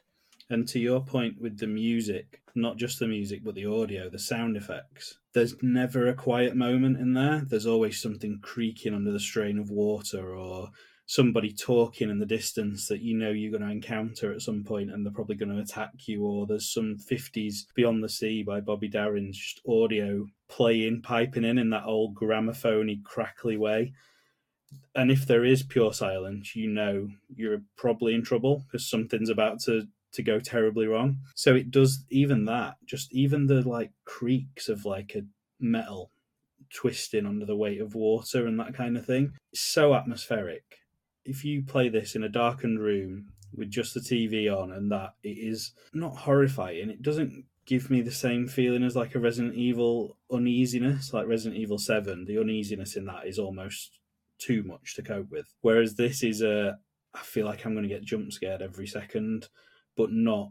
And 0.50 0.68
to 0.70 0.80
your 0.80 1.02
point 1.02 1.42
with 1.42 1.58
the 1.58 1.68
music, 1.68 2.42
not 2.54 2.78
just 2.78 3.00
the 3.00 3.08
music, 3.08 3.44
but 3.44 3.56
the 3.56 3.66
audio, 3.66 4.10
the 4.10 4.20
sound 4.20 4.56
effects, 4.56 5.18
there's 5.34 5.56
never 5.62 6.08
a 6.08 6.14
quiet 6.14 6.56
moment 6.56 7.00
in 7.00 7.14
there. 7.14 7.44
There's 7.48 7.66
always 7.66 8.00
something 8.00 8.40
creaking 8.42 8.94
under 8.94 9.12
the 9.12 9.20
strain 9.20 9.58
of 9.58 9.72
water 9.72 10.36
or 10.36 10.70
somebody 11.14 11.54
talking 11.54 12.10
in 12.10 12.18
the 12.18 12.26
distance 12.26 12.88
that 12.88 13.02
you 13.02 13.16
know 13.16 13.30
you're 13.30 13.52
going 13.52 13.62
to 13.62 13.70
encounter 13.70 14.34
at 14.34 14.42
some 14.42 14.64
point 14.64 14.92
and 14.92 15.06
they're 15.06 15.14
probably 15.14 15.36
going 15.36 15.54
to 15.56 15.62
attack 15.62 15.92
you 16.08 16.26
or 16.26 16.48
there's 16.48 16.74
some 16.74 16.98
50s 16.98 17.68
beyond 17.76 18.04
the 18.04 18.10
sea 18.10 18.42
by 18.42 18.60
bobby 18.60 18.88
darin's 18.88 19.38
just 19.38 19.62
audio 19.68 20.26
playing 20.50 21.02
piping 21.04 21.44
in 21.44 21.60
in 21.60 21.70
that 21.70 21.86
old 21.86 22.16
gramophony 22.16 23.02
crackly 23.04 23.58
way. 23.58 23.94
And 24.96 25.12
if 25.12 25.28
there 25.28 25.46
is 25.46 25.62
pure 25.62 25.94
silence 25.94 26.56
you 26.56 26.68
know 26.68 27.10
you're 27.36 27.62
probably 27.76 28.16
in 28.16 28.24
trouble 28.24 28.64
because 28.66 28.90
something's 28.90 29.30
about 29.30 29.60
to 29.62 29.88
to 30.14 30.22
go 30.22 30.40
terribly 30.40 30.86
wrong. 30.86 31.18
So 31.36 31.56
it 31.56 31.72
does 31.72 32.06
even 32.10 32.46
that 32.46 32.76
just 32.86 33.12
even 33.14 33.48
the 33.48 33.68
like 33.68 33.92
creaks 34.06 34.70
of 34.70 34.86
like 34.86 35.16
a 35.16 35.24
metal 35.60 36.12
twisting 36.74 37.26
under 37.28 37.46
the 37.46 37.56
weight 37.56 37.82
of 37.82 37.94
water 37.94 38.48
and 38.48 38.60
that 38.60 38.74
kind 38.74 38.98
of 38.98 39.06
thing 39.06 39.32
it's 39.52 39.62
so 39.62 39.94
atmospheric 39.94 40.83
if 41.26 41.46
you 41.46 41.64
play 41.64 41.90
this 41.90 42.16
in 42.16 42.24
a 42.24 42.30
darkened 42.30 42.80
room 42.80 43.28
with 43.56 43.70
just 43.70 43.94
the 43.94 44.00
TV 44.00 44.50
on 44.50 44.72
and 44.72 44.92
that, 44.92 45.14
it 45.24 45.38
is 45.38 45.74
not 45.94 46.18
horrifying. 46.18 46.90
It 46.90 47.02
doesn't 47.02 47.46
give 47.66 47.90
me 47.90 48.02
the 48.02 48.12
same 48.12 48.48
feeling 48.48 48.84
as 48.84 48.96
like 48.96 49.16
a 49.16 49.20
Resident 49.20 49.56
Evil 49.56 50.18
uneasiness, 50.32 51.14
like 51.14 51.28
Resident 51.28 51.60
Evil 51.60 51.78
7. 51.78 52.26
The 52.26 52.40
uneasiness 52.40 52.96
in 52.96 53.06
that 53.06 53.28
is 53.28 53.40
almost 53.40 54.00
too 54.40 54.64
much 54.64 54.96
to 54.96 55.04
cope 55.04 55.30
with. 55.30 55.54
Whereas 55.62 55.96
this 55.96 56.24
is 56.24 56.42
a, 56.42 56.78
I 57.14 57.20
feel 57.20 57.46
like 57.46 57.66
I'm 57.66 57.74
going 57.74 57.88
to 57.88 57.94
get 57.94 58.04
jump 58.04 58.32
scared 58.32 58.62
every 58.62 58.88
second, 58.88 59.48
but 59.96 60.12
not 60.12 60.50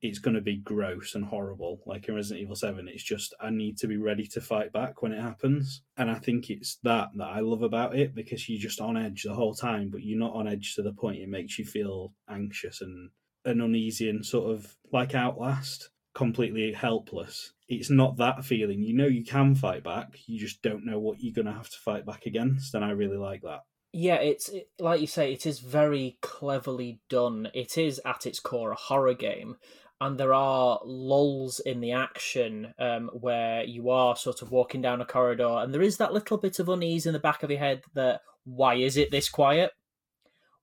it's 0.00 0.18
going 0.18 0.34
to 0.34 0.40
be 0.40 0.56
gross 0.56 1.14
and 1.14 1.24
horrible. 1.24 1.80
Like 1.86 2.08
in 2.08 2.14
Resident 2.14 2.42
Evil 2.42 2.54
7, 2.54 2.88
it's 2.88 3.02
just 3.02 3.34
I 3.40 3.50
need 3.50 3.78
to 3.78 3.86
be 3.86 3.96
ready 3.96 4.26
to 4.28 4.40
fight 4.40 4.72
back 4.72 5.02
when 5.02 5.12
it 5.12 5.20
happens. 5.20 5.82
And 5.96 6.10
I 6.10 6.14
think 6.14 6.50
it's 6.50 6.76
that 6.84 7.08
that 7.16 7.26
I 7.28 7.40
love 7.40 7.62
about 7.62 7.96
it 7.96 8.14
because 8.14 8.48
you're 8.48 8.60
just 8.60 8.80
on 8.80 8.96
edge 8.96 9.24
the 9.24 9.34
whole 9.34 9.54
time, 9.54 9.90
but 9.90 10.02
you're 10.02 10.18
not 10.18 10.34
on 10.34 10.46
edge 10.46 10.74
to 10.74 10.82
the 10.82 10.92
point 10.92 11.20
it 11.20 11.28
makes 11.28 11.58
you 11.58 11.64
feel 11.64 12.12
anxious 12.28 12.80
and, 12.80 13.10
and 13.44 13.60
uneasy 13.60 14.08
and 14.08 14.24
sort 14.24 14.52
of 14.52 14.76
like 14.92 15.14
Outlast, 15.14 15.90
completely 16.14 16.72
helpless. 16.72 17.52
It's 17.68 17.90
not 17.90 18.16
that 18.18 18.44
feeling. 18.44 18.82
You 18.82 18.94
know 18.94 19.06
you 19.06 19.24
can 19.24 19.54
fight 19.54 19.82
back, 19.82 20.18
you 20.26 20.38
just 20.38 20.62
don't 20.62 20.86
know 20.86 20.98
what 20.98 21.20
you're 21.20 21.34
going 21.34 21.46
to 21.46 21.52
have 21.52 21.70
to 21.70 21.78
fight 21.78 22.06
back 22.06 22.26
against. 22.26 22.74
And 22.74 22.84
I 22.84 22.90
really 22.90 23.18
like 23.18 23.42
that. 23.42 23.62
Yeah, 23.92 24.16
it's 24.16 24.50
it, 24.50 24.68
like 24.78 25.00
you 25.00 25.06
say, 25.06 25.32
it 25.32 25.46
is 25.46 25.60
very 25.60 26.18
cleverly 26.20 27.00
done. 27.08 27.48
It 27.54 27.78
is 27.78 28.00
at 28.04 28.26
its 28.26 28.38
core 28.38 28.72
a 28.72 28.76
horror 28.76 29.14
game, 29.14 29.56
and 30.00 30.18
there 30.18 30.34
are 30.34 30.80
lulls 30.84 31.60
in 31.60 31.80
the 31.80 31.92
action 31.92 32.72
um, 32.78 33.10
where 33.12 33.64
you 33.64 33.90
are 33.90 34.14
sort 34.16 34.42
of 34.42 34.52
walking 34.52 34.80
down 34.80 35.00
a 35.00 35.06
corridor, 35.06 35.58
and 35.58 35.74
there 35.74 35.82
is 35.82 35.96
that 35.96 36.12
little 36.12 36.38
bit 36.38 36.58
of 36.58 36.68
unease 36.68 37.06
in 37.06 37.12
the 37.12 37.18
back 37.18 37.42
of 37.42 37.50
your 37.50 37.58
head 37.58 37.82
that 37.94 38.20
why 38.44 38.74
is 38.74 38.96
it 38.96 39.10
this 39.10 39.28
quiet? 39.28 39.72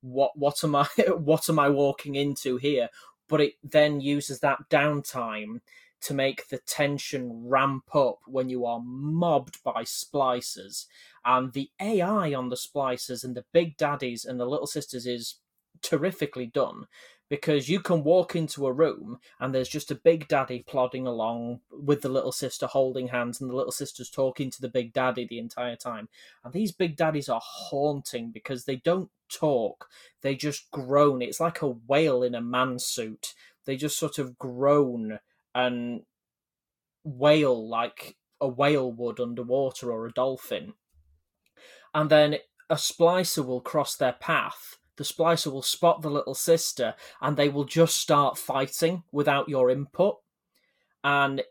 What 0.01 0.31
what 0.35 0.63
am 0.63 0.75
I 0.75 0.87
what 1.15 1.49
am 1.49 1.59
I 1.59 1.69
walking 1.69 2.15
into 2.15 2.57
here? 2.57 2.89
But 3.27 3.41
it 3.41 3.53
then 3.63 3.99
uses 4.01 4.39
that 4.39 4.69
downtime 4.69 5.61
to 6.01 6.13
make 6.13 6.47
the 6.49 6.59
tension 6.59 7.47
ramp 7.47 7.95
up 7.95 8.19
when 8.27 8.47
you 8.47 8.65
are 8.65 8.79
mobbed 8.79 9.63
by 9.63 9.83
splicers, 9.83 10.85
and 11.25 11.51
the 11.51 11.71
AI 11.81 12.33
on 12.33 12.49
the 12.49 12.55
splicers 12.55 13.23
and 13.23 13.35
the 13.35 13.45
big 13.51 13.75
daddies 13.75 14.23
and 14.23 14.39
the 14.39 14.45
little 14.45 14.67
sisters 14.67 15.05
is 15.05 15.35
terrifically 15.81 16.45
done 16.45 16.85
because 17.29 17.69
you 17.69 17.79
can 17.79 18.03
walk 18.03 18.35
into 18.35 18.67
a 18.67 18.73
room 18.73 19.19
and 19.39 19.53
there's 19.53 19.69
just 19.69 19.89
a 19.89 19.95
big 19.95 20.27
daddy 20.27 20.63
plodding 20.67 21.07
along 21.07 21.59
with 21.71 22.01
the 22.01 22.09
little 22.09 22.31
sister 22.31 22.67
holding 22.67 23.07
hands 23.07 23.41
and 23.41 23.49
the 23.49 23.55
little 23.55 23.71
sister's 23.71 24.09
talking 24.09 24.51
to 24.51 24.61
the 24.61 24.69
big 24.69 24.93
daddy 24.93 25.25
the 25.25 25.39
entire 25.39 25.75
time. 25.75 26.07
And 26.43 26.53
these 26.53 26.71
big 26.71 26.95
daddies 26.95 27.27
are 27.27 27.41
haunting 27.43 28.31
because 28.31 28.65
they 28.65 28.75
don't 28.77 29.09
talk. 29.29 29.87
They 30.21 30.35
just 30.35 30.69
groan. 30.69 31.21
It's 31.21 31.39
like 31.39 31.61
a 31.61 31.69
whale 31.69 32.21
in 32.21 32.35
a 32.35 32.41
man 32.41 32.77
suit. 32.77 33.33
They 33.65 33.75
just 33.75 33.97
sort 33.97 34.19
of 34.19 34.37
groan 34.37 35.19
and 35.55 36.01
wail 37.03 37.67
like 37.67 38.17
a 38.39 38.47
whale 38.47 38.91
would 38.91 39.19
underwater 39.19 39.91
or 39.91 40.05
a 40.05 40.11
dolphin. 40.11 40.73
And 41.93 42.11
then 42.11 42.37
a 42.69 42.75
splicer 42.75 43.43
will 43.43 43.61
cross 43.61 43.95
their 43.95 44.13
path 44.13 44.77
the 44.97 45.03
splicer 45.03 45.51
will 45.51 45.61
spot 45.61 46.01
the 46.01 46.09
little 46.09 46.35
sister 46.35 46.95
and 47.21 47.35
they 47.35 47.49
will 47.49 47.65
just 47.65 47.97
start 47.97 48.37
fighting 48.37 49.03
without 49.11 49.49
your 49.49 49.69
input. 49.69 50.17
And 51.03 51.43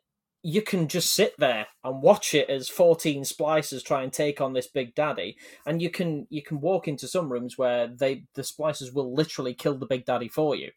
you 0.43 0.61
can 0.61 0.89
just 0.89 1.13
sit 1.13 1.35
there 1.39 1.69
and 1.83 2.03
watch 2.03 2.35
it 2.35 2.51
as 2.51 2.69
14 2.69 3.23
splicers 3.23 3.83
try 3.83 4.03
and 4.03 4.13
take 4.13 4.41
on 4.41 4.53
this 4.53 4.67
big 4.67 4.95
daddy. 4.95 5.39
And 5.65 5.81
you 5.81 5.91
can 5.91 6.27
you 6.29 6.43
can 6.43 6.61
walk 6.61 6.87
into 6.87 7.09
some 7.09 7.33
rooms 7.33 7.57
where 7.57 7.87
they 7.87 8.25
the 8.35 8.43
splicers 8.43 8.93
will 8.93 9.15
literally 9.15 9.55
kill 9.55 9.77
the 9.77 9.87
big 9.87 10.05
daddy 10.05 10.29
for 10.29 10.55
you. 10.55 10.73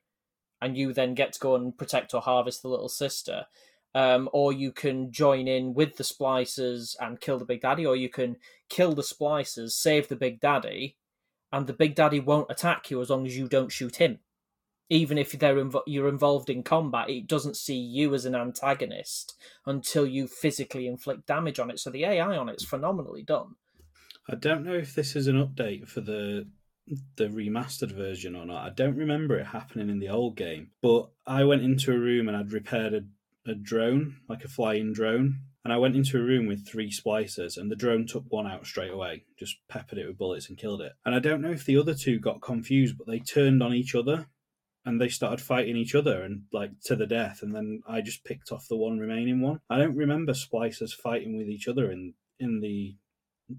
And 0.61 0.77
you 0.77 0.93
then 0.93 1.13
get 1.13 1.33
to 1.33 1.39
go 1.39 1.55
and 1.55 1.77
protect 1.77 2.13
or 2.13 2.21
harvest 2.21 2.61
the 2.61 2.69
little 2.69 2.89
sister. 2.89 3.45
Um, 3.95 4.29
or 4.31 4.53
you 4.53 4.71
can 4.71 5.11
join 5.11 5.47
in 5.47 5.73
with 5.73 5.97
the 5.97 6.03
splicers 6.03 6.95
and 6.99 7.19
kill 7.19 7.39
the 7.39 7.45
big 7.45 7.61
daddy 7.61 7.85
or 7.85 7.95
you 7.95 8.09
can 8.09 8.35
kill 8.69 8.93
the 8.93 9.01
splicers 9.01 9.71
save 9.71 10.07
the 10.07 10.15
big 10.15 10.39
daddy 10.39 10.97
and 11.51 11.67
the 11.67 11.73
big 11.73 11.95
daddy 11.95 12.19
won't 12.19 12.51
attack 12.51 12.89
you 12.91 13.01
as 13.01 13.09
long 13.09 13.25
as 13.25 13.37
you 13.37 13.47
don't 13.47 13.71
shoot 13.71 13.97
him. 13.97 14.19
Even 14.89 15.17
if 15.17 15.33
they're 15.33 15.61
you're 15.85 16.07
involved 16.07 16.49
in 16.49 16.63
combat, 16.63 17.09
it 17.09 17.27
doesn't 17.27 17.57
see 17.57 17.77
you 17.77 18.13
as 18.13 18.25
an 18.25 18.35
antagonist 18.35 19.35
until 19.65 20.05
you 20.05 20.27
physically 20.27 20.87
inflict 20.87 21.27
damage 21.27 21.59
on 21.59 21.69
it. 21.69 21.79
So 21.79 21.89
the 21.89 22.05
AI 22.05 22.37
on 22.37 22.47
it's 22.47 22.63
phenomenally 22.63 23.23
done. 23.23 23.55
I 24.29 24.35
don't 24.35 24.65
know 24.65 24.73
if 24.73 24.95
this 24.95 25.15
is 25.15 25.27
an 25.27 25.45
update 25.45 25.87
for 25.87 26.01
the 26.01 26.47
the 27.17 27.27
remastered 27.27 27.91
version 27.91 28.35
or 28.35 28.45
not. 28.45 28.65
I 28.65 28.69
don't 28.69 28.95
remember 28.95 29.37
it 29.37 29.47
happening 29.47 29.89
in 29.89 29.99
the 29.99 30.09
old 30.09 30.37
game, 30.37 30.71
but 30.81 31.09
I 31.25 31.43
went 31.43 31.63
into 31.63 31.91
a 31.91 31.99
room 31.99 32.27
and 32.27 32.37
I'd 32.37 32.53
repaired 32.53 32.93
a, 32.93 33.51
a 33.51 33.55
drone, 33.55 34.17
like 34.29 34.45
a 34.45 34.47
flying 34.47 34.93
drone, 34.93 35.41
and 35.67 35.73
I 35.73 35.79
went 35.79 35.97
into 35.97 36.17
a 36.17 36.23
room 36.23 36.47
with 36.47 36.65
three 36.65 36.89
splicers, 36.89 37.57
and 37.57 37.69
the 37.69 37.75
drone 37.75 38.07
took 38.07 38.23
one 38.29 38.47
out 38.47 38.65
straight 38.65 38.89
away, 38.89 39.25
just 39.37 39.57
peppered 39.67 39.99
it 39.99 40.07
with 40.07 40.17
bullets 40.17 40.47
and 40.47 40.57
killed 40.57 40.79
it. 40.79 40.93
And 41.05 41.13
I 41.13 41.19
don't 41.19 41.41
know 41.41 41.51
if 41.51 41.65
the 41.65 41.77
other 41.77 41.93
two 41.93 42.19
got 42.19 42.41
confused, 42.41 42.97
but 42.97 43.05
they 43.05 43.19
turned 43.19 43.61
on 43.61 43.73
each 43.73 43.93
other 43.93 44.27
and 44.85 45.01
they 45.01 45.09
started 45.09 45.43
fighting 45.43 45.75
each 45.75 45.93
other 45.93 46.21
and 46.21 46.43
like 46.53 46.71
to 46.85 46.95
the 46.95 47.05
death. 47.05 47.39
And 47.41 47.53
then 47.53 47.81
I 47.85 47.99
just 47.99 48.23
picked 48.23 48.49
off 48.49 48.69
the 48.69 48.77
one 48.77 48.97
remaining 48.97 49.41
one. 49.41 49.59
I 49.69 49.77
don't 49.77 49.97
remember 49.97 50.31
splicers 50.31 50.93
fighting 50.93 51.37
with 51.37 51.49
each 51.49 51.67
other 51.67 51.91
in 51.91 52.13
in 52.39 52.61
the 52.61 52.95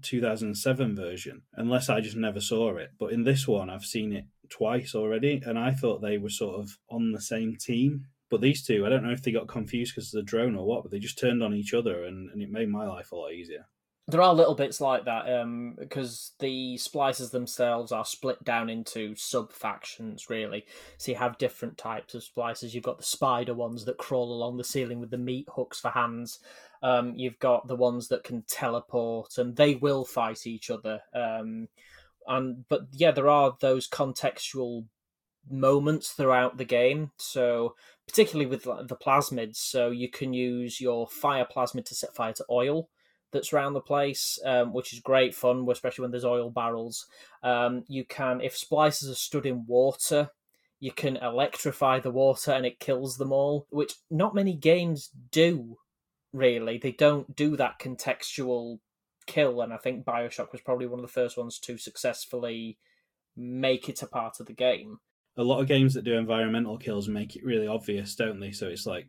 2007 0.01 0.95
version, 0.95 1.43
unless 1.53 1.89
I 1.89 2.01
just 2.01 2.17
never 2.17 2.41
saw 2.41 2.75
it. 2.77 2.89
But 2.99 3.13
in 3.13 3.23
this 3.23 3.47
one, 3.47 3.69
I've 3.69 3.85
seen 3.85 4.13
it 4.13 4.25
twice 4.49 4.95
already, 4.95 5.43
and 5.45 5.59
I 5.59 5.73
thought 5.73 6.01
they 6.01 6.17
were 6.17 6.29
sort 6.29 6.59
of 6.59 6.79
on 6.89 7.11
the 7.11 7.21
same 7.21 7.55
team. 7.55 8.07
But 8.29 8.41
these 8.41 8.63
two, 8.63 8.85
I 8.85 8.89
don't 8.89 9.03
know 9.03 9.11
if 9.11 9.23
they 9.23 9.31
got 9.31 9.47
confused 9.47 9.95
because 9.95 10.13
of 10.13 10.19
the 10.19 10.23
drone 10.23 10.55
or 10.55 10.65
what, 10.65 10.83
but 10.83 10.91
they 10.91 10.99
just 10.99 11.17
turned 11.19 11.41
on 11.41 11.53
each 11.53 11.73
other 11.73 12.03
and, 12.03 12.29
and 12.29 12.41
it 12.41 12.51
made 12.51 12.69
my 12.69 12.85
life 12.87 13.11
a 13.11 13.15
lot 13.15 13.33
easier. 13.33 13.65
There 14.07 14.21
are 14.23 14.33
little 14.33 14.55
bits 14.55 14.81
like 14.81 15.05
that 15.05 15.31
um, 15.31 15.75
because 15.77 16.31
the 16.39 16.77
splicers 16.77 17.29
themselves 17.29 17.91
are 17.91 18.05
split 18.05 18.43
down 18.43 18.67
into 18.67 19.13
sub 19.15 19.51
factions, 19.51 20.31
really. 20.31 20.65
So 20.97 21.11
you 21.11 21.17
have 21.19 21.37
different 21.37 21.77
types 21.77 22.15
of 22.15 22.23
splicers. 22.23 22.73
You've 22.73 22.83
got 22.83 22.97
the 22.97 23.03
spider 23.03 23.53
ones 23.53 23.85
that 23.85 23.99
crawl 23.99 24.33
along 24.33 24.57
the 24.57 24.63
ceiling 24.63 24.99
with 24.99 25.11
the 25.11 25.19
meat 25.19 25.47
hooks 25.55 25.79
for 25.79 25.91
hands. 25.91 26.39
Um, 26.81 27.13
you've 27.17 27.37
got 27.37 27.67
the 27.67 27.75
ones 27.75 28.07
that 28.07 28.23
can 28.23 28.43
teleport, 28.47 29.37
and 29.37 29.55
they 29.55 29.75
will 29.75 30.05
fight 30.05 30.47
each 30.47 30.71
other. 30.71 31.01
Um, 31.13 31.67
and 32.25 32.67
but 32.67 32.87
yeah, 32.91 33.11
there 33.11 33.29
are 33.29 33.57
those 33.61 33.87
contextual 33.87 34.85
moments 35.49 36.11
throughout 36.11 36.57
the 36.57 36.65
game. 36.65 37.11
So 37.17 37.75
particularly 38.07 38.47
with 38.47 38.63
the 38.63 38.95
plasmids, 38.95 39.57
so 39.57 39.91
you 39.91 40.09
can 40.09 40.33
use 40.33 40.81
your 40.81 41.07
fire 41.07 41.45
plasmid 41.45 41.85
to 41.85 41.95
set 41.95 42.15
fire 42.15 42.33
to 42.33 42.45
oil 42.49 42.89
that's 43.31 43.53
around 43.53 43.73
the 43.73 43.81
place, 43.81 44.39
um, 44.43 44.73
which 44.73 44.93
is 44.93 44.99
great 44.99 45.35
fun, 45.35 45.67
especially 45.69 46.01
when 46.01 46.11
there's 46.11 46.25
oil 46.25 46.49
barrels. 46.49 47.05
Um, 47.43 47.83
you 47.87 48.03
can, 48.03 48.41
if 48.41 48.59
splicers 48.59 49.11
are 49.11 49.15
stood 49.15 49.45
in 49.45 49.65
water, 49.67 50.31
you 50.79 50.91
can 50.91 51.17
electrify 51.17 51.99
the 51.99 52.09
water 52.09 52.51
and 52.51 52.65
it 52.65 52.79
kills 52.79 53.17
them 53.17 53.31
all, 53.31 53.67
which 53.69 53.93
not 54.09 54.33
many 54.33 54.55
games 54.55 55.09
do. 55.31 55.77
Really, 56.33 56.77
they 56.77 56.91
don't 56.91 57.35
do 57.35 57.55
that 57.57 57.79
contextual 57.79 58.79
kill, 59.25 59.61
and 59.61 59.73
I 59.73 59.77
think 59.77 60.05
Bioshock 60.05 60.51
was 60.51 60.61
probably 60.61 60.87
one 60.87 60.99
of 60.99 61.05
the 61.05 61.11
first 61.11 61.37
ones 61.37 61.59
to 61.59 61.77
successfully 61.77 62.77
make 63.35 63.89
it 63.89 64.01
a 64.01 64.07
part 64.07 64.39
of 64.39 64.45
the 64.47 64.53
game 64.53 64.99
a 65.39 65.43
lot 65.43 65.61
of 65.61 65.67
games 65.67 65.93
that 65.93 66.03
do 66.03 66.15
environmental 66.15 66.77
kills 66.77 67.07
make 67.07 67.37
it 67.37 67.45
really 67.45 67.65
obvious, 67.65 68.13
don't 68.13 68.41
they? 68.41 68.51
So 68.51 68.67
it's 68.67 68.85
like 68.85 69.07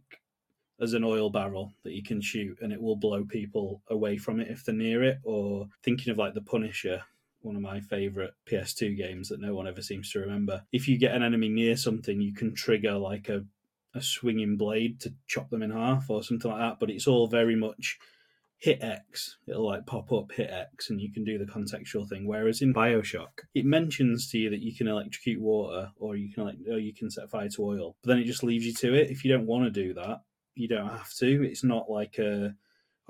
as 0.80 0.92
an 0.92 1.02
oil 1.02 1.28
barrel 1.28 1.74
that 1.82 1.92
you 1.92 2.04
can 2.04 2.20
shoot 2.20 2.56
and 2.62 2.72
it 2.72 2.80
will 2.80 2.94
blow 2.94 3.24
people 3.24 3.82
away 3.90 4.16
from 4.16 4.38
it 4.38 4.46
if 4.48 4.64
they're 4.64 4.74
near 4.74 5.02
it. 5.02 5.18
Or 5.24 5.66
thinking 5.82 6.12
of 6.12 6.18
like 6.18 6.34
the 6.34 6.40
Punisher, 6.40 7.02
one 7.40 7.56
of 7.56 7.62
my 7.62 7.80
favourite 7.80 8.30
PS2 8.48 8.96
games 8.96 9.28
that 9.28 9.40
no 9.40 9.54
one 9.54 9.66
ever 9.66 9.82
seems 9.82 10.12
to 10.12 10.20
remember. 10.20 10.62
If 10.70 10.86
you 10.86 10.98
get 10.98 11.16
an 11.16 11.24
enemy 11.24 11.48
near 11.48 11.76
something, 11.76 12.20
you 12.20 12.32
can 12.32 12.54
trigger 12.54 12.96
like 12.96 13.28
a, 13.28 13.44
a 13.92 14.00
swinging 14.00 14.56
blade 14.56 15.00
to 15.00 15.12
chop 15.26 15.50
them 15.50 15.64
in 15.64 15.72
half 15.72 16.08
or 16.08 16.22
something 16.22 16.48
like 16.48 16.60
that. 16.60 16.78
But 16.78 16.90
it's 16.90 17.08
all 17.08 17.26
very 17.26 17.56
much 17.56 17.98
hit 18.60 18.82
X. 18.82 19.38
It'll 19.48 19.66
like 19.66 19.86
pop 19.86 20.12
up 20.12 20.32
hit 20.32 20.50
X 20.50 20.90
and 20.90 21.00
you 21.00 21.10
can 21.10 21.24
do 21.24 21.38
the 21.38 21.50
contextual 21.50 22.08
thing. 22.08 22.26
Whereas 22.26 22.62
in 22.62 22.74
Bioshock, 22.74 23.40
it 23.54 23.64
mentions 23.64 24.30
to 24.30 24.38
you 24.38 24.50
that 24.50 24.60
you 24.60 24.74
can 24.74 24.86
electrocute 24.86 25.40
water 25.40 25.90
or 25.98 26.14
you 26.14 26.32
can 26.32 26.44
like 26.44 26.56
or 26.70 26.78
you 26.78 26.94
can 26.94 27.10
set 27.10 27.30
fire 27.30 27.48
to 27.48 27.64
oil. 27.64 27.96
But 28.02 28.10
then 28.10 28.18
it 28.18 28.24
just 28.24 28.44
leaves 28.44 28.66
you 28.66 28.74
to 28.74 28.94
it. 28.94 29.10
If 29.10 29.24
you 29.24 29.32
don't 29.32 29.46
want 29.46 29.64
to 29.64 29.70
do 29.70 29.94
that, 29.94 30.20
you 30.54 30.68
don't 30.68 30.90
have 30.90 31.12
to. 31.14 31.44
It's 31.44 31.64
not 31.64 31.90
like 31.90 32.18
a 32.18 32.54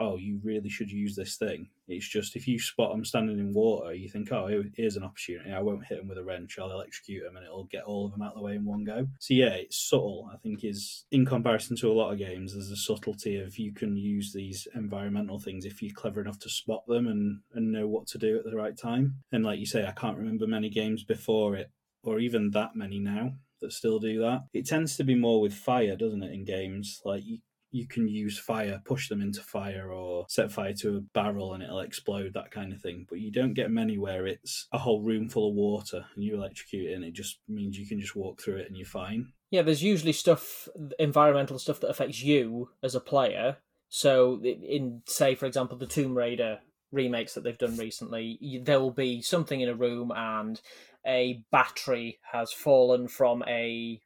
oh, 0.01 0.17
you 0.17 0.41
really 0.43 0.71
should 0.71 0.91
use 0.91 1.15
this 1.15 1.37
thing. 1.37 1.69
It's 1.87 2.09
just 2.09 2.35
if 2.35 2.49
you 2.49 2.59
spot 2.59 2.93
them 2.93 3.05
standing 3.05 3.39
in 3.39 3.53
water, 3.53 3.93
you 3.93 4.09
think, 4.09 4.33
oh, 4.33 4.49
here's 4.75 4.97
an 4.97 5.03
opportunity. 5.03 5.53
I 5.53 5.61
won't 5.61 5.85
hit 5.87 5.99
them 5.99 6.09
with 6.09 6.19
a 6.19 6.25
wrench. 6.25 6.59
I'll 6.59 6.71
electrocute 6.71 7.25
them 7.25 7.37
and 7.37 7.45
it'll 7.45 7.65
get 7.65 7.85
all 7.85 8.07
of 8.07 8.13
them 8.13 8.23
out 8.23 8.33
of 8.33 8.39
the 8.39 8.43
way 8.43 8.55
in 8.55 8.65
one 8.65 8.85
go. 8.85 9.09
So, 9.19 9.35
yeah, 9.35 9.55
it's 9.55 9.77
subtle, 9.77 10.31
I 10.33 10.37
think, 10.39 10.65
is 10.65 11.05
in 11.11 11.27
comparison 11.27 11.77
to 11.77 11.91
a 11.91 11.93
lot 11.93 12.13
of 12.13 12.19
games, 12.19 12.55
there's 12.55 12.71
a 12.71 12.77
subtlety 12.77 13.39
of 13.39 13.59
you 13.59 13.73
can 13.73 13.97
use 13.97 14.33
these 14.33 14.67
environmental 14.75 15.39
things 15.39 15.65
if 15.65 15.83
you're 15.83 15.95
clever 15.95 16.21
enough 16.21 16.39
to 16.41 16.49
spot 16.49 16.87
them 16.87 17.07
and, 17.07 17.41
and 17.55 17.73
know 17.73 17.87
what 17.87 18.07
to 18.09 18.19
do 18.19 18.39
at 18.39 18.45
the 18.45 18.57
right 18.57 18.77
time. 18.77 19.17
And 19.33 19.45
like 19.45 19.59
you 19.59 19.67
say, 19.67 19.87
I 19.87 19.93
can't 19.93 20.17
remember 20.17 20.47
many 20.47 20.71
games 20.71 21.05
before 21.05 21.57
it, 21.57 21.71
or 22.03 22.19
even 22.19 22.51
that 22.53 22.75
many 22.75 22.99
now 22.99 23.35
that 23.61 23.73
still 23.73 23.99
do 23.99 24.21
that. 24.21 24.45
It 24.53 24.67
tends 24.67 24.97
to 24.97 25.05
be 25.05 25.15
more 25.15 25.41
with 25.41 25.55
fire, 25.55 25.97
doesn't 25.97 26.23
it, 26.23 26.33
in 26.33 26.45
games? 26.45 27.01
Like 27.05 27.25
you 27.25 27.39
you 27.71 27.87
can 27.87 28.09
use 28.09 28.39
fire, 28.39 28.81
push 28.85 29.09
them 29.09 29.23
into 29.23 29.41
fire, 29.41 29.93
or 29.93 30.27
set 30.29 30.51
fire 30.51 30.75
to 30.75 30.97
a 30.97 31.01
barrel 31.01 31.55
and 31.55 31.63
it'll 31.63 31.81
explode, 31.81 32.35
that 32.35 32.51
kind 32.51 32.73
of 32.73 32.81
thing. 32.81 33.07
But 33.09 33.21
you 33.21 33.31
don't 33.31 33.55
get 33.55 33.71
many 33.71 33.99
where 33.99 34.27
it's 34.27 34.67
a 34.73 34.79
whole 34.79 35.03
room 35.03 35.29
full 35.29 35.49
of 35.49 35.55
water 35.55 36.05
and 36.15 36.25
you 36.25 36.35
electrocute 36.35 36.91
it, 36.91 36.95
and 36.95 37.05
it 37.05 37.13
just 37.13 37.41
means 37.49 37.79
you 37.79 37.87
can 37.87 38.01
just 38.01 38.17
walk 38.17 38.41
through 38.41 38.57
it 38.57 38.67
and 38.69 38.77
you're 38.77 38.87
fine. 38.87 39.33
Yeah, 39.51 39.63
there's 39.63 39.83
usually 39.83 40.13
stuff, 40.13 40.69
environmental 40.99 41.59
stuff 41.59 41.81
that 41.81 41.91
affects 41.91 42.23
you 42.23 42.71
as 42.83 42.95
a 42.95 43.01
player. 43.01 43.57
So, 43.89 44.41
in, 44.43 45.03
say, 45.07 45.35
for 45.35 45.47
example, 45.47 45.77
the 45.77 45.87
Tomb 45.87 46.17
Raider 46.17 46.61
remakes 46.93 47.35
that 47.35 47.43
they've 47.43 47.59
done 47.59 47.77
recently, 47.77 48.61
there 48.65 48.79
will 48.79 48.93
be 48.93 49.23
something 49.23 49.61
in 49.61 49.69
a 49.69 49.75
room 49.75 50.13
and 50.15 50.61
a 51.07 51.43
battery 51.51 52.19
has 52.33 52.53
fallen 52.53 53.09
from 53.09 53.43
a 53.49 54.01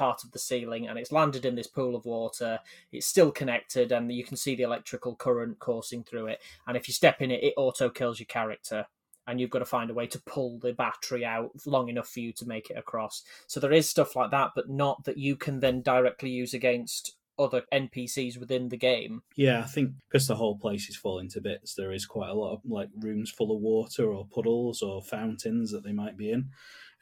part 0.00 0.24
of 0.24 0.32
the 0.32 0.38
ceiling 0.38 0.88
and 0.88 0.98
it's 0.98 1.12
landed 1.12 1.44
in 1.44 1.56
this 1.56 1.66
pool 1.66 1.94
of 1.94 2.06
water. 2.06 2.58
It's 2.90 3.06
still 3.06 3.30
connected 3.30 3.92
and 3.92 4.10
you 4.10 4.24
can 4.24 4.38
see 4.38 4.54
the 4.54 4.62
electrical 4.62 5.14
current 5.14 5.58
coursing 5.58 6.04
through 6.04 6.28
it. 6.28 6.40
And 6.66 6.74
if 6.74 6.88
you 6.88 6.94
step 6.94 7.20
in 7.20 7.30
it, 7.30 7.44
it 7.44 7.52
auto 7.58 7.90
kills 7.90 8.18
your 8.18 8.26
character. 8.26 8.86
And 9.26 9.38
you've 9.38 9.50
got 9.50 9.58
to 9.58 9.66
find 9.66 9.90
a 9.90 9.94
way 9.94 10.06
to 10.06 10.22
pull 10.22 10.58
the 10.58 10.72
battery 10.72 11.22
out 11.22 11.50
long 11.66 11.90
enough 11.90 12.08
for 12.08 12.20
you 12.20 12.32
to 12.32 12.48
make 12.48 12.70
it 12.70 12.78
across. 12.78 13.22
So 13.46 13.60
there 13.60 13.74
is 13.74 13.90
stuff 13.90 14.16
like 14.16 14.30
that, 14.30 14.52
but 14.56 14.70
not 14.70 15.04
that 15.04 15.18
you 15.18 15.36
can 15.36 15.60
then 15.60 15.82
directly 15.82 16.30
use 16.30 16.54
against 16.54 17.14
other 17.38 17.64
NPCs 17.70 18.38
within 18.38 18.70
the 18.70 18.78
game. 18.78 19.22
Yeah, 19.36 19.60
I 19.60 19.66
think 19.66 19.92
because 20.08 20.26
the 20.26 20.36
whole 20.36 20.56
place 20.56 20.88
is 20.88 20.96
falling 20.96 21.28
to 21.30 21.42
bits, 21.42 21.74
there 21.74 21.92
is 21.92 22.06
quite 22.06 22.30
a 22.30 22.34
lot 22.34 22.54
of 22.54 22.60
like 22.64 22.88
rooms 22.98 23.30
full 23.30 23.54
of 23.54 23.60
water 23.60 24.10
or 24.10 24.26
puddles 24.26 24.80
or 24.80 25.02
fountains 25.02 25.70
that 25.72 25.84
they 25.84 25.92
might 25.92 26.16
be 26.16 26.32
in 26.32 26.48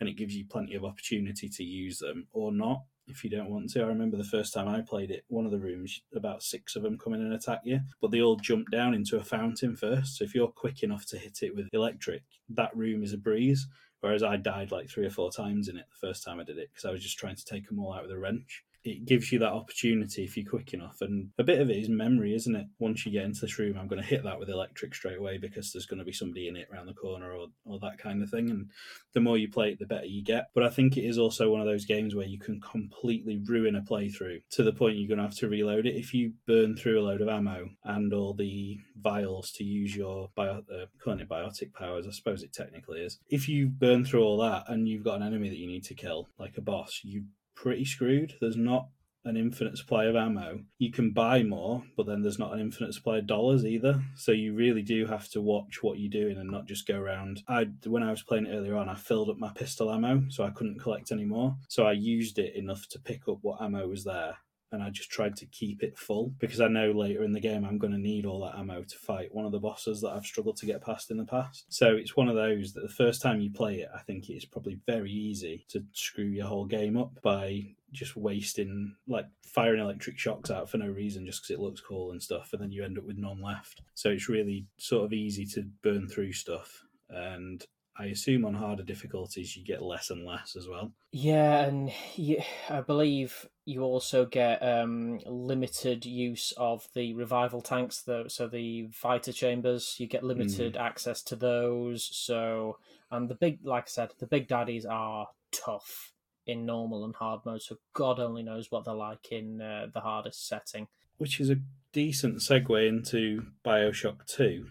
and 0.01 0.09
it 0.09 0.17
gives 0.17 0.35
you 0.35 0.45
plenty 0.45 0.75
of 0.75 0.85
opportunity 0.85 1.49
to 1.49 1.65
use 1.65 1.99
them 1.99 2.27
or 2.33 2.53
not 2.53 2.83
if 3.07 3.25
you 3.25 3.31
don't 3.31 3.51
want 3.51 3.71
to. 3.71 3.83
I 3.83 3.87
remember 3.87 4.17
the 4.17 4.25
first 4.25 4.53
time 4.53 4.69
I 4.69 4.83
played 4.83 5.11
it, 5.11 5.25
one 5.29 5.47
of 5.47 5.51
the 5.51 5.59
rooms, 5.59 6.03
about 6.15 6.43
six 6.43 6.77
of 6.77 6.83
them 6.83 6.99
come 6.99 7.15
in 7.15 7.21
and 7.21 7.33
attack 7.33 7.61
you, 7.65 7.81
but 8.01 8.11
they 8.11 8.21
all 8.21 8.37
jump 8.37 8.71
down 8.71 8.95
into 8.95 9.17
a 9.17 9.25
fountain 9.25 9.77
first. 9.77 10.17
So 10.17 10.25
if 10.25 10.35
you're 10.35 10.49
quick 10.49 10.83
enough 10.83 11.07
to 11.07 11.19
hit 11.19 11.39
it 11.43 11.55
with 11.55 11.69
electric, 11.73 12.23
that 12.51 12.77
room 12.77 13.03
is 13.03 13.13
a 13.13 13.19
breeze. 13.19 13.67
Whereas 14.01 14.23
I 14.23 14.37
died 14.37 14.71
like 14.71 14.89
three 14.89 15.07
or 15.07 15.11
four 15.11 15.33
times 15.33 15.69
in 15.69 15.77
it 15.77 15.87
the 15.91 16.07
first 16.07 16.23
time 16.25 16.39
I 16.39 16.45
did 16.45 16.59
it 16.59 16.69
because 16.73 16.85
I 16.85 16.93
was 16.93 17.03
just 17.03 17.19
trying 17.19 17.35
to 17.35 17.45
take 17.45 17.67
them 17.67 17.81
all 17.81 17.93
out 17.93 18.03
with 18.03 18.13
a 18.13 18.19
wrench 18.19 18.65
it 18.85 19.05
gives 19.05 19.33
you 19.33 19.39
that 19.41 19.53
opportunity 19.53 20.25
if 20.25 20.37
you're 20.37 20.49
quick 20.49 20.73
enough. 20.73 20.99
And 21.01 21.31
a 21.39 21.45
bit 21.45 21.61
of 21.61 21.71
it 21.71 21.77
is 21.77 21.89
memory, 21.89 22.35
isn't 22.35 22.55
it? 22.55 22.67
Once 22.79 23.05
you 23.05 23.13
get 23.13 23.25
into 23.25 23.43
this 23.43 23.59
room, 23.59 23.77
I'm 23.79 23.89
going 23.89 24.01
to 24.01 24.09
hit 24.09 24.25
that 24.25 24.39
with 24.39 24.49
electric 24.49 24.95
straight 24.95 25.19
away 25.19 25.39
because 25.39 25.73
there's 25.73 25.87
going 25.87 25.99
to 25.99 26.05
be 26.05 26.13
somebody 26.13 26.49
in 26.49 26.57
it 26.57 26.69
around 26.73 26.87
the 26.87 26.95
corner 26.95 27.33
or, 27.33 27.49
or 27.65 27.79
that 27.81 27.99
kind 27.99 28.23
of 28.23 28.31
thing. 28.31 28.51
And 28.51 28.71
the 29.15 29.21
more 29.21 29.37
you 29.37 29.51
play 29.51 29.71
it, 29.71 29.79
the 29.79 29.87
better 29.87 30.07
you 30.07 30.23
get. 30.23 30.47
But 30.55 30.65
I 30.65 30.71
think 30.71 30.97
it 30.97 31.05
is 31.05 31.19
also 31.19 31.51
one 31.51 31.61
of 31.61 31.67
those 31.67 31.85
games 31.85 32.15
where 32.15 32.27
you 32.27 32.39
can 32.39 32.61
completely 32.61 33.41
ruin 33.45 33.77
a 33.77 33.83
playthrough 33.83 34.43
to 34.51 34.63
the 34.63 34.73
point 34.73 34.97
you're 34.97 35.09
going 35.09 35.19
to 35.19 35.25
have 35.25 35.37
to 35.37 35.49
reload 35.49 35.87
it. 35.87 35.97
If 35.97 36.15
you 36.15 36.33
burn 36.47 36.77
through 36.77 37.01
a 37.01 37.05
load 37.05 37.21
of 37.21 37.29
ammo 37.29 37.71
and 37.85 38.13
all 38.13 38.35
the 38.35 38.79
vials 39.01 39.51
to 39.53 39.65
use 39.65 39.95
your 39.95 40.31
bio, 40.35 40.59
uh, 40.59 40.87
calling 41.03 41.21
it 41.21 41.29
biotic 41.29 41.73
powers, 41.73 42.07
I 42.07 42.13
suppose 42.13 42.43
it 42.43 42.53
technically 42.53 43.01
is. 43.01 43.19
If 43.29 43.49
you 43.49 43.67
burn 43.67 44.05
through 44.05 44.23
all 44.23 44.39
that 44.39 44.65
and 44.69 44.89
you've 44.89 45.05
got 45.05 45.17
an 45.21 45.27
enemy 45.27 45.49
that 45.49 45.59
you 45.59 45.67
need 45.67 45.85
to 45.85 45.95
kill, 45.95 46.29
like 46.39 46.57
a 46.57 46.63
boss, 46.63 47.01
you 47.03 47.25
pretty 47.61 47.85
screwed. 47.85 48.35
There's 48.41 48.57
not 48.57 48.89
an 49.25 49.37
infinite 49.37 49.77
supply 49.77 50.05
of 50.05 50.17
ammo. 50.17 50.61
You 50.79 50.91
can 50.93 51.11
buy 51.11 51.43
more, 51.43 51.83
but 51.97 52.07
then 52.07 52.23
there's 52.23 52.39
not 52.39 52.55
an 52.55 52.61
infinite 52.61 52.95
supply 52.95 53.19
of 53.19 53.27
dollars 53.27 53.65
either. 53.65 54.03
So 54.15 54.33
you 54.33 54.55
really 54.55 54.83
do 54.83 55.07
have 55.07 55.29
to 55.31 55.41
watch 55.41 55.83
what 55.83 55.99
you're 55.99 56.11
doing 56.11 56.39
and 56.39 56.51
not 56.51 56.67
just 56.67 56.87
go 56.87 56.99
around. 56.99 57.43
I 57.49 57.67
when 57.85 58.03
I 58.03 58.11
was 58.11 58.23
playing 58.23 58.47
it 58.47 58.55
earlier 58.55 58.77
on, 58.77 58.89
I 58.89 58.95
filled 58.95 59.29
up 59.29 59.39
my 59.39 59.51
pistol 59.55 59.93
ammo, 59.93 60.23
so 60.31 60.45
I 60.45 60.51
couldn't 60.51 60.81
collect 60.81 61.13
any 61.13 61.25
more. 61.25 61.57
So 61.69 61.85
I 61.85 61.93
used 61.93 62.39
it 62.39 62.55
enough 62.55 62.89
to 62.91 63.01
pick 63.01 63.29
up 63.29 63.39
what 63.43 63.61
ammo 63.61 63.87
was 63.89 64.05
there 64.05 64.37
and 64.73 64.83
I 64.83 64.91
just 64.91 65.11
tried 65.11 65.37
to 65.37 65.47
keep 65.47 65.83
it 65.83 65.99
full 65.99 66.35
because 66.39 66.61
I 66.61 66.69
know 66.69 66.91
later 66.91 67.25
in 67.25 67.33
the 67.33 67.41
game 67.41 67.65
I'm 67.65 67.79
going 67.79 67.93
to 67.93 67.99
need 67.99 68.27
all 68.27 68.41
that 68.45 68.59
ammo 68.59 68.83
to 68.83 68.99
fight 68.99 69.35
one 69.35 69.47
of 69.47 69.53
the 69.53 69.59
bosses 69.59 70.01
that 70.03 70.11
I've 70.11 70.27
struggled 70.27 70.57
to 70.59 70.67
get 70.67 70.83
past 70.83 71.11
in 71.11 71.17
the 71.17 71.25
past. 71.25 71.67
So 71.69 71.97
it's 71.97 72.17
one 72.17 72.29
of 72.29 72.37
those 72.37 72.73
that 72.75 72.83
the 72.83 72.89
first 72.89 73.23
time 73.23 73.41
you 73.41 73.51
play 73.51 73.77
it, 73.77 73.89
I 73.95 74.01
think 74.01 74.29
it's 74.29 74.45
probably 74.45 74.79
very 74.87 75.11
easy 75.11 75.65
to 75.69 75.85
screw 75.93 76.25
your 76.27 76.47
whole 76.47 76.67
game 76.67 76.97
up 76.97 77.13
by 77.23 77.65
just 77.93 78.17
wasting, 78.17 78.95
like 79.07 79.27
firing 79.43 79.81
electric 79.81 80.19
shocks 80.19 80.51
out 80.51 80.69
for 80.69 80.79
no 80.79 80.89
reason 80.89 81.25
just 81.25 81.43
because 81.43 81.55
it 81.55 81.63
looks 81.63 81.81
cool 81.81 82.11
and 82.11 82.23
stuff, 82.23 82.51
and 82.53 82.61
then 82.61 82.71
you 82.71 82.85
end 82.85 82.99
up 82.99 83.05
with 83.05 83.17
none 83.17 83.41
left. 83.43 83.83
So 83.95 84.11
it's 84.11 84.29
really 84.29 84.67
sort 84.77 85.05
of 85.05 85.13
easy 85.13 85.47
to 85.47 85.67
burn 85.83 86.09
through 86.09 86.33
stuff. 86.33 86.85
And 87.09 87.65
I 87.99 88.07
assume 88.07 88.45
on 88.45 88.55
harder 88.55 88.85
difficulties 88.85 89.57
you 89.57 89.65
get 89.65 89.83
less 89.83 90.11
and 90.11 90.25
less 90.25 90.55
as 90.57 90.69
well. 90.69 90.93
Yeah, 91.11 91.65
and 91.65 91.91
you, 92.15 92.41
I 92.71 92.81
believe 92.81 93.49
you 93.65 93.83
also 93.83 94.25
get 94.25 94.63
um, 94.63 95.19
limited 95.27 96.07
use 96.07 96.53
of 96.57 96.89
the 96.95 97.15
revival 97.15 97.61
tanks, 97.61 98.03
though. 98.03 98.29
So 98.29 98.47
the 98.47 98.89
Vita-Chambers, 99.03 99.97
you 99.99 100.07
get 100.07 100.23
limited 100.23 100.75
mm. 100.75 100.81
access 100.81 101.23
to 101.25 101.37
those. 101.37 102.09
So, 102.13 102.79
and 103.11 103.29
the 103.29 103.35
big, 103.35 103.59
like 103.65 103.85
I 103.85 103.89
said, 103.89 104.11
the 104.21 104.27
big 104.27 104.47
daddies 104.47 104.87
are 104.87 105.29
tough 105.51 106.13
in 106.47 106.65
normal 106.65 107.05
and 107.05 107.17
hard 107.17 107.41
mode. 107.45 107.63
So 107.63 107.79
God 107.95 108.21
only 108.21 108.45
knows 108.45 108.71
what 108.71 108.85
they're 108.85 108.95
like 108.95 109.33
in 109.33 109.61
uh, 109.61 109.89
the 109.93 110.01
hardest 110.01 110.47
setting. 110.47 110.87
Which 111.17 111.41
is 111.41 111.51
a 111.51 111.57
decent 111.93 112.39
segue 112.39 112.89
into 112.89 113.47
Bioshock 113.65 114.25
Two 114.27 114.69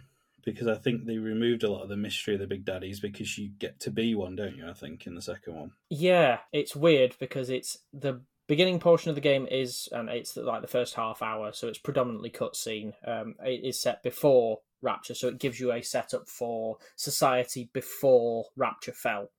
because 0.48 0.68
I 0.70 0.76
think 0.76 1.06
they 1.06 1.18
removed 1.18 1.64
a 1.64 1.70
lot 1.70 1.84
of 1.84 1.90
the 1.90 1.98
mystery 1.98 2.34
of 2.34 2.40
the 2.40 2.48
Big 2.48 2.64
Daddies 2.64 3.02
because 3.02 3.38
you 3.38 3.50
get 3.60 3.82
to 3.82 3.92
be 3.92 4.16
one, 4.16 4.38
don't 4.38 4.56
you? 4.56 4.66
I 4.66 4.72
think 4.72 5.06
in 5.06 5.14
the 5.14 5.22
second 5.22 5.56
one. 5.56 5.72
Yeah, 5.90 6.38
it's 6.54 6.74
weird 6.74 7.18
because 7.20 7.50
it's 7.50 7.80
the 7.92 8.22
beginning 8.48 8.80
portion 8.80 9.10
of 9.10 9.16
the 9.16 9.22
game 9.22 9.46
is 9.52 9.90
and 9.92 10.08
it's 10.08 10.38
like 10.38 10.62
the 10.62 10.68
first 10.68 10.94
half 10.94 11.22
hour, 11.22 11.52
so 11.52 11.68
it's 11.68 11.78
predominantly 11.78 12.30
cutscene. 12.30 12.94
Um, 13.06 13.36
it 13.44 13.66
is 13.66 13.82
set 13.82 14.02
before 14.04 14.62
Rapture, 14.82 15.16
so 15.16 15.28
it 15.28 15.38
gives 15.38 15.60
you 15.60 15.74
a 15.74 15.82
setup 15.82 16.30
for 16.30 16.78
society 16.96 17.70
before 17.74 18.46
Rapture 18.56 18.94
fell. 18.94 19.32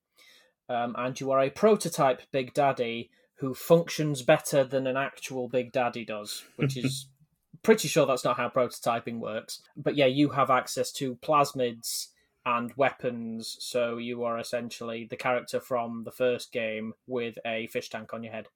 Um, 0.69 0.95
and 0.99 1.19
you 1.19 1.31
are 1.31 1.41
a 1.41 1.49
prototype 1.49 2.21
Big 2.33 2.53
Daddy 2.53 3.09
who 3.37 3.55
functions 3.55 4.21
better 4.21 4.63
than 4.63 4.87
an 4.87 4.99
actual 4.99 5.49
Big 5.49 5.73
Daddy 5.73 6.05
does, 6.05 6.45
which 6.57 6.77
is 6.77 7.07
pretty 7.63 7.89
sure 7.89 8.07
that's 8.07 8.25
not 8.25 8.37
how 8.37 8.49
prototyping 8.49 9.19
works. 9.19 9.63
But 9.77 9.97
yeah, 9.97 10.07
you 10.07 10.31
have 10.31 10.51
access 10.51 10.93
to 10.93 11.17
plasmids 11.17 12.09
and 12.47 12.73
weapons, 12.77 13.57
so 13.61 13.99
you 13.99 14.25
are 14.25 14.39
essentially 14.39 15.07
the 15.09 15.17
character 15.17 15.61
from 15.61 16.05
the 16.05 16.11
first 16.11 16.53
game 16.53 16.95
with 17.07 17.39
a 17.45 17.67
fish 17.69 17.91
tank 17.91 18.15
on 18.15 18.23
your 18.23 18.33
head. 18.33 18.49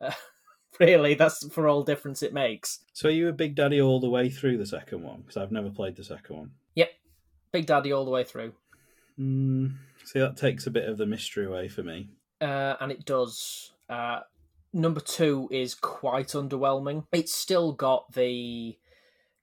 Uh, 0.00 0.12
really, 0.80 1.14
that's 1.14 1.46
for 1.48 1.68
all 1.68 1.82
difference 1.82 2.22
it 2.22 2.32
makes. 2.32 2.80
So 2.92 3.08
are 3.08 3.12
you 3.12 3.28
a 3.28 3.32
Big 3.32 3.54
Daddy 3.54 3.80
all 3.80 4.00
the 4.00 4.10
way 4.10 4.30
through 4.30 4.58
the 4.58 4.66
second 4.66 5.02
one? 5.02 5.22
Because 5.22 5.36
I've 5.36 5.52
never 5.52 5.70
played 5.70 5.96
the 5.96 6.04
second 6.04 6.36
one. 6.36 6.50
Yep, 6.74 6.90
Big 7.52 7.66
Daddy 7.66 7.92
all 7.92 8.04
the 8.04 8.10
way 8.10 8.24
through. 8.24 8.52
Mm, 9.18 9.74
see, 10.04 10.20
that 10.20 10.36
takes 10.36 10.66
a 10.66 10.70
bit 10.70 10.88
of 10.88 10.96
the 10.96 11.06
mystery 11.06 11.46
away 11.46 11.68
for 11.68 11.82
me. 11.82 12.08
Uh, 12.40 12.76
and 12.80 12.92
it 12.92 13.04
does. 13.04 13.72
Uh, 13.88 14.20
number 14.74 15.00
two 15.00 15.48
is 15.50 15.74
quite 15.74 16.28
underwhelming. 16.28 17.06
It's 17.12 17.34
still 17.34 17.72
got 17.72 18.12
the 18.12 18.76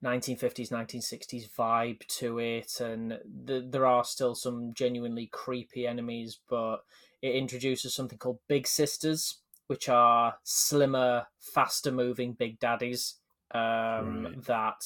1950s, 0.04 0.70
1960s 0.70 1.50
vibe 1.58 2.06
to 2.08 2.40
it, 2.40 2.80
and 2.80 3.20
the, 3.46 3.66
there 3.68 3.86
are 3.86 4.04
still 4.04 4.36
some 4.36 4.74
genuinely 4.74 5.28
creepy 5.32 5.88
enemies, 5.88 6.40
but 6.50 6.78
it 7.22 7.36
introduces 7.36 7.96
something 7.96 8.18
called 8.18 8.40
Big 8.48 8.68
Sisters, 8.68 9.40
which 9.68 9.90
are 9.90 10.36
slimmer, 10.44 11.28
faster 11.40 11.92
moving 11.92 12.34
Big 12.34 12.60
Daddies. 12.60 13.16
um, 13.52 14.24
Right. 14.24 14.44
that 14.46 14.84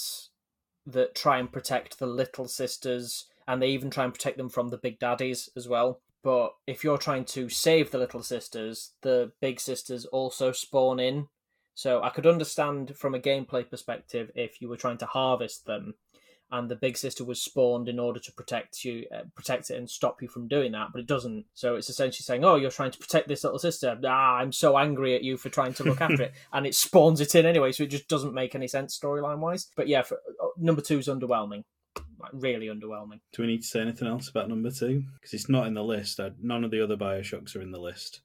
that 0.88 1.16
try 1.16 1.40
and 1.40 1.52
protect 1.52 1.98
the 1.98 2.06
little 2.08 2.48
sisters, 2.48 3.26
and 3.48 3.62
they 3.62 3.70
even 3.70 3.90
try 3.90 4.04
and 4.04 4.14
protect 4.14 4.38
them 4.38 4.50
from 4.50 4.70
the 4.70 4.78
big 4.78 5.00
daddies 5.00 5.50
as 5.56 5.68
well. 5.68 6.02
But 6.26 6.56
if 6.66 6.84
you're 6.84 6.98
trying 6.98 7.26
to 7.26 7.50
save 7.50 7.92
the 7.92 8.00
little 8.00 8.24
sisters, 8.24 8.94
the 9.04 9.32
big 9.42 9.60
sisters 9.60 10.06
also 10.06 10.52
spawn 10.52 11.00
in. 11.00 11.28
So 11.76 12.02
I 12.02 12.10
could 12.10 12.26
understand 12.26 12.98
from 12.98 13.14
a 13.14 13.20
gameplay 13.20 13.70
perspective 13.70 14.32
if 14.34 14.60
you 14.60 14.68
were 14.68 14.76
trying 14.76 14.98
to 14.98 15.06
harvest 15.06 15.68
them, 15.68 15.94
and 16.52 16.68
the 16.68 16.76
big 16.76 16.98
sister 16.98 17.24
was 17.24 17.44
spawned 17.44 17.88
in 17.88 18.00
order 18.00 18.20
to 18.20 18.32
protect 18.32 18.84
you, 18.84 19.06
uh, 19.16 19.26
protect 19.36 19.70
it, 19.70 19.78
and 19.78 19.88
stop 19.88 20.20
you 20.20 20.28
from 20.28 20.48
doing 20.48 20.72
that. 20.72 20.88
But 20.92 21.02
it 21.02 21.08
doesn't. 21.08 21.46
So 21.54 21.76
it's 21.76 21.92
essentially 21.92 22.24
saying, 22.24 22.44
"Oh, 22.44 22.56
you're 22.56 22.72
trying 22.72 22.92
to 22.92 22.98
protect 22.98 23.28
this 23.28 23.44
little 23.44 23.60
sister. 23.60 23.96
Ah, 24.04 24.38
I'm 24.38 24.52
so 24.52 24.80
angry 24.80 25.14
at 25.14 25.24
you 25.24 25.38
for 25.38 25.50
trying 25.50 25.76
to 25.76 25.84
look 25.84 26.02
after 26.02 26.24
it," 26.24 26.34
and 26.54 26.66
it 26.66 26.74
spawns 26.74 27.22
it 27.22 27.36
in 27.36 27.46
anyway. 27.46 27.72
So 27.72 27.84
it 27.84 27.92
just 27.92 28.08
doesn't 28.08 28.34
make 28.34 28.56
any 28.56 28.68
sense 28.68 28.98
storyline 28.98 29.42
wise. 29.42 29.68
But 29.76 29.88
yeah, 29.88 30.02
for, 30.02 30.16
uh, 30.42 30.48
number 30.58 30.82
two 30.82 30.98
is 30.98 31.08
underwhelming, 31.08 31.66
like 32.20 32.32
really 32.34 32.68
underwhelming. 32.68 33.20
Do 33.34 33.42
we 33.42 33.48
need 33.48 33.62
to 33.62 33.68
say 33.68 33.82
anything 33.82 34.08
else 34.08 34.30
about 34.30 34.50
number 34.50 34.72
two? 34.72 35.04
Because 35.14 35.34
it's 35.34 35.50
not 35.50 35.68
in 35.68 35.74
the 35.74 35.84
list. 35.84 36.20
I, 36.20 36.32
none 36.42 36.64
of 36.64 36.72
the 36.72 36.84
other 36.84 36.98
Bioshocks 36.98 37.56
are 37.56 37.62
in 37.62 37.72
the 37.72 37.80
list. 37.80 38.22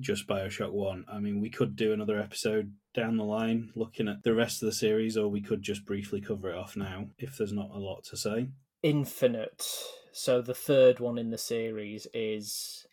Just 0.00 0.26
Bioshock 0.26 0.72
1. 0.72 1.04
I 1.12 1.18
mean, 1.18 1.40
we 1.40 1.50
could 1.50 1.76
do 1.76 1.92
another 1.92 2.18
episode 2.18 2.72
down 2.94 3.16
the 3.16 3.24
line 3.24 3.70
looking 3.74 4.08
at 4.08 4.22
the 4.22 4.34
rest 4.34 4.62
of 4.62 4.66
the 4.66 4.74
series, 4.74 5.16
or 5.16 5.28
we 5.28 5.42
could 5.42 5.62
just 5.62 5.84
briefly 5.84 6.20
cover 6.20 6.50
it 6.50 6.56
off 6.56 6.76
now 6.76 7.08
if 7.18 7.36
there's 7.36 7.52
not 7.52 7.70
a 7.70 7.78
lot 7.78 8.04
to 8.04 8.16
say. 8.16 8.48
Infinite. 8.82 9.66
So 10.12 10.40
the 10.40 10.54
third 10.54 10.98
one 10.98 11.18
in 11.18 11.30
the 11.30 11.38
series 11.38 12.06
is 12.14 12.86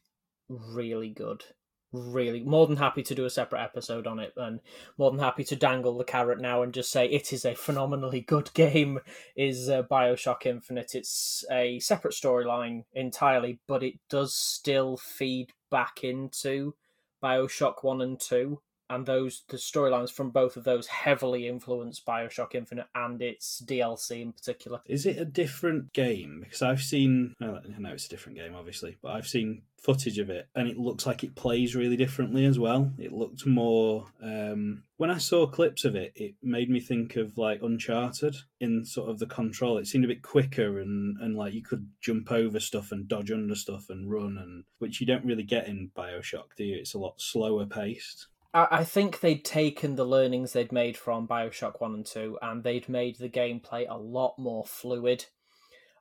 really 0.50 1.10
good. 1.10 1.44
Really, 1.92 2.44
more 2.44 2.68
than 2.68 2.78
happy 2.78 3.02
to 3.02 3.16
do 3.16 3.26
a 3.26 3.32
separate 3.32 3.64
episode 3.64 4.06
on 4.06 4.20
it, 4.20 4.34
and 4.38 4.60
more 5.00 5.10
than 5.10 5.20
happy 5.20 5.44
to 5.46 5.56
dangle 5.56 5.98
the 5.98 6.04
carrot 6.04 6.40
now 6.40 6.62
and 6.62 6.72
just 6.72 6.92
say 6.92 7.08
it 7.08 7.34
is 7.34 7.46
a 7.46 7.56
phenomenally 7.56 8.22
good 8.22 8.52
game. 8.54 9.00
Is 9.36 9.70
uh, 9.70 9.82
Bioshock 9.84 10.46
Infinite? 10.46 10.94
It's 10.94 11.44
a 11.50 11.80
separate 11.80 12.14
storyline 12.14 12.84
entirely, 12.94 13.60
but 13.68 13.82
it 13.82 13.96
does 14.08 14.36
still 14.36 14.98
feed 14.98 15.52
back 15.72 16.04
into 16.04 16.76
Bioshock 17.24 17.84
One 17.84 18.02
and 18.02 18.20
Two, 18.20 18.62
and 18.90 19.06
those 19.06 19.44
the 19.50 19.58
storylines 19.58 20.12
from 20.12 20.32
both 20.32 20.58
of 20.58 20.64
those 20.64 20.88
heavily 20.88 21.48
influenced 21.48 22.06
Bioshock 22.06 22.56
Infinite 22.56 22.88
and 22.96 23.22
its 23.22 23.62
DLC 23.66 24.22
in 24.22 24.34
particular. 24.34 24.82
Is 24.86 25.06
it 25.06 25.18
a 25.18 25.26
different 25.26 25.94
game? 25.94 26.42
Because 26.44 26.62
I've 26.62 26.82
seen, 26.82 27.36
I 27.42 27.46
know 27.46 27.92
it's 27.94 28.06
a 28.06 28.10
different 28.10 28.38
game, 28.38 28.56
obviously, 28.56 28.98
but 29.02 29.14
I've 29.14 29.28
seen 29.28 29.62
footage 29.78 30.20
of 30.20 30.30
it 30.30 30.50
and 30.56 30.68
it 30.68 30.78
looks 30.78 31.06
like 31.06 31.24
it 31.24 31.36
plays 31.36 31.76
really 31.76 31.96
differently 31.96 32.46
as 32.46 32.60
well. 32.60 32.92
It 32.98 33.14
looked 33.14 33.46
more, 33.46 34.08
um, 34.22 34.84
when 34.98 35.10
I 35.10 35.18
saw 35.18 35.48
clips 35.48 35.86
of 35.86 35.96
it, 35.96 36.12
it 36.16 36.36
made 36.44 36.70
me 36.70 36.80
think 36.80 37.16
of 37.16 37.38
like 37.38 37.62
Uncharted 37.62 38.36
in 38.60 38.84
sort 38.84 39.10
of 39.10 39.20
the 39.20 39.26
control. 39.26 39.78
It 39.78 39.88
seemed 39.88 40.04
a 40.04 40.10
bit 40.10 40.22
quicker 40.22 40.80
and, 40.80 41.18
and 41.22 41.36
like 41.36 41.54
you 41.54 41.64
could 41.64 41.88
jump 42.02 42.32
over 42.32 42.60
stuff 42.60 42.92
and 42.92 43.08
dodge 43.08 43.32
under 43.32 43.56
stuff 43.56 43.86
and 43.90 44.12
run, 44.12 44.38
and 44.38 44.64
which 44.80 45.00
you 45.00 45.08
don't 45.08 45.26
really 45.26 45.44
get 45.44 45.68
in 45.68 45.92
Bioshock, 45.96 46.56
do 46.58 46.66
you? 46.66 46.78
It's 46.78 46.94
a 46.94 47.00
lot 47.00 47.22
slower 47.22 47.66
paced. 47.66 48.28
I 48.54 48.84
think 48.84 49.20
they'd 49.20 49.46
taken 49.46 49.96
the 49.96 50.06
learnings 50.06 50.54
they'd 50.54 50.72
made 50.72 50.98
from 50.98 51.28
Bioshock 51.28 51.80
1 51.80 51.94
and 51.94 52.06
2 52.06 52.40
and 52.42 52.64
they'd 52.64 52.90
made 52.90 53.18
the 53.18 53.30
gameplay 53.30 53.86
a 53.88 53.98
lot 53.98 54.40
more 54.40 54.66
fluid. 54.66 55.26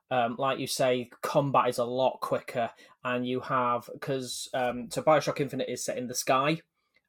Um, 0.09 0.35
like 0.39 0.57
you 0.57 0.65
say, 0.65 1.11
combat 1.21 1.69
is 1.69 1.77
a 1.77 1.83
lot 1.85 2.19
quicker, 2.21 2.71
and 3.03 3.27
you 3.27 3.41
have 3.41 3.87
because 3.93 4.49
um, 4.55 4.89
so 4.89 5.03
Bioshock 5.03 5.39
Infinite 5.39 5.69
is 5.69 5.85
set 5.85 5.99
in 5.99 6.07
the 6.07 6.15
sky 6.15 6.61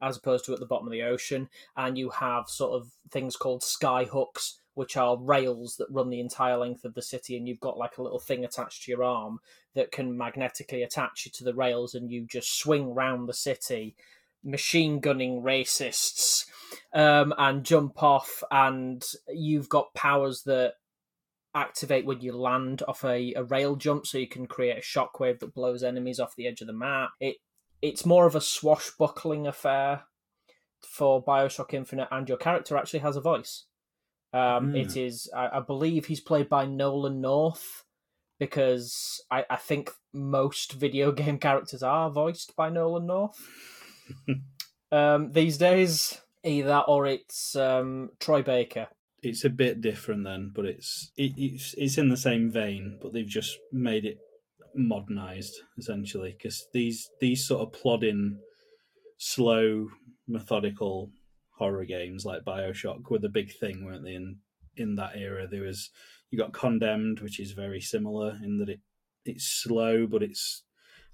as 0.03 0.19
opposed 0.19 0.45
to 0.47 0.53
at 0.53 0.61
the 0.61 0.67
bottom 0.67 0.87
of 0.87 0.93
the 0.93 1.03
ocean, 1.03 1.49
and 1.77 1.97
you 1.97 2.11
have 2.11 2.49
sort 2.49 2.79
of 2.79 2.91
things 3.11 3.37
called 3.37 3.63
sky 3.63 4.05
hooks, 4.05 4.61
which 4.75 4.99
are 4.99 5.19
rails 5.19 5.77
that 5.77 5.87
run 5.91 6.11
the 6.11 6.21
entire 6.21 6.59
length 6.59 6.85
of 6.85 6.93
the 6.93 7.01
city, 7.01 7.39
and 7.39 7.49
you've 7.49 7.61
got 7.61 7.79
like 7.79 7.97
a 7.97 8.03
little 8.03 8.21
thing 8.21 8.45
attached 8.45 8.83
to 8.83 8.91
your 8.91 9.03
arm 9.03 9.39
that 9.75 9.93
can 9.93 10.17
magnetically 10.17 10.83
attach 10.83 11.25
you 11.25 11.33
to 11.33 11.45
the 11.45 11.55
rails, 11.55 11.95
and 11.95 12.11
you 12.11 12.27
just 12.27 12.59
swing 12.59 12.95
round 12.95 13.27
the 13.27 13.35
city 13.35 13.97
machine 14.45 15.01
gunning 15.01 15.43
racists 15.43 16.47
um, 16.93 17.35
and 17.39 17.65
jump 17.65 18.03
off, 18.03 18.43
and 18.51 19.05
you've 19.29 19.69
got 19.69 19.95
powers 19.95 20.43
that 20.45 20.75
activate 21.55 22.07
when 22.07 22.21
you 22.21 22.33
land 22.33 22.83
off 22.87 23.05
a, 23.05 23.33
a 23.35 23.43
rail 23.43 23.77
jump, 23.77 24.07
so 24.07 24.19
you 24.19 24.29
can 24.29 24.47
create 24.47 24.79
a 24.79 24.81
shockwave 24.81 25.41
that 25.41 25.55
blows 25.55 25.83
enemies 25.83 26.21
off 26.21 26.37
the 26.37 26.47
edge 26.47 26.61
of 26.61 26.67
the 26.67 26.73
map. 26.73 27.11
It 27.21 27.37
it's 27.83 28.05
more 28.05 28.27
of 28.27 28.35
a 28.35 28.41
swashbuckling 28.41 29.47
affair 29.47 30.03
for 30.83 31.25
Bioshock 31.25 31.73
Infinite, 31.75 32.09
and 32.11 32.29
your 32.29 32.39
character 32.39 32.77
actually 32.77 33.01
has 33.01 33.17
a 33.17 33.21
voice. 33.21 33.65
Um, 34.33 34.71
Hmm. 34.71 34.77
It 34.77 34.97
is, 34.97 35.29
I, 35.35 35.59
I 35.59 35.61
believe, 35.61 36.07
he's 36.07 36.21
played 36.21 36.49
by 36.49 36.65
Nolan 36.65 37.21
North 37.21 37.85
because 38.39 39.23
I, 39.31 39.45
I 39.51 39.57
think 39.57 39.91
most 40.13 40.73
video 40.73 41.11
game 41.23 41.39
characters 41.39 41.83
are 41.83 42.11
voiced 42.11 42.55
by 42.57 42.71
Nolan 42.71 43.07
North 43.07 43.80
um, 44.93 45.33
these 45.33 45.59
days. 45.59 46.21
Either 46.43 46.83
or 46.89 47.07
it's 47.07 47.55
um, 47.55 48.11
Troy 48.19 48.43
Baker. 48.43 48.89
It's 49.23 49.45
a 49.45 49.51
bit 49.51 49.83
different 49.83 50.25
then, 50.25 50.53
but 50.55 50.65
it's 50.65 51.13
it, 51.17 51.35
it's 51.37 51.75
it's 51.77 51.99
in 51.99 52.09
the 52.09 52.17
same 52.17 52.51
vein, 52.51 52.99
but 53.03 53.13
they've 53.13 53.27
just 53.27 53.59
made 53.71 54.07
it 54.07 54.19
modernized 54.75 55.61
essentially 55.77 56.33
because 56.33 56.67
these 56.73 57.11
these 57.21 57.47
sort 57.47 57.61
of 57.61 57.79
plodding, 57.79 58.39
slow, 59.19 59.89
methodical 60.27 61.11
horror 61.59 61.85
games 61.85 62.25
like 62.25 62.45
Bioshock 62.45 63.11
were 63.11 63.19
the 63.19 63.29
big 63.29 63.53
thing, 63.53 63.85
weren't 63.85 64.05
they? 64.05 64.15
In 64.15 64.39
in 64.77 64.95
that 64.95 65.17
era, 65.17 65.47
there 65.47 65.65
was 65.65 65.91
you 66.31 66.39
got 66.39 66.55
Condemned, 66.55 67.21
which 67.21 67.39
is 67.39 67.53
very 67.53 67.83
similar 67.83 68.39
in 68.43 68.57
that 68.59 68.71
it 68.71 68.81
it's 69.25 69.45
slow, 69.45 70.07
but 70.07 70.23
it's. 70.23 70.63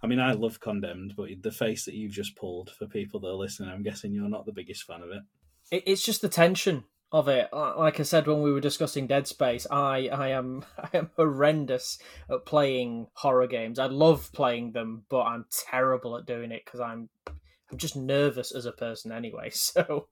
I 0.06 0.08
mean, 0.08 0.20
I 0.20 0.34
love 0.34 0.60
Condemned, 0.60 1.14
but 1.16 1.30
the 1.42 1.50
face 1.50 1.84
that 1.84 1.94
you've 1.94 2.12
just 2.12 2.36
pulled 2.36 2.70
for 2.70 2.86
people 2.86 3.18
that 3.18 3.26
are 3.26 3.34
listening, 3.34 3.70
I'm 3.70 3.82
guessing 3.82 4.12
you're 4.12 4.28
not 4.28 4.46
the 4.46 4.52
biggest 4.52 4.84
fan 4.84 5.02
of 5.02 5.10
it. 5.10 5.22
It, 5.72 5.82
it's 5.84 6.04
just 6.04 6.22
the 6.22 6.28
tension 6.28 6.84
of 7.10 7.26
it. 7.26 7.48
Like 7.52 7.98
I 7.98 8.04
said 8.04 8.28
when 8.28 8.40
we 8.40 8.52
were 8.52 8.60
discussing 8.60 9.08
Dead 9.08 9.26
Space, 9.26 9.66
I, 9.68 10.06
I 10.06 10.28
am 10.28 10.64
I 10.78 10.96
am 10.96 11.10
horrendous 11.16 11.98
at 12.30 12.46
playing 12.46 13.08
horror 13.14 13.48
games. 13.48 13.80
I 13.80 13.86
love 13.86 14.30
playing 14.32 14.70
them, 14.70 15.02
but 15.08 15.22
I'm 15.22 15.46
terrible 15.50 16.16
at 16.16 16.24
doing 16.24 16.52
it 16.52 16.62
because 16.64 16.78
I'm 16.78 17.08
I'm 17.26 17.76
just 17.76 17.96
nervous 17.96 18.54
as 18.54 18.64
a 18.64 18.72
person 18.72 19.10
anyway. 19.10 19.50
So 19.54 20.06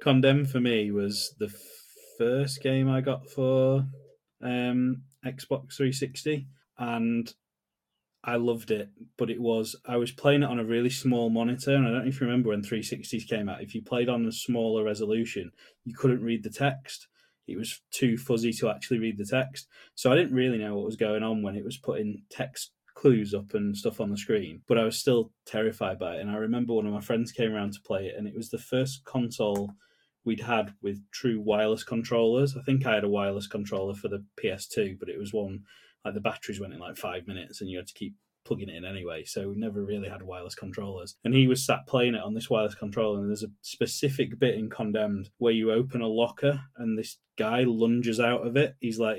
Condemned 0.00 0.48
for 0.48 0.60
me 0.60 0.92
was 0.92 1.34
the 1.40 1.52
first 2.18 2.62
game 2.62 2.88
I 2.88 3.00
got 3.00 3.28
for 3.28 3.84
um, 4.40 5.02
Xbox 5.24 5.74
360, 5.74 6.46
and 6.78 7.34
I 8.26 8.36
loved 8.36 8.72
it. 8.72 8.90
But 9.16 9.30
it 9.30 9.40
was 9.40 9.76
I 9.86 9.96
was 9.96 10.10
playing 10.10 10.42
it 10.42 10.50
on 10.50 10.58
a 10.58 10.64
really 10.64 10.90
small 10.90 11.30
monitor, 11.30 11.74
and 11.74 11.86
I 11.86 11.90
don't 11.90 12.02
know 12.02 12.08
if 12.08 12.20
you 12.20 12.26
remember 12.26 12.50
when 12.50 12.62
360s 12.62 13.28
came 13.28 13.48
out. 13.48 13.62
If 13.62 13.74
you 13.74 13.82
played 13.82 14.08
on 14.08 14.26
a 14.26 14.32
smaller 14.32 14.84
resolution, 14.84 15.52
you 15.84 15.94
couldn't 15.94 16.22
read 16.22 16.42
the 16.42 16.50
text. 16.50 17.06
It 17.46 17.56
was 17.56 17.80
too 17.92 18.18
fuzzy 18.18 18.52
to 18.54 18.68
actually 18.68 18.98
read 18.98 19.18
the 19.18 19.24
text, 19.24 19.68
so 19.94 20.10
I 20.10 20.16
didn't 20.16 20.34
really 20.34 20.58
know 20.58 20.74
what 20.74 20.84
was 20.84 20.96
going 20.96 21.22
on 21.22 21.42
when 21.42 21.54
it 21.54 21.64
was 21.64 21.76
putting 21.76 22.22
text 22.28 22.72
clues 22.96 23.34
up 23.34 23.54
and 23.54 23.76
stuff 23.76 24.00
on 24.00 24.10
the 24.10 24.16
screen. 24.16 24.62
But 24.66 24.78
I 24.78 24.84
was 24.84 24.98
still 24.98 25.30
terrified 25.44 26.00
by 26.00 26.16
it, 26.16 26.20
and 26.20 26.30
I 26.30 26.36
remember 26.36 26.74
one 26.74 26.86
of 26.86 26.92
my 26.92 27.00
friends 27.00 27.30
came 27.30 27.54
around 27.54 27.74
to 27.74 27.80
play 27.82 28.06
it, 28.06 28.16
and 28.18 28.26
it 28.26 28.34
was 28.34 28.50
the 28.50 28.58
first 28.58 29.04
console 29.04 29.70
we'd 30.24 30.40
had 30.40 30.74
with 30.82 31.00
true 31.12 31.40
wireless 31.40 31.84
controllers. 31.84 32.56
I 32.56 32.62
think 32.62 32.84
I 32.84 32.94
had 32.96 33.04
a 33.04 33.08
wireless 33.08 33.46
controller 33.46 33.94
for 33.94 34.08
the 34.08 34.24
PS2, 34.42 34.98
but 34.98 35.08
it 35.08 35.18
was 35.18 35.32
one 35.32 35.60
like 36.06 36.14
the 36.14 36.20
batteries 36.20 36.60
went 36.60 36.72
in 36.72 36.78
like 36.78 36.96
five 36.96 37.26
minutes 37.26 37.60
and 37.60 37.68
you 37.68 37.78
had 37.78 37.88
to 37.88 37.94
keep 37.94 38.14
plugging 38.44 38.68
it 38.68 38.76
in 38.76 38.84
anyway. 38.84 39.24
So 39.24 39.48
we 39.48 39.56
never 39.56 39.84
really 39.84 40.08
had 40.08 40.22
wireless 40.22 40.54
controllers. 40.54 41.16
And 41.24 41.34
he 41.34 41.48
was 41.48 41.66
sat 41.66 41.86
playing 41.88 42.14
it 42.14 42.22
on 42.22 42.32
this 42.32 42.48
wireless 42.48 42.76
controller, 42.76 43.18
and 43.18 43.28
there's 43.28 43.42
a 43.42 43.50
specific 43.62 44.38
bit 44.38 44.54
in 44.54 44.70
Condemned 44.70 45.30
where 45.38 45.52
you 45.52 45.72
open 45.72 46.00
a 46.00 46.06
locker 46.06 46.60
and 46.76 46.96
this 46.96 47.18
guy 47.36 47.64
lunges 47.66 48.20
out 48.20 48.46
of 48.46 48.56
it. 48.56 48.76
He's 48.80 49.00
like, 49.00 49.18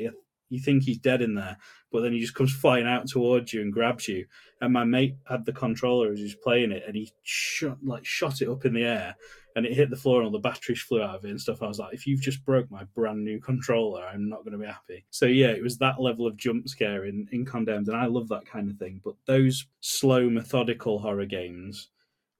you 0.49 0.59
think 0.59 0.83
he's 0.83 0.97
dead 0.97 1.21
in 1.21 1.35
there, 1.35 1.57
but 1.91 2.01
then 2.01 2.13
he 2.13 2.19
just 2.19 2.35
comes 2.35 2.53
flying 2.53 2.87
out 2.87 3.07
towards 3.07 3.53
you 3.53 3.61
and 3.61 3.73
grabs 3.73 4.07
you. 4.07 4.25
And 4.61 4.73
my 4.73 4.83
mate 4.83 5.15
had 5.27 5.45
the 5.45 5.53
controller 5.53 6.11
as 6.11 6.19
he 6.19 6.23
was 6.23 6.35
playing 6.35 6.71
it, 6.71 6.83
and 6.87 6.95
he 6.95 7.11
shot 7.23 7.77
like 7.83 8.05
shot 8.05 8.41
it 8.41 8.49
up 8.49 8.65
in 8.65 8.73
the 8.73 8.83
air, 8.83 9.15
and 9.55 9.65
it 9.65 9.73
hit 9.73 9.89
the 9.89 9.95
floor, 9.95 10.17
and 10.17 10.25
all 10.25 10.31
the 10.31 10.39
batteries 10.39 10.81
flew 10.81 11.01
out 11.01 11.15
of 11.15 11.25
it 11.25 11.29
and 11.29 11.41
stuff. 11.41 11.61
I 11.61 11.67
was 11.67 11.79
like, 11.79 11.93
if 11.93 12.07
you've 12.07 12.21
just 12.21 12.45
broke 12.45 12.69
my 12.71 12.83
brand 12.95 13.23
new 13.23 13.39
controller, 13.39 14.05
I'm 14.05 14.29
not 14.29 14.43
going 14.43 14.53
to 14.53 14.57
be 14.57 14.65
happy. 14.65 15.05
So 15.09 15.25
yeah, 15.25 15.49
it 15.49 15.63
was 15.63 15.77
that 15.77 16.01
level 16.01 16.27
of 16.27 16.37
jump 16.37 16.67
scare 16.67 17.05
in 17.05 17.27
in 17.31 17.45
Condemned, 17.45 17.87
and 17.87 17.97
I 17.97 18.05
love 18.05 18.29
that 18.29 18.45
kind 18.45 18.69
of 18.69 18.77
thing. 18.77 19.01
But 19.03 19.15
those 19.25 19.67
slow, 19.79 20.29
methodical 20.29 20.99
horror 20.99 21.25
games 21.25 21.89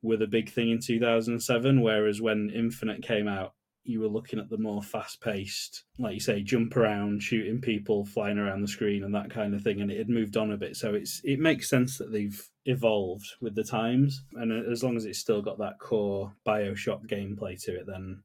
were 0.01 0.17
the 0.17 0.27
big 0.27 0.49
thing 0.49 0.69
in 0.69 0.79
2007. 0.79 1.81
Whereas 1.81 2.21
when 2.21 2.49
Infinite 2.53 3.03
came 3.03 3.27
out, 3.27 3.53
you 3.88 4.01
were 4.01 4.07
looking 4.07 4.39
at 4.39 4.49
the 4.49 4.57
more 4.57 4.81
fast 4.81 5.21
paced, 5.21 5.83
like 5.97 6.13
you 6.13 6.19
say, 6.19 6.41
jump 6.41 6.75
around, 6.75 7.23
shooting 7.23 7.61
people, 7.61 8.05
flying 8.05 8.38
around 8.38 8.61
the 8.61 8.67
screen, 8.67 9.03
and 9.03 9.15
that 9.15 9.29
kind 9.29 9.53
of 9.53 9.61
thing. 9.61 9.81
And 9.81 9.91
it 9.91 9.97
had 9.97 10.09
moved 10.09 10.38
on 10.38 10.51
a 10.51 10.57
bit, 10.57 10.75
so 10.75 10.93
it's 10.93 11.21
it 11.23 11.39
makes 11.39 11.69
sense 11.69 11.97
that 11.97 12.11
they've 12.11 12.41
evolved 12.65 13.27
with 13.41 13.55
the 13.55 13.63
times. 13.63 14.23
And 14.33 14.51
as 14.71 14.83
long 14.83 14.97
as 14.97 15.05
it's 15.05 15.19
still 15.19 15.41
got 15.41 15.57
that 15.59 15.79
core 15.79 16.33
Bioshock 16.45 17.07
gameplay 17.07 17.61
to 17.63 17.75
it, 17.75 17.88
then 17.88 18.23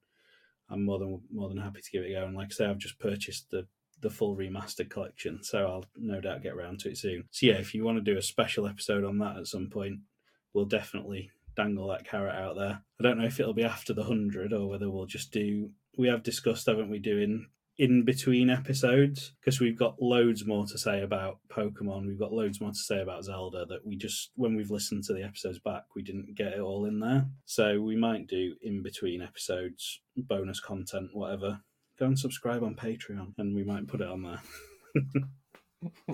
I'm 0.68 0.84
more 0.84 0.98
than 0.98 1.20
more 1.32 1.48
than 1.48 1.58
happy 1.58 1.80
to 1.82 1.90
give 1.90 2.02
it 2.02 2.10
a 2.10 2.20
go. 2.20 2.26
And 2.26 2.36
like 2.36 2.48
I 2.48 2.54
say, 2.54 2.66
I've 2.66 2.78
just 2.78 2.98
purchased 2.98 3.50
the 3.50 3.66
the 4.00 4.10
full 4.10 4.36
remastered 4.36 4.90
collection, 4.90 5.42
so 5.42 5.66
I'll 5.66 5.84
no 5.96 6.20
doubt 6.20 6.42
get 6.42 6.54
around 6.54 6.80
to 6.80 6.90
it 6.90 6.98
soon. 6.98 7.24
So 7.30 7.46
yeah, 7.46 7.54
if 7.54 7.72
you 7.72 7.84
want 7.84 7.98
to 7.98 8.12
do 8.12 8.18
a 8.18 8.22
special 8.22 8.66
episode 8.66 9.04
on 9.04 9.18
that 9.18 9.36
at 9.36 9.46
some 9.46 9.70
point, 9.70 10.00
we'll 10.52 10.64
definitely 10.64 11.30
dangle 11.56 11.88
that 11.88 12.08
carrot 12.08 12.34
out 12.34 12.56
there. 12.56 12.82
I 13.00 13.02
don't 13.02 13.18
know 13.18 13.26
if 13.26 13.40
it'll 13.40 13.54
be 13.54 13.64
after 13.64 13.92
the 13.92 14.04
hundred 14.04 14.52
or 14.52 14.68
whether 14.68 14.90
we'll 14.90 15.06
just 15.06 15.32
do. 15.32 15.70
We 15.96 16.08
have 16.08 16.22
discussed, 16.22 16.66
haven't 16.66 16.90
we, 16.90 16.98
doing 16.98 17.46
in 17.78 18.04
between 18.04 18.50
episodes 18.50 19.32
because 19.40 19.58
we've 19.58 19.78
got 19.78 20.00
loads 20.00 20.46
more 20.46 20.66
to 20.66 20.78
say 20.78 21.02
about 21.02 21.38
Pokemon. 21.50 22.06
We've 22.06 22.18
got 22.18 22.32
loads 22.32 22.60
more 22.60 22.70
to 22.70 22.76
say 22.76 23.00
about 23.00 23.24
Zelda 23.24 23.64
that 23.66 23.86
we 23.86 23.96
just, 23.96 24.30
when 24.34 24.54
we've 24.54 24.70
listened 24.70 25.04
to 25.04 25.14
the 25.14 25.22
episodes 25.22 25.58
back, 25.58 25.84
we 25.96 26.02
didn't 26.02 26.34
get 26.36 26.52
it 26.52 26.60
all 26.60 26.84
in 26.84 27.00
there. 27.00 27.26
So 27.44 27.80
we 27.80 27.96
might 27.96 28.26
do 28.26 28.54
in 28.62 28.82
between 28.82 29.22
episodes, 29.22 30.00
bonus 30.16 30.60
content, 30.60 31.10
whatever. 31.12 31.60
Go 31.98 32.06
and 32.06 32.18
subscribe 32.18 32.62
on 32.62 32.74
Patreon 32.74 33.34
and 33.38 33.54
we 33.54 33.64
might 33.64 33.88
put 33.88 34.00
it 34.00 34.08
on 34.08 34.22
there. 34.22 34.42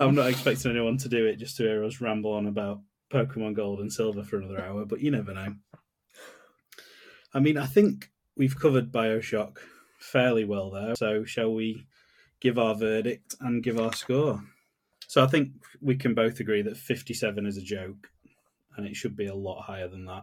I'm 0.00 0.14
not 0.14 0.30
expecting 0.30 0.70
anyone 0.70 0.98
to 0.98 1.08
do 1.08 1.26
it 1.26 1.36
just 1.36 1.56
to 1.58 1.64
hear 1.64 1.84
us 1.84 2.00
ramble 2.00 2.32
on 2.32 2.46
about 2.46 2.80
Pokemon 3.14 3.54
Gold 3.54 3.78
and 3.80 3.92
Silver 3.92 4.24
for 4.24 4.38
another 4.38 4.60
hour, 4.60 4.84
but 4.84 5.00
you 5.00 5.10
never 5.10 5.32
know. 5.32 5.54
I 7.32 7.40
mean, 7.40 7.56
I 7.56 7.66
think 7.66 8.10
we've 8.36 8.58
covered 8.58 8.92
Bioshock 8.92 9.58
fairly 9.98 10.44
well 10.44 10.70
there. 10.70 10.94
So, 10.96 11.24
shall 11.24 11.54
we 11.54 11.86
give 12.40 12.58
our 12.58 12.74
verdict 12.74 13.36
and 13.40 13.62
give 13.62 13.78
our 13.78 13.92
score? 13.92 14.42
So, 15.06 15.22
I 15.22 15.28
think 15.28 15.52
we 15.80 15.96
can 15.96 16.14
both 16.14 16.40
agree 16.40 16.62
that 16.62 16.76
57 16.76 17.46
is 17.46 17.56
a 17.56 17.62
joke 17.62 18.08
and 18.76 18.86
it 18.86 18.96
should 18.96 19.16
be 19.16 19.26
a 19.26 19.34
lot 19.34 19.62
higher 19.62 19.88
than 19.88 20.06
that. 20.06 20.22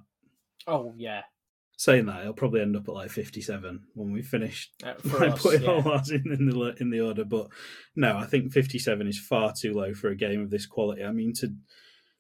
Oh, 0.68 0.94
yeah. 0.98 1.22
Saying 1.78 2.06
that, 2.06 2.22
it'll 2.22 2.34
probably 2.34 2.62
end 2.62 2.76
up 2.76 2.88
at 2.88 2.94
like 2.94 3.10
57 3.10 3.84
when 3.96 4.12
we 4.12 4.22
finish 4.22 4.70
Uh, 4.84 4.94
for 5.08 5.24
us, 5.24 5.42
putting 5.42 5.64
yeah. 5.64 5.70
all 5.72 5.92
ours 5.92 6.12
in, 6.12 6.24
in, 6.32 6.50
the, 6.50 6.76
in 6.80 6.90
the 6.90 7.00
order. 7.00 7.24
But 7.24 7.48
no, 7.96 8.18
I 8.18 8.26
think 8.26 8.52
57 8.52 9.08
is 9.08 9.18
far 9.18 9.54
too 9.58 9.74
low 9.74 9.94
for 9.94 10.10
a 10.10 10.16
game 10.16 10.42
of 10.42 10.50
this 10.50 10.66
quality. 10.66 11.04
I 11.04 11.12
mean, 11.12 11.34
to 11.36 11.54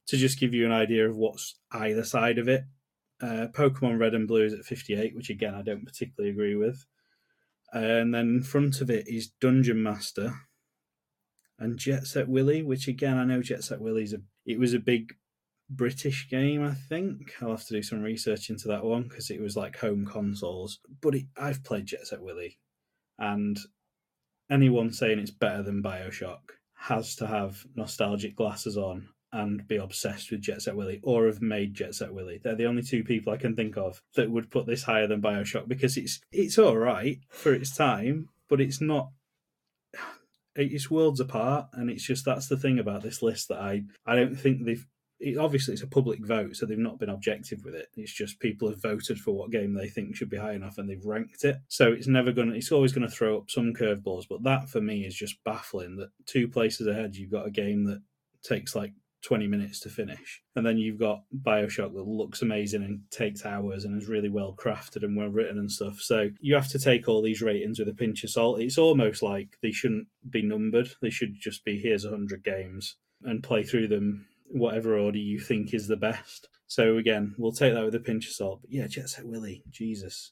to 0.08 0.18
just 0.18 0.40
give 0.40 0.54
you 0.54 0.66
an 0.66 0.72
idea 0.72 1.10
of 1.10 1.16
what's 1.16 1.56
either 1.72 2.04
side 2.04 2.38
of 2.38 2.48
it, 2.48 2.64
uh, 3.22 3.48
Pokemon 3.54 4.00
Red 4.00 4.14
and 4.14 4.28
Blue 4.28 4.44
is 4.44 4.54
at 4.54 4.66
58, 4.66 5.16
which 5.16 5.30
again, 5.30 5.54
I 5.54 5.62
don't 5.62 5.86
particularly 5.86 6.32
agree 6.32 6.56
with. 6.56 6.86
And 7.72 8.14
then 8.14 8.28
in 8.28 8.44
front 8.44 8.82
of 8.82 8.90
it 8.90 9.08
is 9.08 9.32
Dungeon 9.40 9.82
Master 9.82 10.34
and 11.58 11.78
Jet 11.78 12.08
Set 12.08 12.28
Willy, 12.28 12.64
which 12.64 12.88
again, 12.88 13.18
I 13.18 13.24
know 13.24 13.42
Jet 13.42 13.64
Set 13.64 13.80
Willy's 13.80 14.14
a 14.14 14.18
it 14.46 14.60
was 14.60 14.74
a 14.74 14.80
big 14.80 15.14
British 15.70 16.28
game, 16.30 16.64
I 16.64 16.74
think. 16.74 17.36
I'll 17.42 17.52
have 17.52 17.66
to 17.68 17.76
do 17.76 17.84
some 17.84 18.02
research 18.02 18.50
into 18.50 18.68
that 18.68 18.84
one 18.84 19.04
because 19.04 19.30
it 19.30 19.40
was 19.40 19.56
like 19.56 19.78
home 19.78 20.06
consoles. 20.06 20.80
But 21.02 21.16
it, 21.16 21.26
I've 21.38 21.64
played 21.64 21.86
Jet 21.86 22.08
Set 22.08 22.22
Willy, 22.22 22.60
and 23.18 23.58
anyone 24.50 24.92
saying 24.92 25.20
it's 25.20 25.32
better 25.32 25.64
than 25.64 25.84
Bioshock 25.84 26.40
has 26.76 27.16
to 27.18 27.28
have 27.28 27.64
nostalgic 27.76 28.36
glasses 28.36 28.76
on 28.76 29.08
and 29.34 29.68
be 29.68 29.78
obsessed 29.78 30.32
with 30.32 30.42
Jet 30.42 30.62
Set 30.62 30.76
Willy 30.76 31.00
or 31.04 31.26
have 31.26 31.42
made 31.42 31.74
Jet 31.74 31.96
Set 31.96 32.14
Willy. 32.14 32.40
They're 32.44 32.56
the 32.56 32.66
only 32.66 32.84
two 32.84 33.04
people 33.04 33.32
I 33.32 33.38
can 33.38 33.56
think 33.56 33.78
of 33.78 34.02
that 34.16 34.30
would 34.30 34.52
put 34.52 34.66
this 34.66 34.84
higher 34.84 35.08
than 35.08 35.22
Bioshock 35.22 35.68
because 35.68 35.98
it's 35.98 36.20
it's 36.32 36.58
all 36.58 36.78
right 36.78 37.20
for 37.30 37.54
its 37.54 37.76
time, 37.76 38.30
but 38.50 38.62
it's 38.62 38.82
not. 38.82 39.12
It's 40.54 40.92
worlds 40.92 41.22
apart, 41.22 41.68
and 41.74 41.90
it's 41.90 42.06
just 42.06 42.26
that's 42.26 42.48
the 42.48 42.58
thing 42.58 42.78
about 42.78 43.04
this 43.04 43.22
list 43.22 43.48
that 43.48 43.60
I 43.60 43.84
I 44.06 44.16
don't 44.16 44.36
think 44.36 44.66
they've. 44.66 44.86
It, 45.24 45.38
obviously, 45.38 45.76
it's 45.76 45.84
a 45.84 45.88
public 45.88 46.26
vote, 46.26 46.56
so 46.56 46.66
they've 46.66 46.78
not 46.78 47.00
been 47.00 47.10
objective 47.10 47.64
with 47.64 47.76
it. 47.76 47.90
It's 47.96 48.12
just 48.12 48.40
people 48.40 48.68
have 48.70 48.82
voted 48.82 49.20
for 49.20 49.34
what 49.34 49.52
game 49.52 49.76
they 49.76 49.88
think 49.88 50.16
should 50.16 50.32
be 50.32 50.38
high 50.38 50.54
enough, 50.54 50.80
and 50.80 50.90
they've 50.90 51.06
ranked 51.06 51.46
it. 51.46 51.58
So 51.68 51.94
it's 51.94 52.08
never 52.08 52.34
to 52.34 52.52
It's 52.54 52.72
always 52.72 52.92
to 52.92 53.08
throw 53.08 53.38
up 53.38 53.52
some 53.52 53.74
curveballs, 53.74 54.26
but 54.28 54.44
that 54.44 54.68
for 54.68 54.82
me 54.82 55.06
is 55.06 55.16
just 55.16 55.42
baffling. 55.46 55.96
That 55.98 56.10
two 56.26 56.48
places 56.48 56.88
ahead, 56.88 57.16
you've 57.16 57.32
got 57.32 57.46
a 57.48 57.52
game 57.52 57.86
that 57.86 58.02
takes 58.44 58.76
like 58.76 58.94
20 59.22 59.48
minutes 59.48 59.80
to 59.82 59.90
finish. 59.90 60.42
And 60.56 60.66
then 60.66 60.78
you've 60.78 61.00
got 61.00 61.24
Bioshock 61.44 61.94
that 61.94 62.08
looks 62.08 62.42
amazing 62.42 62.84
and 62.84 63.02
takes 63.12 63.46
hours 63.46 63.86
and 63.86 64.02
is 64.02 64.10
really 64.10 64.30
well 64.30 64.56
crafted 64.58 65.04
and 65.04 65.16
well 65.16 65.30
written 65.30 65.58
and 65.58 65.72
stuff. 65.72 66.00
So 66.00 66.30
you 66.40 66.56
have 66.56 66.70
to 66.70 66.80
take 66.80 67.08
all 67.08 67.22
these 67.22 67.42
ratings 67.42 67.80
with 67.80 67.90
a 67.90 67.94
pinch 67.94 68.24
of 68.24 68.30
salt. 68.30 68.60
It's 68.60 68.78
almost 68.78 69.22
like 69.22 69.58
they 69.62 69.72
shouldn't 69.72 70.08
be 70.30 70.42
numbered. 70.42 70.90
They 71.02 71.10
should 71.10 71.36
just 71.40 71.64
be 71.64 71.80
here's 71.80 72.06
100 72.06 72.44
games 72.44 72.98
and 73.24 73.44
play 73.44 73.64
through 73.64 73.88
them 73.88 74.26
whatever 74.48 74.98
order 74.98 75.18
you 75.18 75.40
think 75.40 75.74
is 75.74 75.88
the 75.88 75.98
best. 75.98 76.50
So 76.68 76.98
again, 76.98 77.36
we'll 77.38 77.52
take 77.52 77.74
that 77.74 77.86
with 77.86 77.96
a 77.96 78.00
pinch 78.00 78.28
of 78.28 78.34
salt. 78.34 78.62
But 78.62 78.72
yeah, 78.72 78.88
Jet 78.88 79.10
Set 79.10 79.26
Willy, 79.26 79.64
Jesus. 79.70 80.32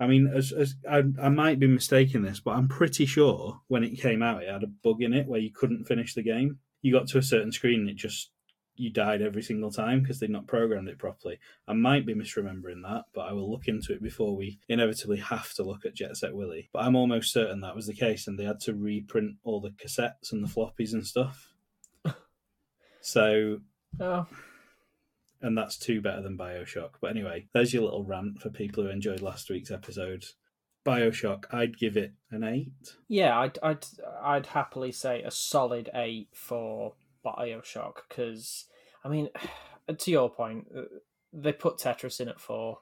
I 0.00 0.06
mean, 0.06 0.26
as, 0.34 0.52
as 0.52 0.74
I, 0.90 1.02
I 1.20 1.28
might 1.28 1.60
be 1.60 1.66
mistaken 1.66 2.22
this, 2.22 2.40
but 2.40 2.52
I'm 2.52 2.68
pretty 2.68 3.06
sure 3.06 3.60
when 3.68 3.84
it 3.84 4.00
came 4.00 4.22
out, 4.22 4.42
it 4.42 4.48
had 4.48 4.64
a 4.64 4.68
bug 4.68 5.02
in 5.02 5.12
it 5.12 5.28
where 5.28 5.40
you 5.40 5.50
couldn't 5.52 5.84
finish 5.84 6.14
the 6.14 6.22
game. 6.22 6.58
You 6.82 6.92
got 6.92 7.08
to 7.08 7.18
a 7.18 7.22
certain 7.22 7.52
screen, 7.52 7.80
and 7.80 7.90
it 7.90 7.96
just 7.96 8.30
you 8.74 8.90
died 8.90 9.22
every 9.22 9.42
single 9.42 9.70
time 9.70 10.00
because 10.00 10.18
they'd 10.18 10.30
not 10.30 10.46
programmed 10.46 10.88
it 10.88 10.98
properly. 10.98 11.38
I 11.68 11.72
might 11.74 12.06
be 12.06 12.14
misremembering 12.14 12.82
that, 12.82 13.04
but 13.14 13.22
I 13.22 13.32
will 13.32 13.50
look 13.50 13.68
into 13.68 13.92
it 13.92 14.02
before 14.02 14.34
we 14.34 14.58
inevitably 14.68 15.18
have 15.18 15.52
to 15.54 15.62
look 15.62 15.84
at 15.84 15.94
Jet 15.94 16.16
Set 16.16 16.34
Willy. 16.34 16.68
But 16.72 16.84
I'm 16.84 16.96
almost 16.96 17.32
certain 17.32 17.60
that 17.60 17.76
was 17.76 17.86
the 17.86 17.94
case, 17.94 18.26
and 18.26 18.38
they 18.38 18.44
had 18.44 18.60
to 18.60 18.74
reprint 18.74 19.36
all 19.44 19.60
the 19.60 19.70
cassettes 19.70 20.32
and 20.32 20.42
the 20.42 20.48
floppies 20.48 20.92
and 20.92 21.06
stuff. 21.06 21.52
so 23.00 23.60
Oh, 24.00 24.26
and 25.40 25.58
that's 25.58 25.76
two 25.76 26.00
better 26.00 26.22
than 26.22 26.38
Bioshock. 26.38 26.92
But 27.00 27.10
anyway, 27.10 27.46
there's 27.52 27.74
your 27.74 27.82
little 27.82 28.04
rant 28.04 28.40
for 28.40 28.48
people 28.48 28.84
who 28.84 28.90
enjoyed 28.90 29.20
last 29.20 29.50
week's 29.50 29.70
episode. 29.70 30.24
Bioshock, 30.84 31.44
I'd 31.52 31.78
give 31.78 31.96
it 31.96 32.12
an 32.30 32.42
eight. 32.44 32.96
yeah, 33.08 33.38
I'd, 33.38 33.58
I'd, 33.62 33.86
I'd 34.22 34.46
happily 34.46 34.92
say 34.92 35.22
a 35.22 35.30
solid 35.30 35.90
eight 35.94 36.28
for 36.32 36.94
Bioshock 37.24 37.94
because, 38.08 38.66
I 39.04 39.08
mean, 39.08 39.28
to 39.98 40.10
your 40.10 40.30
point, 40.30 40.66
uh, 40.76 40.82
they 41.32 41.52
put 41.52 41.78
Tetris 41.78 42.20
in 42.20 42.28
at 42.28 42.40
four. 42.40 42.78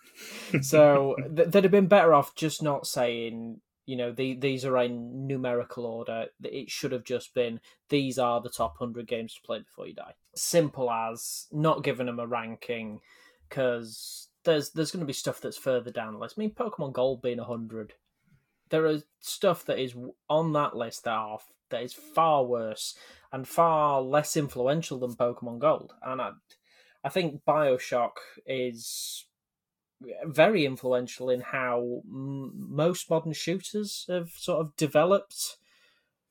so 0.62 1.16
they'd 1.28 1.64
have 1.64 1.70
been 1.70 1.86
better 1.86 2.14
off 2.14 2.34
just 2.34 2.62
not 2.62 2.86
saying, 2.86 3.60
you 3.86 3.96
know, 3.96 4.10
the, 4.10 4.34
these 4.34 4.64
are 4.64 4.76
in 4.78 5.26
numerical 5.26 5.86
order. 5.86 6.26
It 6.42 6.70
should 6.70 6.92
have 6.92 7.04
just 7.04 7.34
been, 7.34 7.60
these 7.88 8.18
are 8.18 8.40
the 8.40 8.50
top 8.50 8.74
100 8.78 9.06
games 9.06 9.34
to 9.34 9.42
play 9.42 9.60
before 9.60 9.86
you 9.86 9.94
die. 9.94 10.14
Simple 10.34 10.90
as 10.90 11.46
not 11.52 11.84
giving 11.84 12.06
them 12.06 12.18
a 12.18 12.26
ranking 12.26 13.00
because 13.48 14.25
there's, 14.46 14.70
there's 14.70 14.90
going 14.90 15.00
to 15.00 15.06
be 15.06 15.12
stuff 15.12 15.40
that's 15.42 15.58
further 15.58 15.90
down 15.90 16.14
the 16.14 16.18
list. 16.18 16.36
I 16.38 16.40
mean, 16.40 16.54
Pokemon 16.54 16.94
Gold 16.94 17.20
being 17.20 17.38
100 17.38 17.92
there 18.70 18.86
is 18.86 19.04
stuff 19.20 19.64
that 19.66 19.78
is 19.78 19.94
on 20.28 20.52
that 20.52 20.76
list 20.76 21.04
that 21.04 21.12
are 21.12 21.38
that 21.70 21.82
is 21.82 21.92
far 21.92 22.44
worse 22.44 22.94
and 23.32 23.46
far 23.46 24.00
less 24.00 24.36
influential 24.36 24.98
than 24.98 25.14
Pokemon 25.14 25.58
Gold. 25.58 25.94
And 26.02 26.22
I, 26.22 26.30
I 27.02 27.08
think 27.08 27.42
Bioshock 27.46 28.12
is 28.46 29.26
very 30.24 30.64
influential 30.64 31.28
in 31.28 31.40
how 31.40 32.02
m- 32.06 32.52
most 32.54 33.10
modern 33.10 33.32
shooters 33.32 34.06
have 34.08 34.30
sort 34.30 34.60
of 34.60 34.76
developed. 34.76 35.56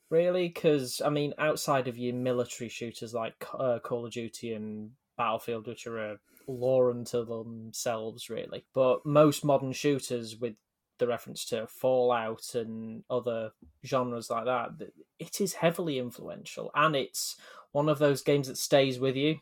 Really, 0.10 0.48
because 0.48 1.02
I 1.04 1.10
mean, 1.10 1.34
outside 1.38 1.88
of 1.88 1.98
your 1.98 2.14
military 2.14 2.70
shooters 2.70 3.14
like 3.14 3.46
uh, 3.58 3.80
Call 3.80 4.06
of 4.06 4.12
Duty 4.14 4.54
and 4.54 4.92
Battlefield, 5.18 5.68
which 5.68 5.88
are 5.88 5.98
a 5.98 6.18
lore 6.48 6.92
unto 6.92 7.26
themselves, 7.26 8.30
really, 8.30 8.66
but 8.74 9.06
most 9.06 9.44
modern 9.44 9.72
shooters 9.72 10.38
with 10.38 10.56
the 10.98 11.08
reference 11.08 11.44
to 11.46 11.68
Fallout 11.68 12.56
and 12.56 13.04
other 13.10 13.52
genres 13.86 14.30
like 14.30 14.46
that, 14.46 14.70
it 15.20 15.42
is 15.42 15.56
heavily 15.56 16.00
influential, 16.00 16.72
and 16.74 16.96
it's 16.96 17.36
one 17.72 17.90
of 17.90 18.00
those 18.00 18.22
games 18.22 18.48
that 18.48 18.58
stays 18.58 18.98
with 18.98 19.16
you 19.18 19.40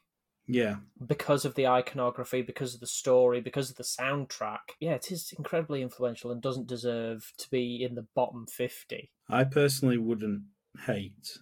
Yeah, 0.47 0.77
because 1.05 1.45
of 1.45 1.53
the 1.53 1.67
iconography, 1.67 2.41
because 2.41 2.73
of 2.73 2.79
the 2.79 2.87
story, 2.87 3.39
because 3.39 3.69
of 3.69 3.75
the 3.75 3.83
soundtrack. 3.83 4.73
Yeah, 4.79 4.93
it 4.93 5.11
is 5.11 5.33
incredibly 5.37 5.81
influential 5.83 6.31
and 6.31 6.41
doesn't 6.41 6.67
deserve 6.67 7.31
to 7.37 7.49
be 7.51 7.83
in 7.83 7.95
the 7.95 8.07
bottom 8.15 8.47
fifty. 8.47 9.11
I 9.29 9.43
personally 9.43 9.97
wouldn't 9.97 10.43
hate 10.85 11.37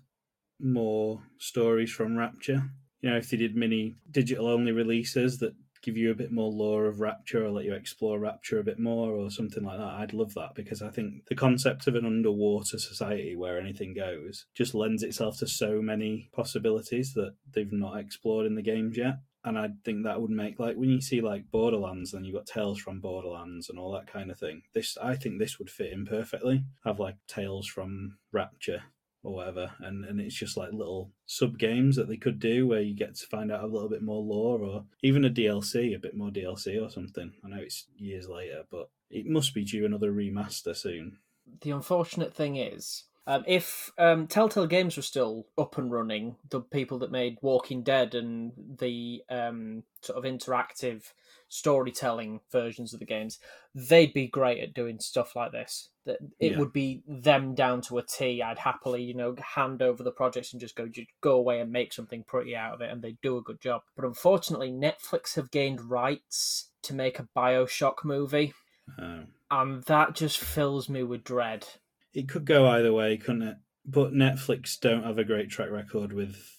more 0.59 1.23
stories 1.37 1.91
from 1.91 2.17
Rapture. 2.17 2.69
You 3.01 3.09
know, 3.09 3.17
if 3.17 3.29
they 3.29 3.37
did 3.37 3.55
mini 3.55 3.95
digital 4.11 4.47
only 4.47 4.71
releases 4.71 5.39
that 5.39 5.53
give 5.81 5.97
you 5.97 6.11
a 6.11 6.15
bit 6.15 6.31
more 6.31 6.51
lore 6.51 6.85
of 6.85 6.99
Rapture 6.99 7.45
or 7.45 7.51
let 7.51 7.65
you 7.65 7.73
explore 7.73 8.19
Rapture 8.19 8.59
a 8.59 8.63
bit 8.63 8.79
more 8.79 9.11
or 9.11 9.31
something 9.31 9.63
like 9.63 9.77
that, 9.77 9.93
I'd 9.93 10.13
love 10.13 10.33
that 10.35 10.55
because 10.55 10.81
I 10.81 10.89
think 10.89 11.25
the 11.27 11.35
concept 11.35 11.87
of 11.87 11.95
an 11.95 12.05
underwater 12.05 12.77
society 12.77 13.35
where 13.35 13.59
anything 13.59 13.93
goes 13.93 14.45
just 14.55 14.75
lends 14.75 15.03
itself 15.03 15.39
to 15.39 15.47
so 15.47 15.81
many 15.81 16.29
possibilities 16.33 17.13
that 17.13 17.33
they've 17.51 17.71
not 17.71 17.97
explored 17.97 18.45
in 18.45 18.55
the 18.55 18.61
games 18.61 18.97
yet. 18.97 19.15
And 19.43 19.57
I 19.57 19.69
think 19.83 20.03
that 20.03 20.21
would 20.21 20.29
make 20.29 20.59
like 20.59 20.75
when 20.75 20.91
you 20.91 21.01
see 21.01 21.19
like 21.19 21.49
Borderlands, 21.49 22.11
then 22.11 22.23
you've 22.23 22.35
got 22.35 22.45
Tales 22.45 22.79
from 22.79 22.99
Borderlands 22.99 23.69
and 23.69 23.79
all 23.79 23.91
that 23.93 24.05
kind 24.05 24.29
of 24.29 24.37
thing. 24.37 24.61
This 24.75 24.97
I 25.01 25.15
think 25.15 25.39
this 25.39 25.57
would 25.57 25.71
fit 25.71 25.91
in 25.91 26.05
perfectly. 26.05 26.63
Have 26.85 26.99
like 26.99 27.15
Tales 27.27 27.65
from 27.65 28.17
Rapture 28.31 28.83
or 29.23 29.35
whatever, 29.35 29.71
and 29.79 30.05
and 30.05 30.19
it's 30.19 30.35
just 30.35 30.57
like 30.57 30.71
little 30.71 31.11
sub 31.25 31.57
games 31.57 31.95
that 31.95 32.07
they 32.07 32.17
could 32.17 32.39
do 32.39 32.67
where 32.67 32.81
you 32.81 32.95
get 32.95 33.15
to 33.15 33.27
find 33.27 33.51
out 33.51 33.63
a 33.63 33.67
little 33.67 33.89
bit 33.89 34.01
more 34.01 34.21
lore, 34.21 34.61
or 34.61 34.85
even 35.03 35.25
a 35.25 35.29
DLC, 35.29 35.95
a 35.95 35.99
bit 35.99 36.15
more 36.15 36.29
DLC 36.29 36.81
or 36.81 36.89
something. 36.89 37.33
I 37.43 37.49
know 37.49 37.61
it's 37.61 37.85
years 37.97 38.27
later, 38.27 38.63
but 38.69 38.89
it 39.09 39.25
must 39.25 39.53
be 39.53 39.63
due 39.63 39.85
another 39.85 40.11
remaster 40.11 40.75
soon. 40.75 41.17
The 41.61 41.71
unfortunate 41.71 42.33
thing 42.33 42.55
is, 42.55 43.03
um, 43.27 43.43
if 43.47 43.91
um, 43.97 44.27
Telltale 44.27 44.67
Games 44.67 44.97
were 44.97 45.03
still 45.03 45.47
up 45.57 45.77
and 45.77 45.91
running, 45.91 46.37
the 46.49 46.61
people 46.61 46.99
that 46.99 47.11
made 47.11 47.37
Walking 47.41 47.83
Dead 47.83 48.15
and 48.15 48.51
the 48.79 49.23
um, 49.29 49.83
sort 50.01 50.17
of 50.17 50.31
interactive 50.31 51.13
storytelling 51.51 52.39
versions 52.49 52.93
of 52.93 52.99
the 52.99 53.05
games, 53.05 53.37
they'd 53.75 54.13
be 54.13 54.25
great 54.27 54.63
at 54.63 54.73
doing 54.73 54.99
stuff 54.99 55.35
like 55.35 55.51
this. 55.51 55.89
That 56.05 56.19
it 56.39 56.53
Yeah. 56.53 56.59
would 56.59 56.71
be 56.71 57.03
them 57.05 57.53
down 57.53 57.81
to 57.83 57.97
a 57.97 58.03
T. 58.03 58.41
I'd 58.41 58.57
happily, 58.59 59.03
you 59.03 59.13
know, 59.13 59.35
hand 59.55 59.81
over 59.81 60.01
the 60.01 60.11
projects 60.13 60.53
and 60.53 60.61
just 60.61 60.75
go 60.75 60.87
just 60.87 61.09
go 61.19 61.33
away 61.35 61.59
and 61.59 61.71
make 61.71 61.91
something 61.93 62.23
pretty 62.23 62.55
out 62.55 62.73
of 62.73 62.81
it, 62.81 62.89
and 62.89 63.01
they 63.01 63.17
do 63.21 63.37
a 63.37 63.41
good 63.43 63.59
job. 63.61 63.81
But 63.95 64.05
unfortunately, 64.05 64.71
Netflix 64.71 65.35
have 65.35 65.51
gained 65.51 65.91
rights 65.91 66.71
to 66.83 66.95
make 66.95 67.19
a 67.19 67.27
Bioshock 67.35 68.03
movie, 68.05 68.53
Uh, 68.97 69.25
and 69.51 69.83
that 69.83 70.15
just 70.15 70.39
fills 70.39 70.87
me 70.89 71.03
with 71.03 71.23
dread. 71.23 71.67
it 72.13 72.27
could 72.29 72.45
go 72.45 72.67
either 72.67 72.91
way, 72.93 73.17
couldn't 73.17 73.43
it? 73.43 73.57
But 73.85 74.13
Netflix 74.13 74.79
don't 74.79 75.03
have 75.03 75.17
a 75.17 75.23
great 75.23 75.49
track 75.49 75.69
record 75.69 76.13
with 76.13 76.57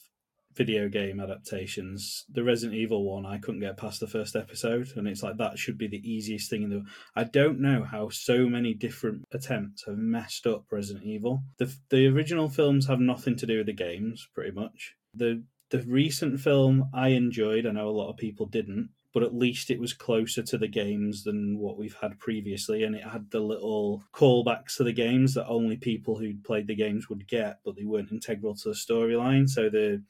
video 0.54 0.88
game 0.88 1.20
adaptations. 1.20 2.24
The 2.30 2.44
Resident 2.44 2.78
Evil 2.78 3.04
one, 3.04 3.26
I 3.26 3.38
couldn't 3.38 3.60
get 3.60 3.76
past 3.76 4.00
the 4.00 4.06
first 4.06 4.36
episode, 4.36 4.92
and 4.96 5.06
it's 5.08 5.22
like 5.22 5.36
that 5.38 5.58
should 5.58 5.78
be 5.78 5.88
the 5.88 6.02
easiest 6.08 6.50
thing 6.50 6.62
in 6.62 6.70
the. 6.70 6.84
I 7.16 7.24
don't 7.24 7.60
know 7.60 7.84
how 7.84 8.08
so 8.08 8.48
many 8.48 8.74
different 8.74 9.24
attempts 9.32 9.84
have 9.86 9.98
messed 9.98 10.46
up 10.46 10.64
Resident 10.70 11.04
Evil. 11.04 11.42
The 11.58 11.74
the 11.90 12.06
original 12.08 12.48
films 12.48 12.86
have 12.86 13.00
nothing 13.00 13.36
to 13.36 13.46
do 13.46 13.58
with 13.58 13.66
the 13.66 13.72
games, 13.72 14.28
pretty 14.34 14.52
much. 14.52 14.94
The 15.14 15.44
the 15.70 15.82
recent 15.82 16.40
film 16.40 16.90
I 16.92 17.08
enjoyed. 17.08 17.66
I 17.66 17.70
know 17.70 17.88
a 17.88 17.90
lot 17.90 18.10
of 18.10 18.16
people 18.16 18.46
didn't. 18.46 18.90
But 19.14 19.22
at 19.22 19.34
least 19.34 19.70
it 19.70 19.78
was 19.78 19.92
closer 19.92 20.42
to 20.42 20.56
the 20.56 20.68
games 20.68 21.24
than 21.24 21.58
what 21.58 21.76
we've 21.76 21.96
had 22.00 22.18
previously, 22.18 22.82
and 22.82 22.94
it 22.96 23.04
had 23.04 23.30
the 23.30 23.40
little 23.40 24.02
callbacks 24.14 24.76
to 24.76 24.84
the 24.84 24.92
games 24.94 25.34
that 25.34 25.46
only 25.46 25.76
people 25.76 26.18
who'd 26.18 26.44
played 26.44 26.66
the 26.66 26.74
games 26.74 27.10
would 27.10 27.28
get, 27.28 27.58
but 27.62 27.76
they 27.76 27.84
weren't 27.84 28.10
integral 28.10 28.54
to 28.54 28.70
the 28.70 28.74
storyline. 28.74 29.46
So 29.46 29.68
the 29.68 30.02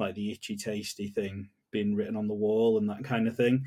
like 0.00 0.14
the 0.14 0.32
itchy 0.32 0.56
tasty 0.56 1.08
thing 1.08 1.50
being 1.70 1.94
written 1.94 2.16
on 2.16 2.26
the 2.28 2.34
wall 2.34 2.78
and 2.78 2.88
that 2.88 3.04
kind 3.04 3.28
of 3.28 3.36
thing. 3.36 3.66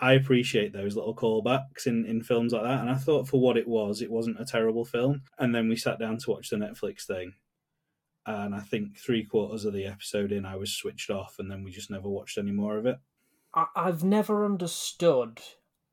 I 0.00 0.14
appreciate 0.14 0.72
those 0.72 0.96
little 0.96 1.14
callbacks 1.14 1.86
in, 1.86 2.04
in 2.06 2.22
films 2.22 2.52
like 2.52 2.64
that. 2.64 2.80
And 2.80 2.90
I 2.90 2.96
thought 2.96 3.28
for 3.28 3.40
what 3.40 3.56
it 3.56 3.68
was, 3.68 4.02
it 4.02 4.10
wasn't 4.10 4.40
a 4.40 4.44
terrible 4.44 4.84
film. 4.84 5.22
And 5.38 5.54
then 5.54 5.68
we 5.68 5.76
sat 5.76 5.98
down 5.98 6.18
to 6.18 6.30
watch 6.30 6.50
the 6.50 6.56
Netflix 6.56 7.04
thing. 7.04 7.34
And 8.26 8.54
I 8.54 8.60
think 8.60 8.96
three 8.96 9.24
quarters 9.24 9.64
of 9.64 9.72
the 9.72 9.86
episode 9.86 10.32
in, 10.32 10.44
I 10.44 10.56
was 10.56 10.72
switched 10.72 11.10
off, 11.10 11.36
and 11.38 11.50
then 11.50 11.64
we 11.64 11.70
just 11.72 11.90
never 11.90 12.08
watched 12.08 12.38
any 12.38 12.52
more 12.52 12.78
of 12.78 12.86
it. 12.86 12.96
I've 13.76 14.04
never 14.04 14.44
understood 14.44 15.40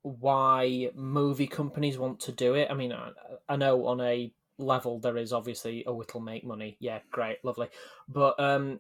why 0.01 0.91
movie 0.95 1.47
companies 1.47 1.97
want 1.97 2.19
to 2.21 2.32
do 2.32 2.53
it. 2.53 2.69
I 2.71 2.73
mean, 2.73 2.93
I, 2.93 3.11
I 3.47 3.55
know 3.57 3.86
on 3.88 3.99
a 3.99 4.32
level 4.59 4.99
there 4.99 5.17
is 5.17 5.34
obviously 5.34 5.86
oh 5.86 6.01
it'll 6.01 6.19
make 6.19 6.45
money. 6.45 6.77
Yeah, 6.80 6.99
great, 7.11 7.43
lovely. 7.43 7.69
But 8.07 8.39
um 8.39 8.80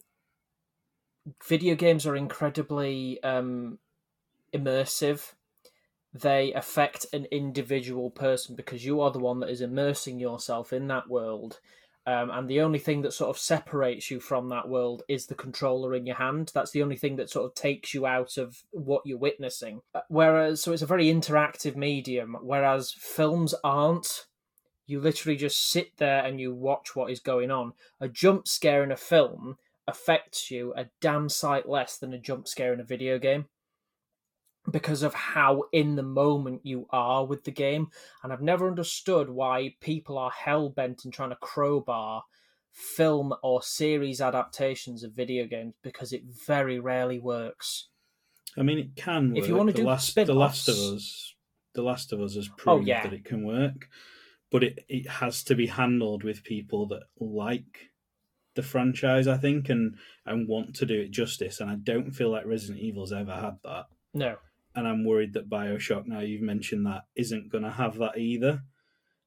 video 1.47 1.75
games 1.75 2.05
are 2.05 2.15
incredibly 2.15 3.21
um 3.23 3.79
immersive. 4.53 5.33
They 6.13 6.53
affect 6.53 7.05
an 7.13 7.25
individual 7.25 8.09
person 8.09 8.55
because 8.55 8.83
you 8.83 8.99
are 9.01 9.11
the 9.11 9.19
one 9.19 9.39
that 9.41 9.49
is 9.49 9.61
immersing 9.61 10.19
yourself 10.19 10.73
in 10.73 10.87
that 10.87 11.07
world. 11.07 11.59
Um, 12.07 12.31
and 12.31 12.49
the 12.49 12.61
only 12.61 12.79
thing 12.79 13.03
that 13.03 13.13
sort 13.13 13.29
of 13.29 13.37
separates 13.37 14.09
you 14.09 14.19
from 14.19 14.49
that 14.49 14.67
world 14.67 15.03
is 15.07 15.27
the 15.27 15.35
controller 15.35 15.93
in 15.93 16.07
your 16.07 16.15
hand. 16.15 16.51
That's 16.55 16.71
the 16.71 16.81
only 16.81 16.95
thing 16.95 17.17
that 17.17 17.29
sort 17.29 17.45
of 17.45 17.53
takes 17.53 17.93
you 17.93 18.07
out 18.07 18.37
of 18.37 18.63
what 18.71 19.03
you're 19.05 19.19
witnessing. 19.19 19.81
Uh, 19.93 20.01
Whereas, 20.07 20.63
so 20.63 20.71
it's 20.71 20.81
a 20.81 20.87
very 20.87 21.05
interactive 21.05 21.75
medium, 21.75 22.35
whereas 22.41 22.91
films 22.97 23.53
aren't. 23.63 24.25
You 24.87 24.99
literally 24.99 25.37
just 25.37 25.69
sit 25.69 25.97
there 25.97 26.25
and 26.25 26.39
you 26.39 26.51
watch 26.51 26.95
what 26.95 27.11
is 27.11 27.19
going 27.19 27.51
on. 27.51 27.73
A 27.99 28.07
jump 28.07 28.47
scare 28.47 28.83
in 28.83 28.91
a 28.91 28.97
film 28.97 29.57
affects 29.89 30.49
you 30.49 30.73
a 30.77 30.85
damn 31.01 31.27
sight 31.29 31.67
less 31.67 31.97
than 31.97 32.13
a 32.13 32.19
jump 32.19 32.47
scare 32.47 32.73
in 32.73 32.79
a 32.79 32.85
video 32.85 33.19
game 33.19 33.45
because 34.71 35.03
of 35.03 35.13
how 35.13 35.63
in 35.71 35.95
the 35.95 36.03
moment 36.03 36.61
you 36.65 36.85
are 36.91 37.25
with 37.25 37.43
the 37.43 37.51
game. 37.51 37.87
And 38.23 38.31
I've 38.31 38.41
never 38.41 38.67
understood 38.67 39.29
why 39.29 39.75
people 39.81 40.17
are 40.17 40.31
hell 40.31 40.69
bent 40.69 41.05
in 41.05 41.11
trying 41.11 41.29
to 41.29 41.37
crowbar 41.37 42.23
film 42.71 43.33
or 43.41 43.61
series 43.61 44.21
adaptations 44.21 45.03
of 45.03 45.13
video 45.13 45.45
games 45.45 45.73
because 45.81 46.13
it 46.13 46.23
very 46.45 46.79
rarely 46.79 47.19
works. 47.19 47.89
I 48.57 48.61
mean, 48.63 48.79
it 48.79 48.95
can. 48.95 49.29
Work. 49.29 49.37
If 49.39 49.47
you 49.47 49.55
wanna 49.55 49.71
the 49.71 49.79
do 49.79 49.87
last, 49.87 50.15
the 50.15 50.33
Last 50.33 50.67
of 50.67 50.75
Us, 50.75 51.35
the 51.73 51.81
Last 51.81 52.13
of 52.13 52.21
Us 52.21 52.35
has 52.35 52.49
Oh, 52.49 52.53
proved 52.57 52.87
yeah. 52.87 53.03
that 53.03 53.13
it 53.13 53.25
can 53.25 53.43
work, 53.45 53.89
but 54.51 54.63
it 54.63 54.85
it 54.87 55.07
has 55.07 55.43
to 55.45 55.55
be 55.55 55.67
handled 55.67 56.23
with 56.23 56.43
people 56.43 56.87
that 56.87 57.03
like 57.19 57.88
the 58.59 58.67
franchise, 58.67 59.27
I 59.27 59.37
think, 59.37 59.69
and 59.69 59.95
and 60.25 60.47
want 60.47 60.75
to 60.75 60.85
do 60.85 60.99
it 60.99 61.11
justice. 61.11 61.61
And 61.61 61.69
I 61.69 61.75
don't 61.75 62.11
feel 62.11 62.29
like 62.29 62.45
Resident 62.45 62.79
Evil's 62.79 63.13
ever 63.13 63.33
had 63.33 63.57
that. 63.63 63.85
No. 64.13 64.35
And 64.75 64.87
I'm 64.87 65.05
worried 65.05 65.33
that 65.33 65.49
Bioshock, 65.49 66.05
now 66.05 66.19
you've 66.19 66.41
mentioned 66.41 66.85
that, 66.85 67.03
isn't 67.15 67.51
going 67.51 67.63
to 67.63 67.71
have 67.71 67.97
that 67.97 68.17
either. 68.17 68.63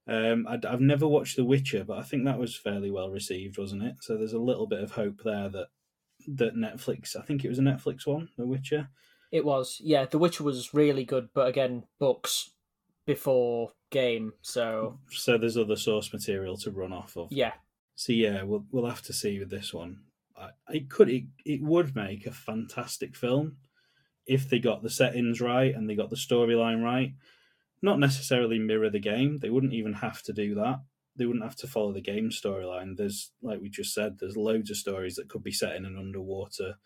Um, 0.07 0.47
i 0.49 0.59
I've 0.69 0.81
never 0.81 1.07
watched 1.09 1.37
The 1.37 1.45
Witcher, 1.45 1.85
but 1.85 1.99
I 1.99 2.03
think 2.03 2.25
that 2.25 2.39
was 2.39 2.57
fairly 2.57 2.91
well 2.91 3.11
received, 3.11 3.59
wasn't 3.59 3.85
it? 3.85 3.95
So 4.01 4.17
there's 4.17 4.33
a 4.33 4.39
little 4.39 4.67
bit 4.67 4.83
of 4.83 4.93
hope 4.93 5.23
there 5.25 5.49
that 5.49 5.69
that 6.29 6.55
Netflix, 6.55 7.17
I 7.17 7.23
think 7.23 7.45
it 7.45 7.49
was 7.49 7.59
a 7.59 7.63
Netflix 7.63 8.07
one, 8.07 8.29
The 8.37 8.47
Witcher. 8.47 8.89
It 9.31 9.45
was. 9.45 9.81
Yeah, 9.83 10.05
The 10.05 10.19
Witcher 10.19 10.45
was 10.45 10.75
really 10.75 11.05
good, 11.05 11.31
but 11.35 11.49
again, 11.49 11.85
books 11.99 12.51
before 13.07 13.73
game. 13.91 14.33
So, 14.43 14.99
So 15.11 15.39
there's 15.39 15.57
other 15.57 15.77
source 15.77 16.13
material 16.13 16.57
to 16.59 16.71
run 16.71 16.93
off 16.93 17.17
of. 17.17 17.29
yeah. 17.33 17.53
So 17.95 18.13
yeah, 18.13 18.43
we'll 18.43 18.65
we'll 18.71 18.87
have 18.87 19.03
to 19.03 19.13
see 19.13 19.39
with 19.39 19.51
this 19.51 19.73
one. 19.73 20.01
I, 20.37 20.51
it 20.69 20.91
could 20.91 21.09
it, 21.09 21.25
it 21.45 21.63
would 21.63 21.95
make 21.95 22.27
a 22.27 22.33
fantastic 22.33 23.17
film 23.17 23.57
if 24.27 24.49
they 24.49 24.59
got 24.59 24.83
the 24.83 24.91
settings 24.91 25.41
right 25.41 25.75
and 25.75 25.89
they 25.89 25.95
got 25.95 26.11
the 26.11 26.17
storyline 26.17 26.83
right. 26.83 27.15
Not 27.81 27.99
necessarily 27.99 28.59
mirror 28.59 28.91
the 28.91 29.01
game. 29.01 29.39
They 29.39 29.51
wouldn't 29.51 29.73
even 29.73 29.95
have 29.95 30.23
to 30.23 30.33
do 30.33 30.55
that. 30.55 30.81
They 31.17 31.27
wouldn't 31.27 31.45
have 31.45 31.57
to 31.57 31.67
follow 31.67 31.93
the 31.93 32.01
game 32.01 32.31
storyline. 32.31 32.97
There's 32.97 33.33
like 33.43 33.61
we 33.61 33.69
just 33.69 33.93
said, 33.93 34.19
there's 34.19 34.37
loads 34.37 34.71
of 34.71 34.77
stories 34.77 35.17
that 35.17 35.29
could 35.29 35.43
be 35.43 35.53
set 35.53 35.77
in 35.77 35.85
an 35.85 35.99
underwater 35.99 36.77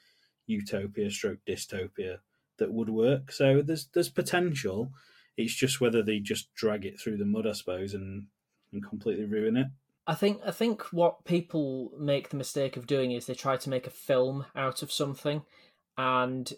utopia 0.47 1.11
stroke 1.11 1.39
dystopia 1.47 2.19
that 2.59 2.73
would 2.73 2.89
work. 2.89 3.31
So 3.31 3.63
there's 3.63 3.89
there's 3.93 4.09
potential. 4.09 4.93
It's 5.37 5.55
just 5.55 5.81
whether 5.81 6.03
they 6.03 6.19
just 6.19 6.53
drag 6.55 6.87
it 6.87 6.99
through 6.99 7.19
the 7.19 7.27
mud, 7.27 7.47
I 7.47 7.53
suppose, 7.53 7.95
and 7.95 8.27
and 8.73 8.85
completely 8.87 9.25
ruin 9.25 9.57
it. 9.57 9.69
I 10.07 10.15
think 10.15 10.41
I 10.47 10.53
think 10.53 10.83
what 10.93 11.25
people 11.25 11.91
make 11.99 12.29
the 12.29 12.37
mistake 12.37 12.77
of 12.77 12.87
doing 12.87 13.11
is 13.11 13.27
they 13.27 13.35
try 13.35 13.57
to 13.57 13.71
make 13.71 13.87
a 13.87 13.91
film 13.91 14.47
out 14.55 14.83
of 14.83 14.93
something, 14.93 15.43
and 15.99 16.53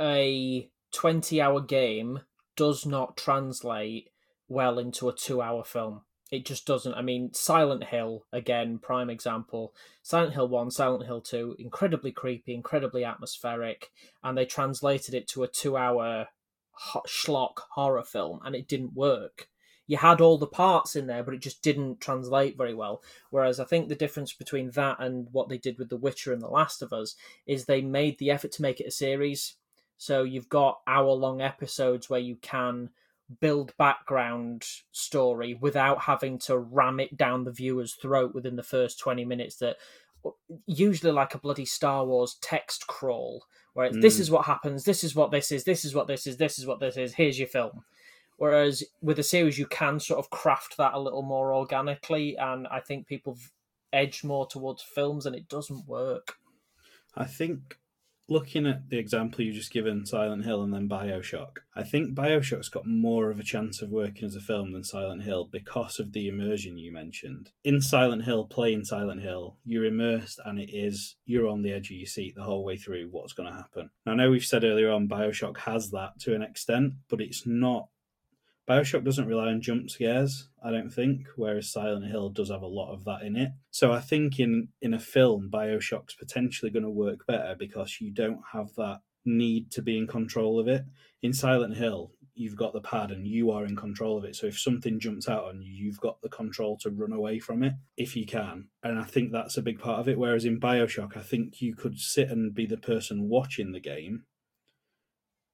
a 0.00 0.70
twenty-hour 0.92 1.62
game 1.62 2.20
does 2.56 2.86
not 2.86 3.16
translate 3.16 4.10
well 4.48 4.78
into 4.78 5.08
a 5.08 5.14
two-hour 5.14 5.64
film. 5.64 6.02
It 6.30 6.44
just 6.44 6.66
doesn't. 6.66 6.94
I 6.94 7.02
mean, 7.02 7.32
Silent 7.34 7.84
Hill 7.84 8.24
again, 8.32 8.78
prime 8.78 9.10
example. 9.10 9.74
Silent 10.02 10.34
Hill 10.34 10.48
One, 10.48 10.70
Silent 10.70 11.06
Hill 11.06 11.20
Two, 11.20 11.56
incredibly 11.58 12.12
creepy, 12.12 12.54
incredibly 12.54 13.04
atmospheric, 13.04 13.90
and 14.22 14.38
they 14.38 14.44
translated 14.44 15.14
it 15.14 15.26
to 15.28 15.42
a 15.42 15.48
two-hour 15.48 16.26
ho- 16.70 17.02
schlock 17.08 17.58
horror 17.72 18.04
film, 18.04 18.40
and 18.44 18.54
it 18.54 18.68
didn't 18.68 18.94
work 18.94 19.48
you 19.86 19.96
had 19.96 20.20
all 20.20 20.38
the 20.38 20.46
parts 20.46 20.96
in 20.96 21.06
there, 21.06 21.22
but 21.22 21.34
it 21.34 21.40
just 21.40 21.62
didn't 21.62 22.00
translate 22.00 22.56
very 22.56 22.74
well. 22.74 23.02
Whereas 23.30 23.60
I 23.60 23.64
think 23.64 23.88
the 23.88 23.94
difference 23.94 24.32
between 24.32 24.70
that 24.72 24.98
and 24.98 25.28
what 25.32 25.48
they 25.48 25.58
did 25.58 25.78
with 25.78 25.88
The 25.88 25.96
Witcher 25.96 26.32
and 26.32 26.42
The 26.42 26.48
Last 26.48 26.82
of 26.82 26.92
Us 26.92 27.14
is 27.46 27.64
they 27.64 27.82
made 27.82 28.18
the 28.18 28.30
effort 28.30 28.52
to 28.52 28.62
make 28.62 28.80
it 28.80 28.88
a 28.88 28.90
series. 28.90 29.54
So 29.96 30.24
you've 30.24 30.48
got 30.48 30.80
hour 30.86 31.12
long 31.12 31.40
episodes 31.40 32.10
where 32.10 32.20
you 32.20 32.36
can 32.36 32.90
build 33.40 33.76
background 33.76 34.64
story 34.92 35.54
without 35.60 36.02
having 36.02 36.38
to 36.38 36.58
ram 36.58 37.00
it 37.00 37.16
down 37.16 37.44
the 37.44 37.50
viewer's 37.52 37.94
throat 37.94 38.34
within 38.34 38.56
the 38.56 38.62
first 38.62 38.98
20 39.00 39.24
minutes 39.24 39.56
that 39.56 39.76
usually 40.66 41.12
like 41.12 41.34
a 41.34 41.38
bloody 41.38 41.64
Star 41.64 42.04
Wars 42.04 42.36
text 42.40 42.86
crawl 42.86 43.44
where 43.74 43.86
it's, 43.86 43.98
this 43.98 44.16
Mm. 44.16 44.20
is 44.20 44.30
what 44.30 44.46
happens, 44.46 44.84
this 44.84 45.04
is 45.04 45.14
what 45.14 45.30
this 45.30 45.52
is, 45.52 45.64
this 45.64 45.84
is 45.84 45.94
what 45.94 46.06
this 46.06 46.26
is, 46.26 46.36
this 46.36 46.58
is 46.58 46.66
what 46.66 46.80
this 46.80 46.96
is, 46.96 47.14
here's 47.14 47.38
your 47.38 47.48
film. 47.48 47.84
Whereas 48.36 48.84
with 49.00 49.18
a 49.18 49.22
series, 49.22 49.58
you 49.58 49.66
can 49.66 49.98
sort 49.98 50.18
of 50.18 50.30
craft 50.30 50.76
that 50.76 50.94
a 50.94 51.00
little 51.00 51.22
more 51.22 51.54
organically, 51.54 52.36
and 52.36 52.66
I 52.68 52.80
think 52.80 53.06
people 53.06 53.38
edge 53.92 54.24
more 54.24 54.46
towards 54.46 54.82
films, 54.82 55.26
and 55.26 55.34
it 55.34 55.48
doesn't 55.48 55.86
work. 55.86 56.34
I 57.14 57.24
think 57.24 57.78
looking 58.28 58.66
at 58.66 58.90
the 58.90 58.98
example 58.98 59.44
you 59.44 59.52
just 59.52 59.72
given, 59.72 60.04
Silent 60.04 60.44
Hill 60.44 60.62
and 60.62 60.74
then 60.74 60.88
Bioshock, 60.88 61.58
I 61.74 61.82
think 61.82 62.14
Bioshock's 62.14 62.68
got 62.68 62.86
more 62.86 63.30
of 63.30 63.38
a 63.38 63.44
chance 63.44 63.80
of 63.80 63.90
working 63.90 64.26
as 64.26 64.34
a 64.34 64.40
film 64.40 64.72
than 64.72 64.84
Silent 64.84 65.22
Hill 65.22 65.48
because 65.50 66.00
of 66.00 66.12
the 66.12 66.28
immersion 66.28 66.76
you 66.76 66.92
mentioned. 66.92 67.52
In 67.64 67.80
Silent 67.80 68.24
Hill, 68.24 68.44
playing 68.44 68.84
Silent 68.84 69.22
Hill, 69.22 69.56
you're 69.64 69.84
immersed 69.84 70.40
and 70.44 70.58
it 70.58 70.70
is, 70.72 71.16
you're 71.24 71.48
on 71.48 71.62
the 71.62 71.72
edge 71.72 71.90
of 71.90 71.96
your 71.96 72.06
seat 72.06 72.34
the 72.34 72.42
whole 72.42 72.64
way 72.64 72.76
through 72.76 73.08
what's 73.10 73.32
going 73.32 73.48
to 73.48 73.56
happen. 73.56 73.90
Now, 74.04 74.12
I 74.12 74.16
know 74.16 74.30
we've 74.30 74.44
said 74.44 74.64
earlier 74.64 74.90
on 74.90 75.08
Bioshock 75.08 75.58
has 75.58 75.90
that 75.92 76.18
to 76.20 76.34
an 76.34 76.42
extent, 76.42 76.94
but 77.08 77.20
it's 77.20 77.46
not 77.46 77.88
Bioshock 78.68 79.04
doesn't 79.04 79.28
rely 79.28 79.46
on 79.46 79.60
jump 79.60 79.90
scares, 79.90 80.48
I 80.62 80.72
don't 80.72 80.90
think, 80.90 81.26
whereas 81.36 81.70
Silent 81.70 82.06
Hill 82.06 82.30
does 82.30 82.50
have 82.50 82.62
a 82.62 82.66
lot 82.66 82.92
of 82.92 83.04
that 83.04 83.22
in 83.22 83.36
it. 83.36 83.52
So 83.70 83.92
I 83.92 84.00
think 84.00 84.40
in 84.40 84.68
in 84.82 84.92
a 84.92 84.98
film, 84.98 85.50
Bioshock's 85.52 86.14
potentially 86.14 86.70
going 86.70 86.82
to 86.82 86.90
work 86.90 87.26
better 87.26 87.54
because 87.56 87.98
you 88.00 88.10
don't 88.10 88.40
have 88.52 88.74
that 88.76 89.00
need 89.24 89.70
to 89.72 89.82
be 89.82 89.96
in 89.96 90.06
control 90.06 90.58
of 90.58 90.66
it. 90.68 90.84
In 91.22 91.32
Silent 91.32 91.76
Hill, 91.76 92.12
you've 92.34 92.56
got 92.56 92.72
the 92.72 92.80
pad 92.80 93.10
and 93.10 93.26
you 93.26 93.50
are 93.50 93.64
in 93.64 93.74
control 93.74 94.18
of 94.18 94.24
it. 94.24 94.36
So 94.36 94.46
if 94.46 94.58
something 94.58 95.00
jumps 95.00 95.28
out 95.28 95.44
on 95.44 95.62
you, 95.62 95.72
you've 95.72 96.00
got 96.00 96.20
the 96.20 96.28
control 96.28 96.76
to 96.78 96.90
run 96.90 97.12
away 97.12 97.38
from 97.38 97.62
it 97.62 97.74
if 97.96 98.14
you 98.14 98.26
can. 98.26 98.68
And 98.82 98.98
I 98.98 99.04
think 99.04 99.32
that's 99.32 99.56
a 99.56 99.62
big 99.62 99.78
part 99.78 100.00
of 100.00 100.08
it. 100.08 100.18
Whereas 100.18 100.44
in 100.44 100.60
Bioshock, 100.60 101.16
I 101.16 101.22
think 101.22 101.62
you 101.62 101.74
could 101.74 101.98
sit 101.98 102.30
and 102.30 102.54
be 102.54 102.66
the 102.66 102.76
person 102.76 103.28
watching 103.28 103.72
the 103.72 103.80
game 103.80 104.24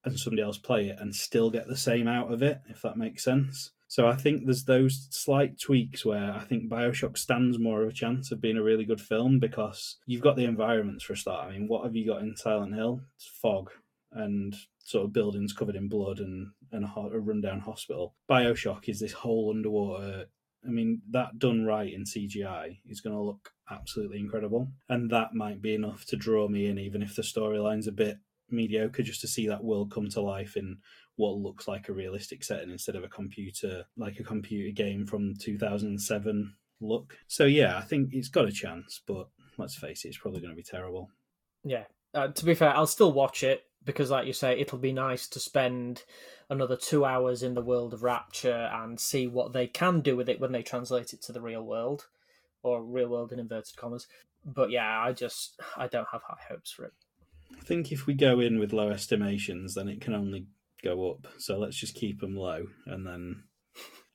and 0.05 0.18
somebody 0.18 0.42
else 0.42 0.59
play 0.59 0.88
it 0.88 0.96
and 0.98 1.14
still 1.14 1.50
get 1.50 1.68
the 1.68 1.76
same 1.76 2.09
out 2.09 2.32
of 2.32 2.42
it, 2.42 2.61
if 2.68 2.82
that 2.82 2.96
makes 2.96 3.24
sense. 3.24 3.70
So 3.92 4.07
I 4.07 4.16
think 4.16 4.46
there's 4.46 4.64
those 4.64 5.07
slight 5.11 5.61
tweaks 5.61 6.03
where 6.03 6.32
I 6.32 6.44
think 6.44 6.70
Bioshock 6.70 7.18
stands 7.18 7.59
more 7.59 7.82
of 7.82 7.90
a 7.90 7.92
chance 7.92 8.32
of 8.32 8.40
being 8.40 8.57
a 8.57 8.62
really 8.62 8.86
good 8.86 9.03
film 9.03 9.38
because 9.38 9.98
you've 10.07 10.22
got 10.22 10.36
the 10.36 10.46
environments 10.46 11.05
for 11.05 11.12
a 11.12 11.16
start. 11.16 11.46
I 11.46 11.53
mean, 11.53 11.68
what 11.68 11.84
have 11.84 11.94
you 11.94 12.07
got 12.07 12.22
in 12.22 12.34
Silent 12.34 12.74
Hill? 12.74 13.03
It's 13.16 13.26
fog 13.26 13.70
and 14.11 14.57
sort 14.78 15.05
of 15.05 15.12
buildings 15.12 15.53
covered 15.53 15.76
in 15.76 15.88
blood 15.88 16.20
and, 16.20 16.53
and 16.72 16.86
a, 16.86 17.00
a 17.00 17.20
rundown 17.20 17.61
hospital. 17.61 18.14
Bioshock 18.30 18.88
is 18.88 18.98
this 18.98 19.12
whole 19.12 19.53
underwater. 19.55 20.24
I 20.66 20.70
mean, 20.70 21.03
that 21.11 21.38
done 21.38 21.66
right 21.66 21.92
in 21.92 22.05
CGI 22.05 22.78
is 22.86 23.03
going 23.03 23.14
to 23.14 23.22
look 23.22 23.50
absolutely 23.70 24.20
incredible. 24.20 24.68
And 24.88 25.11
that 25.11 25.34
might 25.34 25.61
be 25.61 25.74
enough 25.74 26.07
to 26.07 26.16
draw 26.16 26.48
me 26.48 26.66
in, 26.66 26.78
even 26.78 27.03
if 27.03 27.14
the 27.14 27.22
storyline's 27.22 27.88
a 27.88 27.92
bit 27.92 28.16
mediocre 28.53 29.03
just 29.03 29.20
to 29.20 29.28
see 29.28 29.48
that 29.48 29.64
world 29.64 29.92
come 29.92 30.09
to 30.11 30.20
life 30.20 30.57
in 30.57 30.78
what 31.16 31.36
looks 31.36 31.68
like 31.68 31.88
a 31.88 31.92
realistic 31.92 32.42
setting 32.42 32.70
instead 32.70 32.96
of 32.96 33.05
a 33.05 33.09
computer 33.09 33.84
like 33.96 34.18
a 34.18 34.24
computer 34.24 34.72
game 34.72 35.07
from 35.07 35.34
2007 35.40 36.55
look. 36.80 37.16
So 37.28 37.44
yeah 37.44 37.76
i 37.78 37.82
think 37.82 38.11
it's 38.12 38.28
got 38.28 38.48
a 38.48 38.53
chance 38.53 39.00
but 39.07 39.28
let's 39.59 39.76
face 39.76 40.05
it 40.05 40.09
it's 40.09 40.18
probably 40.18 40.40
going 40.40 40.53
to 40.53 40.57
be 40.57 40.62
terrible. 40.62 41.11
Yeah. 41.64 41.84
Uh, 42.14 42.28
to 42.28 42.44
be 42.44 42.55
fair 42.55 42.74
i'll 42.76 42.86
still 42.86 43.12
watch 43.12 43.42
it 43.42 43.64
because 43.84 44.11
like 44.11 44.26
you 44.26 44.32
say 44.32 44.59
it'll 44.59 44.78
be 44.78 44.92
nice 44.92 45.26
to 45.28 45.40
spend 45.40 46.03
another 46.50 46.76
two 46.76 47.05
hours 47.05 47.42
in 47.42 47.55
the 47.55 47.62
world 47.62 47.94
of 47.94 48.03
rapture 48.03 48.70
and 48.72 49.00
see 49.00 49.26
what 49.26 49.53
they 49.53 49.66
can 49.66 50.00
do 50.00 50.16
with 50.16 50.28
it 50.28 50.40
when 50.40 50.53
they 50.53 50.62
translate 50.62 51.12
it 51.12 51.22
to 51.22 51.32
the 51.32 51.40
real 51.40 51.62
world 51.62 52.07
or 52.62 52.82
real 52.82 53.09
world 53.09 53.32
in 53.32 53.38
inverted 53.38 53.76
commas. 53.76 54.07
But 54.44 54.70
yeah 54.70 55.00
i 55.00 55.12
just 55.12 55.61
i 55.76 55.86
don't 55.86 56.09
have 56.12 56.22
high 56.22 56.42
hopes 56.48 56.72
for 56.72 56.84
it 56.84 56.92
I 57.59 57.64
think 57.64 57.92
if 57.92 58.07
we 58.07 58.14
go 58.14 58.40
in 58.40 58.59
with 58.59 58.72
low 58.72 58.90
estimations, 58.90 59.74
then 59.74 59.88
it 59.88 60.00
can 60.00 60.14
only 60.14 60.46
go 60.82 61.11
up. 61.11 61.28
So 61.38 61.59
let's 61.59 61.76
just 61.76 61.94
keep 61.94 62.20
them 62.20 62.36
low, 62.36 62.66
and 62.86 63.07
then 63.07 63.44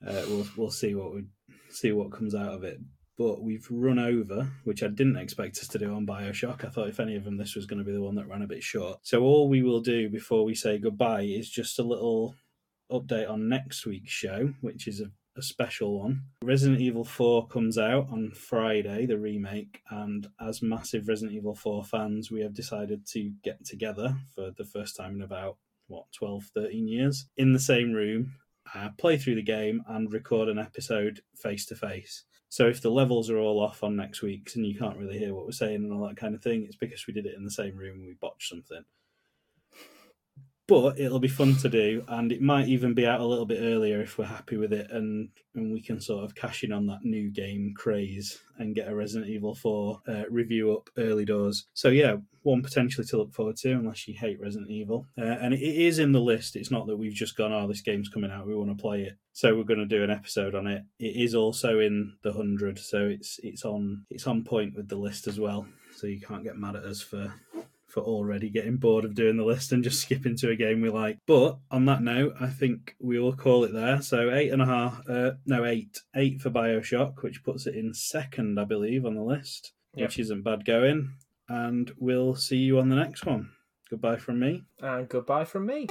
uh, 0.05 0.23
we'll 0.27 0.47
we'll 0.57 0.71
see 0.71 0.95
what 0.95 1.13
we 1.13 1.23
see 1.69 1.91
what 1.91 2.11
comes 2.11 2.35
out 2.35 2.53
of 2.53 2.63
it. 2.63 2.79
But 3.17 3.41
we've 3.41 3.65
run 3.71 3.97
over, 3.97 4.47
which 4.63 4.83
I 4.83 4.87
didn't 4.87 5.17
expect 5.17 5.57
us 5.57 5.67
to 5.69 5.79
do 5.79 5.91
on 5.93 6.05
Bioshock. 6.05 6.63
I 6.63 6.69
thought 6.69 6.89
if 6.89 6.99
any 6.99 7.15
of 7.15 7.23
them, 7.23 7.37
this 7.37 7.55
was 7.55 7.65
going 7.65 7.79
to 7.79 7.85
be 7.85 7.91
the 7.93 8.01
one 8.01 8.13
that 8.15 8.27
ran 8.27 8.43
a 8.43 8.47
bit 8.47 8.61
short. 8.61 8.99
So 9.01 9.23
all 9.23 9.49
we 9.49 9.63
will 9.63 9.81
do 9.81 10.07
before 10.07 10.45
we 10.45 10.53
say 10.53 10.77
goodbye 10.77 11.23
is 11.23 11.49
just 11.49 11.79
a 11.79 11.83
little 11.83 12.35
update 12.91 13.27
on 13.27 13.49
next 13.49 13.87
week's 13.87 14.11
show, 14.11 14.53
which 14.61 14.87
is 14.87 15.01
a 15.01 15.09
a 15.37 15.41
special 15.41 15.99
one. 15.99 16.23
Resident 16.43 16.81
Evil 16.81 17.05
4 17.05 17.47
comes 17.47 17.77
out 17.77 18.07
on 18.11 18.31
Friday, 18.31 19.05
the 19.05 19.17
remake, 19.17 19.81
and 19.89 20.27
as 20.41 20.61
massive 20.61 21.07
Resident 21.07 21.37
Evil 21.37 21.55
4 21.55 21.83
fans, 21.83 22.31
we 22.31 22.41
have 22.41 22.53
decided 22.53 23.05
to 23.07 23.31
get 23.43 23.63
together 23.63 24.17
for 24.33 24.51
the 24.57 24.65
first 24.65 24.95
time 24.95 25.15
in 25.15 25.21
about, 25.21 25.57
what, 25.87 26.05
12, 26.13 26.45
13 26.53 26.87
years 26.87 27.27
in 27.37 27.53
the 27.53 27.59
same 27.59 27.93
room, 27.93 28.33
uh, 28.75 28.89
play 28.97 29.17
through 29.17 29.35
the 29.35 29.43
game, 29.43 29.83
and 29.87 30.11
record 30.11 30.49
an 30.49 30.59
episode 30.59 31.21
face 31.35 31.65
to 31.67 31.75
face. 31.75 32.23
So 32.49 32.67
if 32.67 32.81
the 32.81 32.89
levels 32.89 33.29
are 33.29 33.37
all 33.37 33.61
off 33.61 33.83
on 33.83 33.95
next 33.95 34.21
week's 34.21 34.55
and 34.55 34.65
you 34.65 34.77
can't 34.77 34.97
really 34.97 35.19
hear 35.19 35.33
what 35.33 35.45
we're 35.45 35.51
saying 35.51 35.83
and 35.83 35.93
all 35.93 36.07
that 36.07 36.17
kind 36.17 36.33
of 36.33 36.41
thing, 36.41 36.63
it's 36.63 36.77
because 36.77 37.05
we 37.05 37.13
did 37.13 37.25
it 37.25 37.35
in 37.35 37.43
the 37.43 37.51
same 37.51 37.75
room 37.75 37.97
and 37.97 38.07
we 38.07 38.15
botched 38.19 38.49
something 38.49 38.83
but 40.67 40.99
it'll 40.99 41.19
be 41.19 41.29
fun 41.29 41.55
to 41.55 41.69
do, 41.69 42.03
and 42.09 42.31
it 42.31 42.41
might 42.41 42.67
even 42.67 42.93
be 42.93 43.07
out 43.07 43.21
a 43.21 43.25
little 43.25 43.45
bit 43.45 43.61
earlier 43.61 44.01
if 44.01 44.17
we're 44.17 44.25
happy 44.25 44.57
with 44.57 44.73
it, 44.73 44.91
and 44.91 45.29
and 45.55 45.71
we 45.71 45.81
can 45.81 45.99
sort 45.99 46.23
of 46.23 46.35
cash 46.35 46.63
in 46.63 46.71
on 46.71 46.85
that 46.87 47.03
new 47.03 47.31
game 47.31 47.73
craze 47.75 48.43
and 48.59 48.75
get 48.75 48.89
a 48.89 48.95
Resident 48.95 49.29
Evil 49.29 49.55
Four 49.55 50.01
uh, 50.07 50.23
review 50.29 50.73
up 50.73 50.89
early 50.97 51.25
doors. 51.25 51.67
So 51.73 51.87
yeah, 51.89 52.17
one 52.43 52.61
potentially 52.61 53.07
to 53.07 53.17
look 53.17 53.33
forward 53.33 53.55
to, 53.57 53.71
unless 53.71 54.07
you 54.07 54.13
hate 54.13 54.39
Resident 54.41 54.69
Evil, 54.69 55.07
uh, 55.17 55.23
and 55.23 55.53
it 55.53 55.61
is 55.61 55.99
in 55.99 56.11
the 56.11 56.21
list. 56.21 56.55
It's 56.55 56.71
not 56.71 56.85
that 56.87 56.97
we've 56.97 57.13
just 57.13 57.37
gone, 57.37 57.53
oh, 57.53 57.67
this 57.67 57.81
game's 57.81 58.09
coming 58.09 58.29
out, 58.29 58.45
we 58.45 58.55
want 58.55 58.69
to 58.69 58.81
play 58.81 59.03
it, 59.03 59.17
so 59.31 59.55
we're 59.55 59.63
going 59.63 59.79
to 59.79 59.85
do 59.85 60.03
an 60.03 60.11
episode 60.11 60.53
on 60.53 60.67
it. 60.67 60.83
It 60.99 61.15
is 61.15 61.33
also 61.33 61.79
in 61.79 62.13
the 62.23 62.33
hundred, 62.33 62.77
so 62.77 63.05
it's 63.05 63.39
it's 63.41 63.63
on 63.63 64.05
it's 64.09 64.27
on 64.27 64.43
point 64.43 64.75
with 64.75 64.89
the 64.89 64.97
list 64.97 65.27
as 65.27 65.39
well. 65.39 65.65
So 65.95 66.07
you 66.07 66.19
can't 66.19 66.43
get 66.43 66.57
mad 66.57 66.75
at 66.75 66.83
us 66.83 67.01
for 67.01 67.33
for 67.97 68.03
already 68.03 68.47
getting 68.51 68.77
bored 68.77 69.05
of 69.05 69.15
doing 69.15 69.37
the 69.37 69.43
list 69.43 69.71
and 69.71 69.83
just 69.83 70.01
skipping 70.03 70.35
to 70.37 70.51
a 70.51 70.55
game 70.55 70.81
we 70.81 70.89
like. 70.89 71.17
But 71.25 71.57
on 71.71 71.85
that 71.85 72.03
note, 72.03 72.35
I 72.39 72.47
think 72.47 72.95
we 72.99 73.17
will 73.19 73.33
call 73.33 73.63
it 73.63 73.73
there. 73.73 74.01
So 74.03 74.31
eight 74.31 74.51
and 74.51 74.61
a 74.61 74.65
half, 74.65 75.01
uh, 75.09 75.31
no 75.47 75.65
eight, 75.65 76.01
eight 76.15 76.39
for 76.39 76.51
Bioshock, 76.51 77.23
which 77.23 77.43
puts 77.43 77.65
it 77.65 77.75
in 77.75 77.93
second, 77.95 78.59
I 78.59 78.65
believe, 78.65 79.05
on 79.05 79.15
the 79.15 79.23
list, 79.23 79.73
yep. 79.95 80.09
which 80.09 80.19
isn't 80.19 80.43
bad 80.43 80.63
going. 80.63 81.13
And 81.49 81.91
we'll 81.97 82.35
see 82.35 82.57
you 82.57 82.77
on 82.77 82.89
the 82.89 82.95
next 82.95 83.25
one. 83.25 83.49
Goodbye 83.89 84.17
from 84.17 84.39
me. 84.39 84.65
And 84.79 85.09
goodbye 85.09 85.45
from 85.45 85.65
me. 85.65 85.87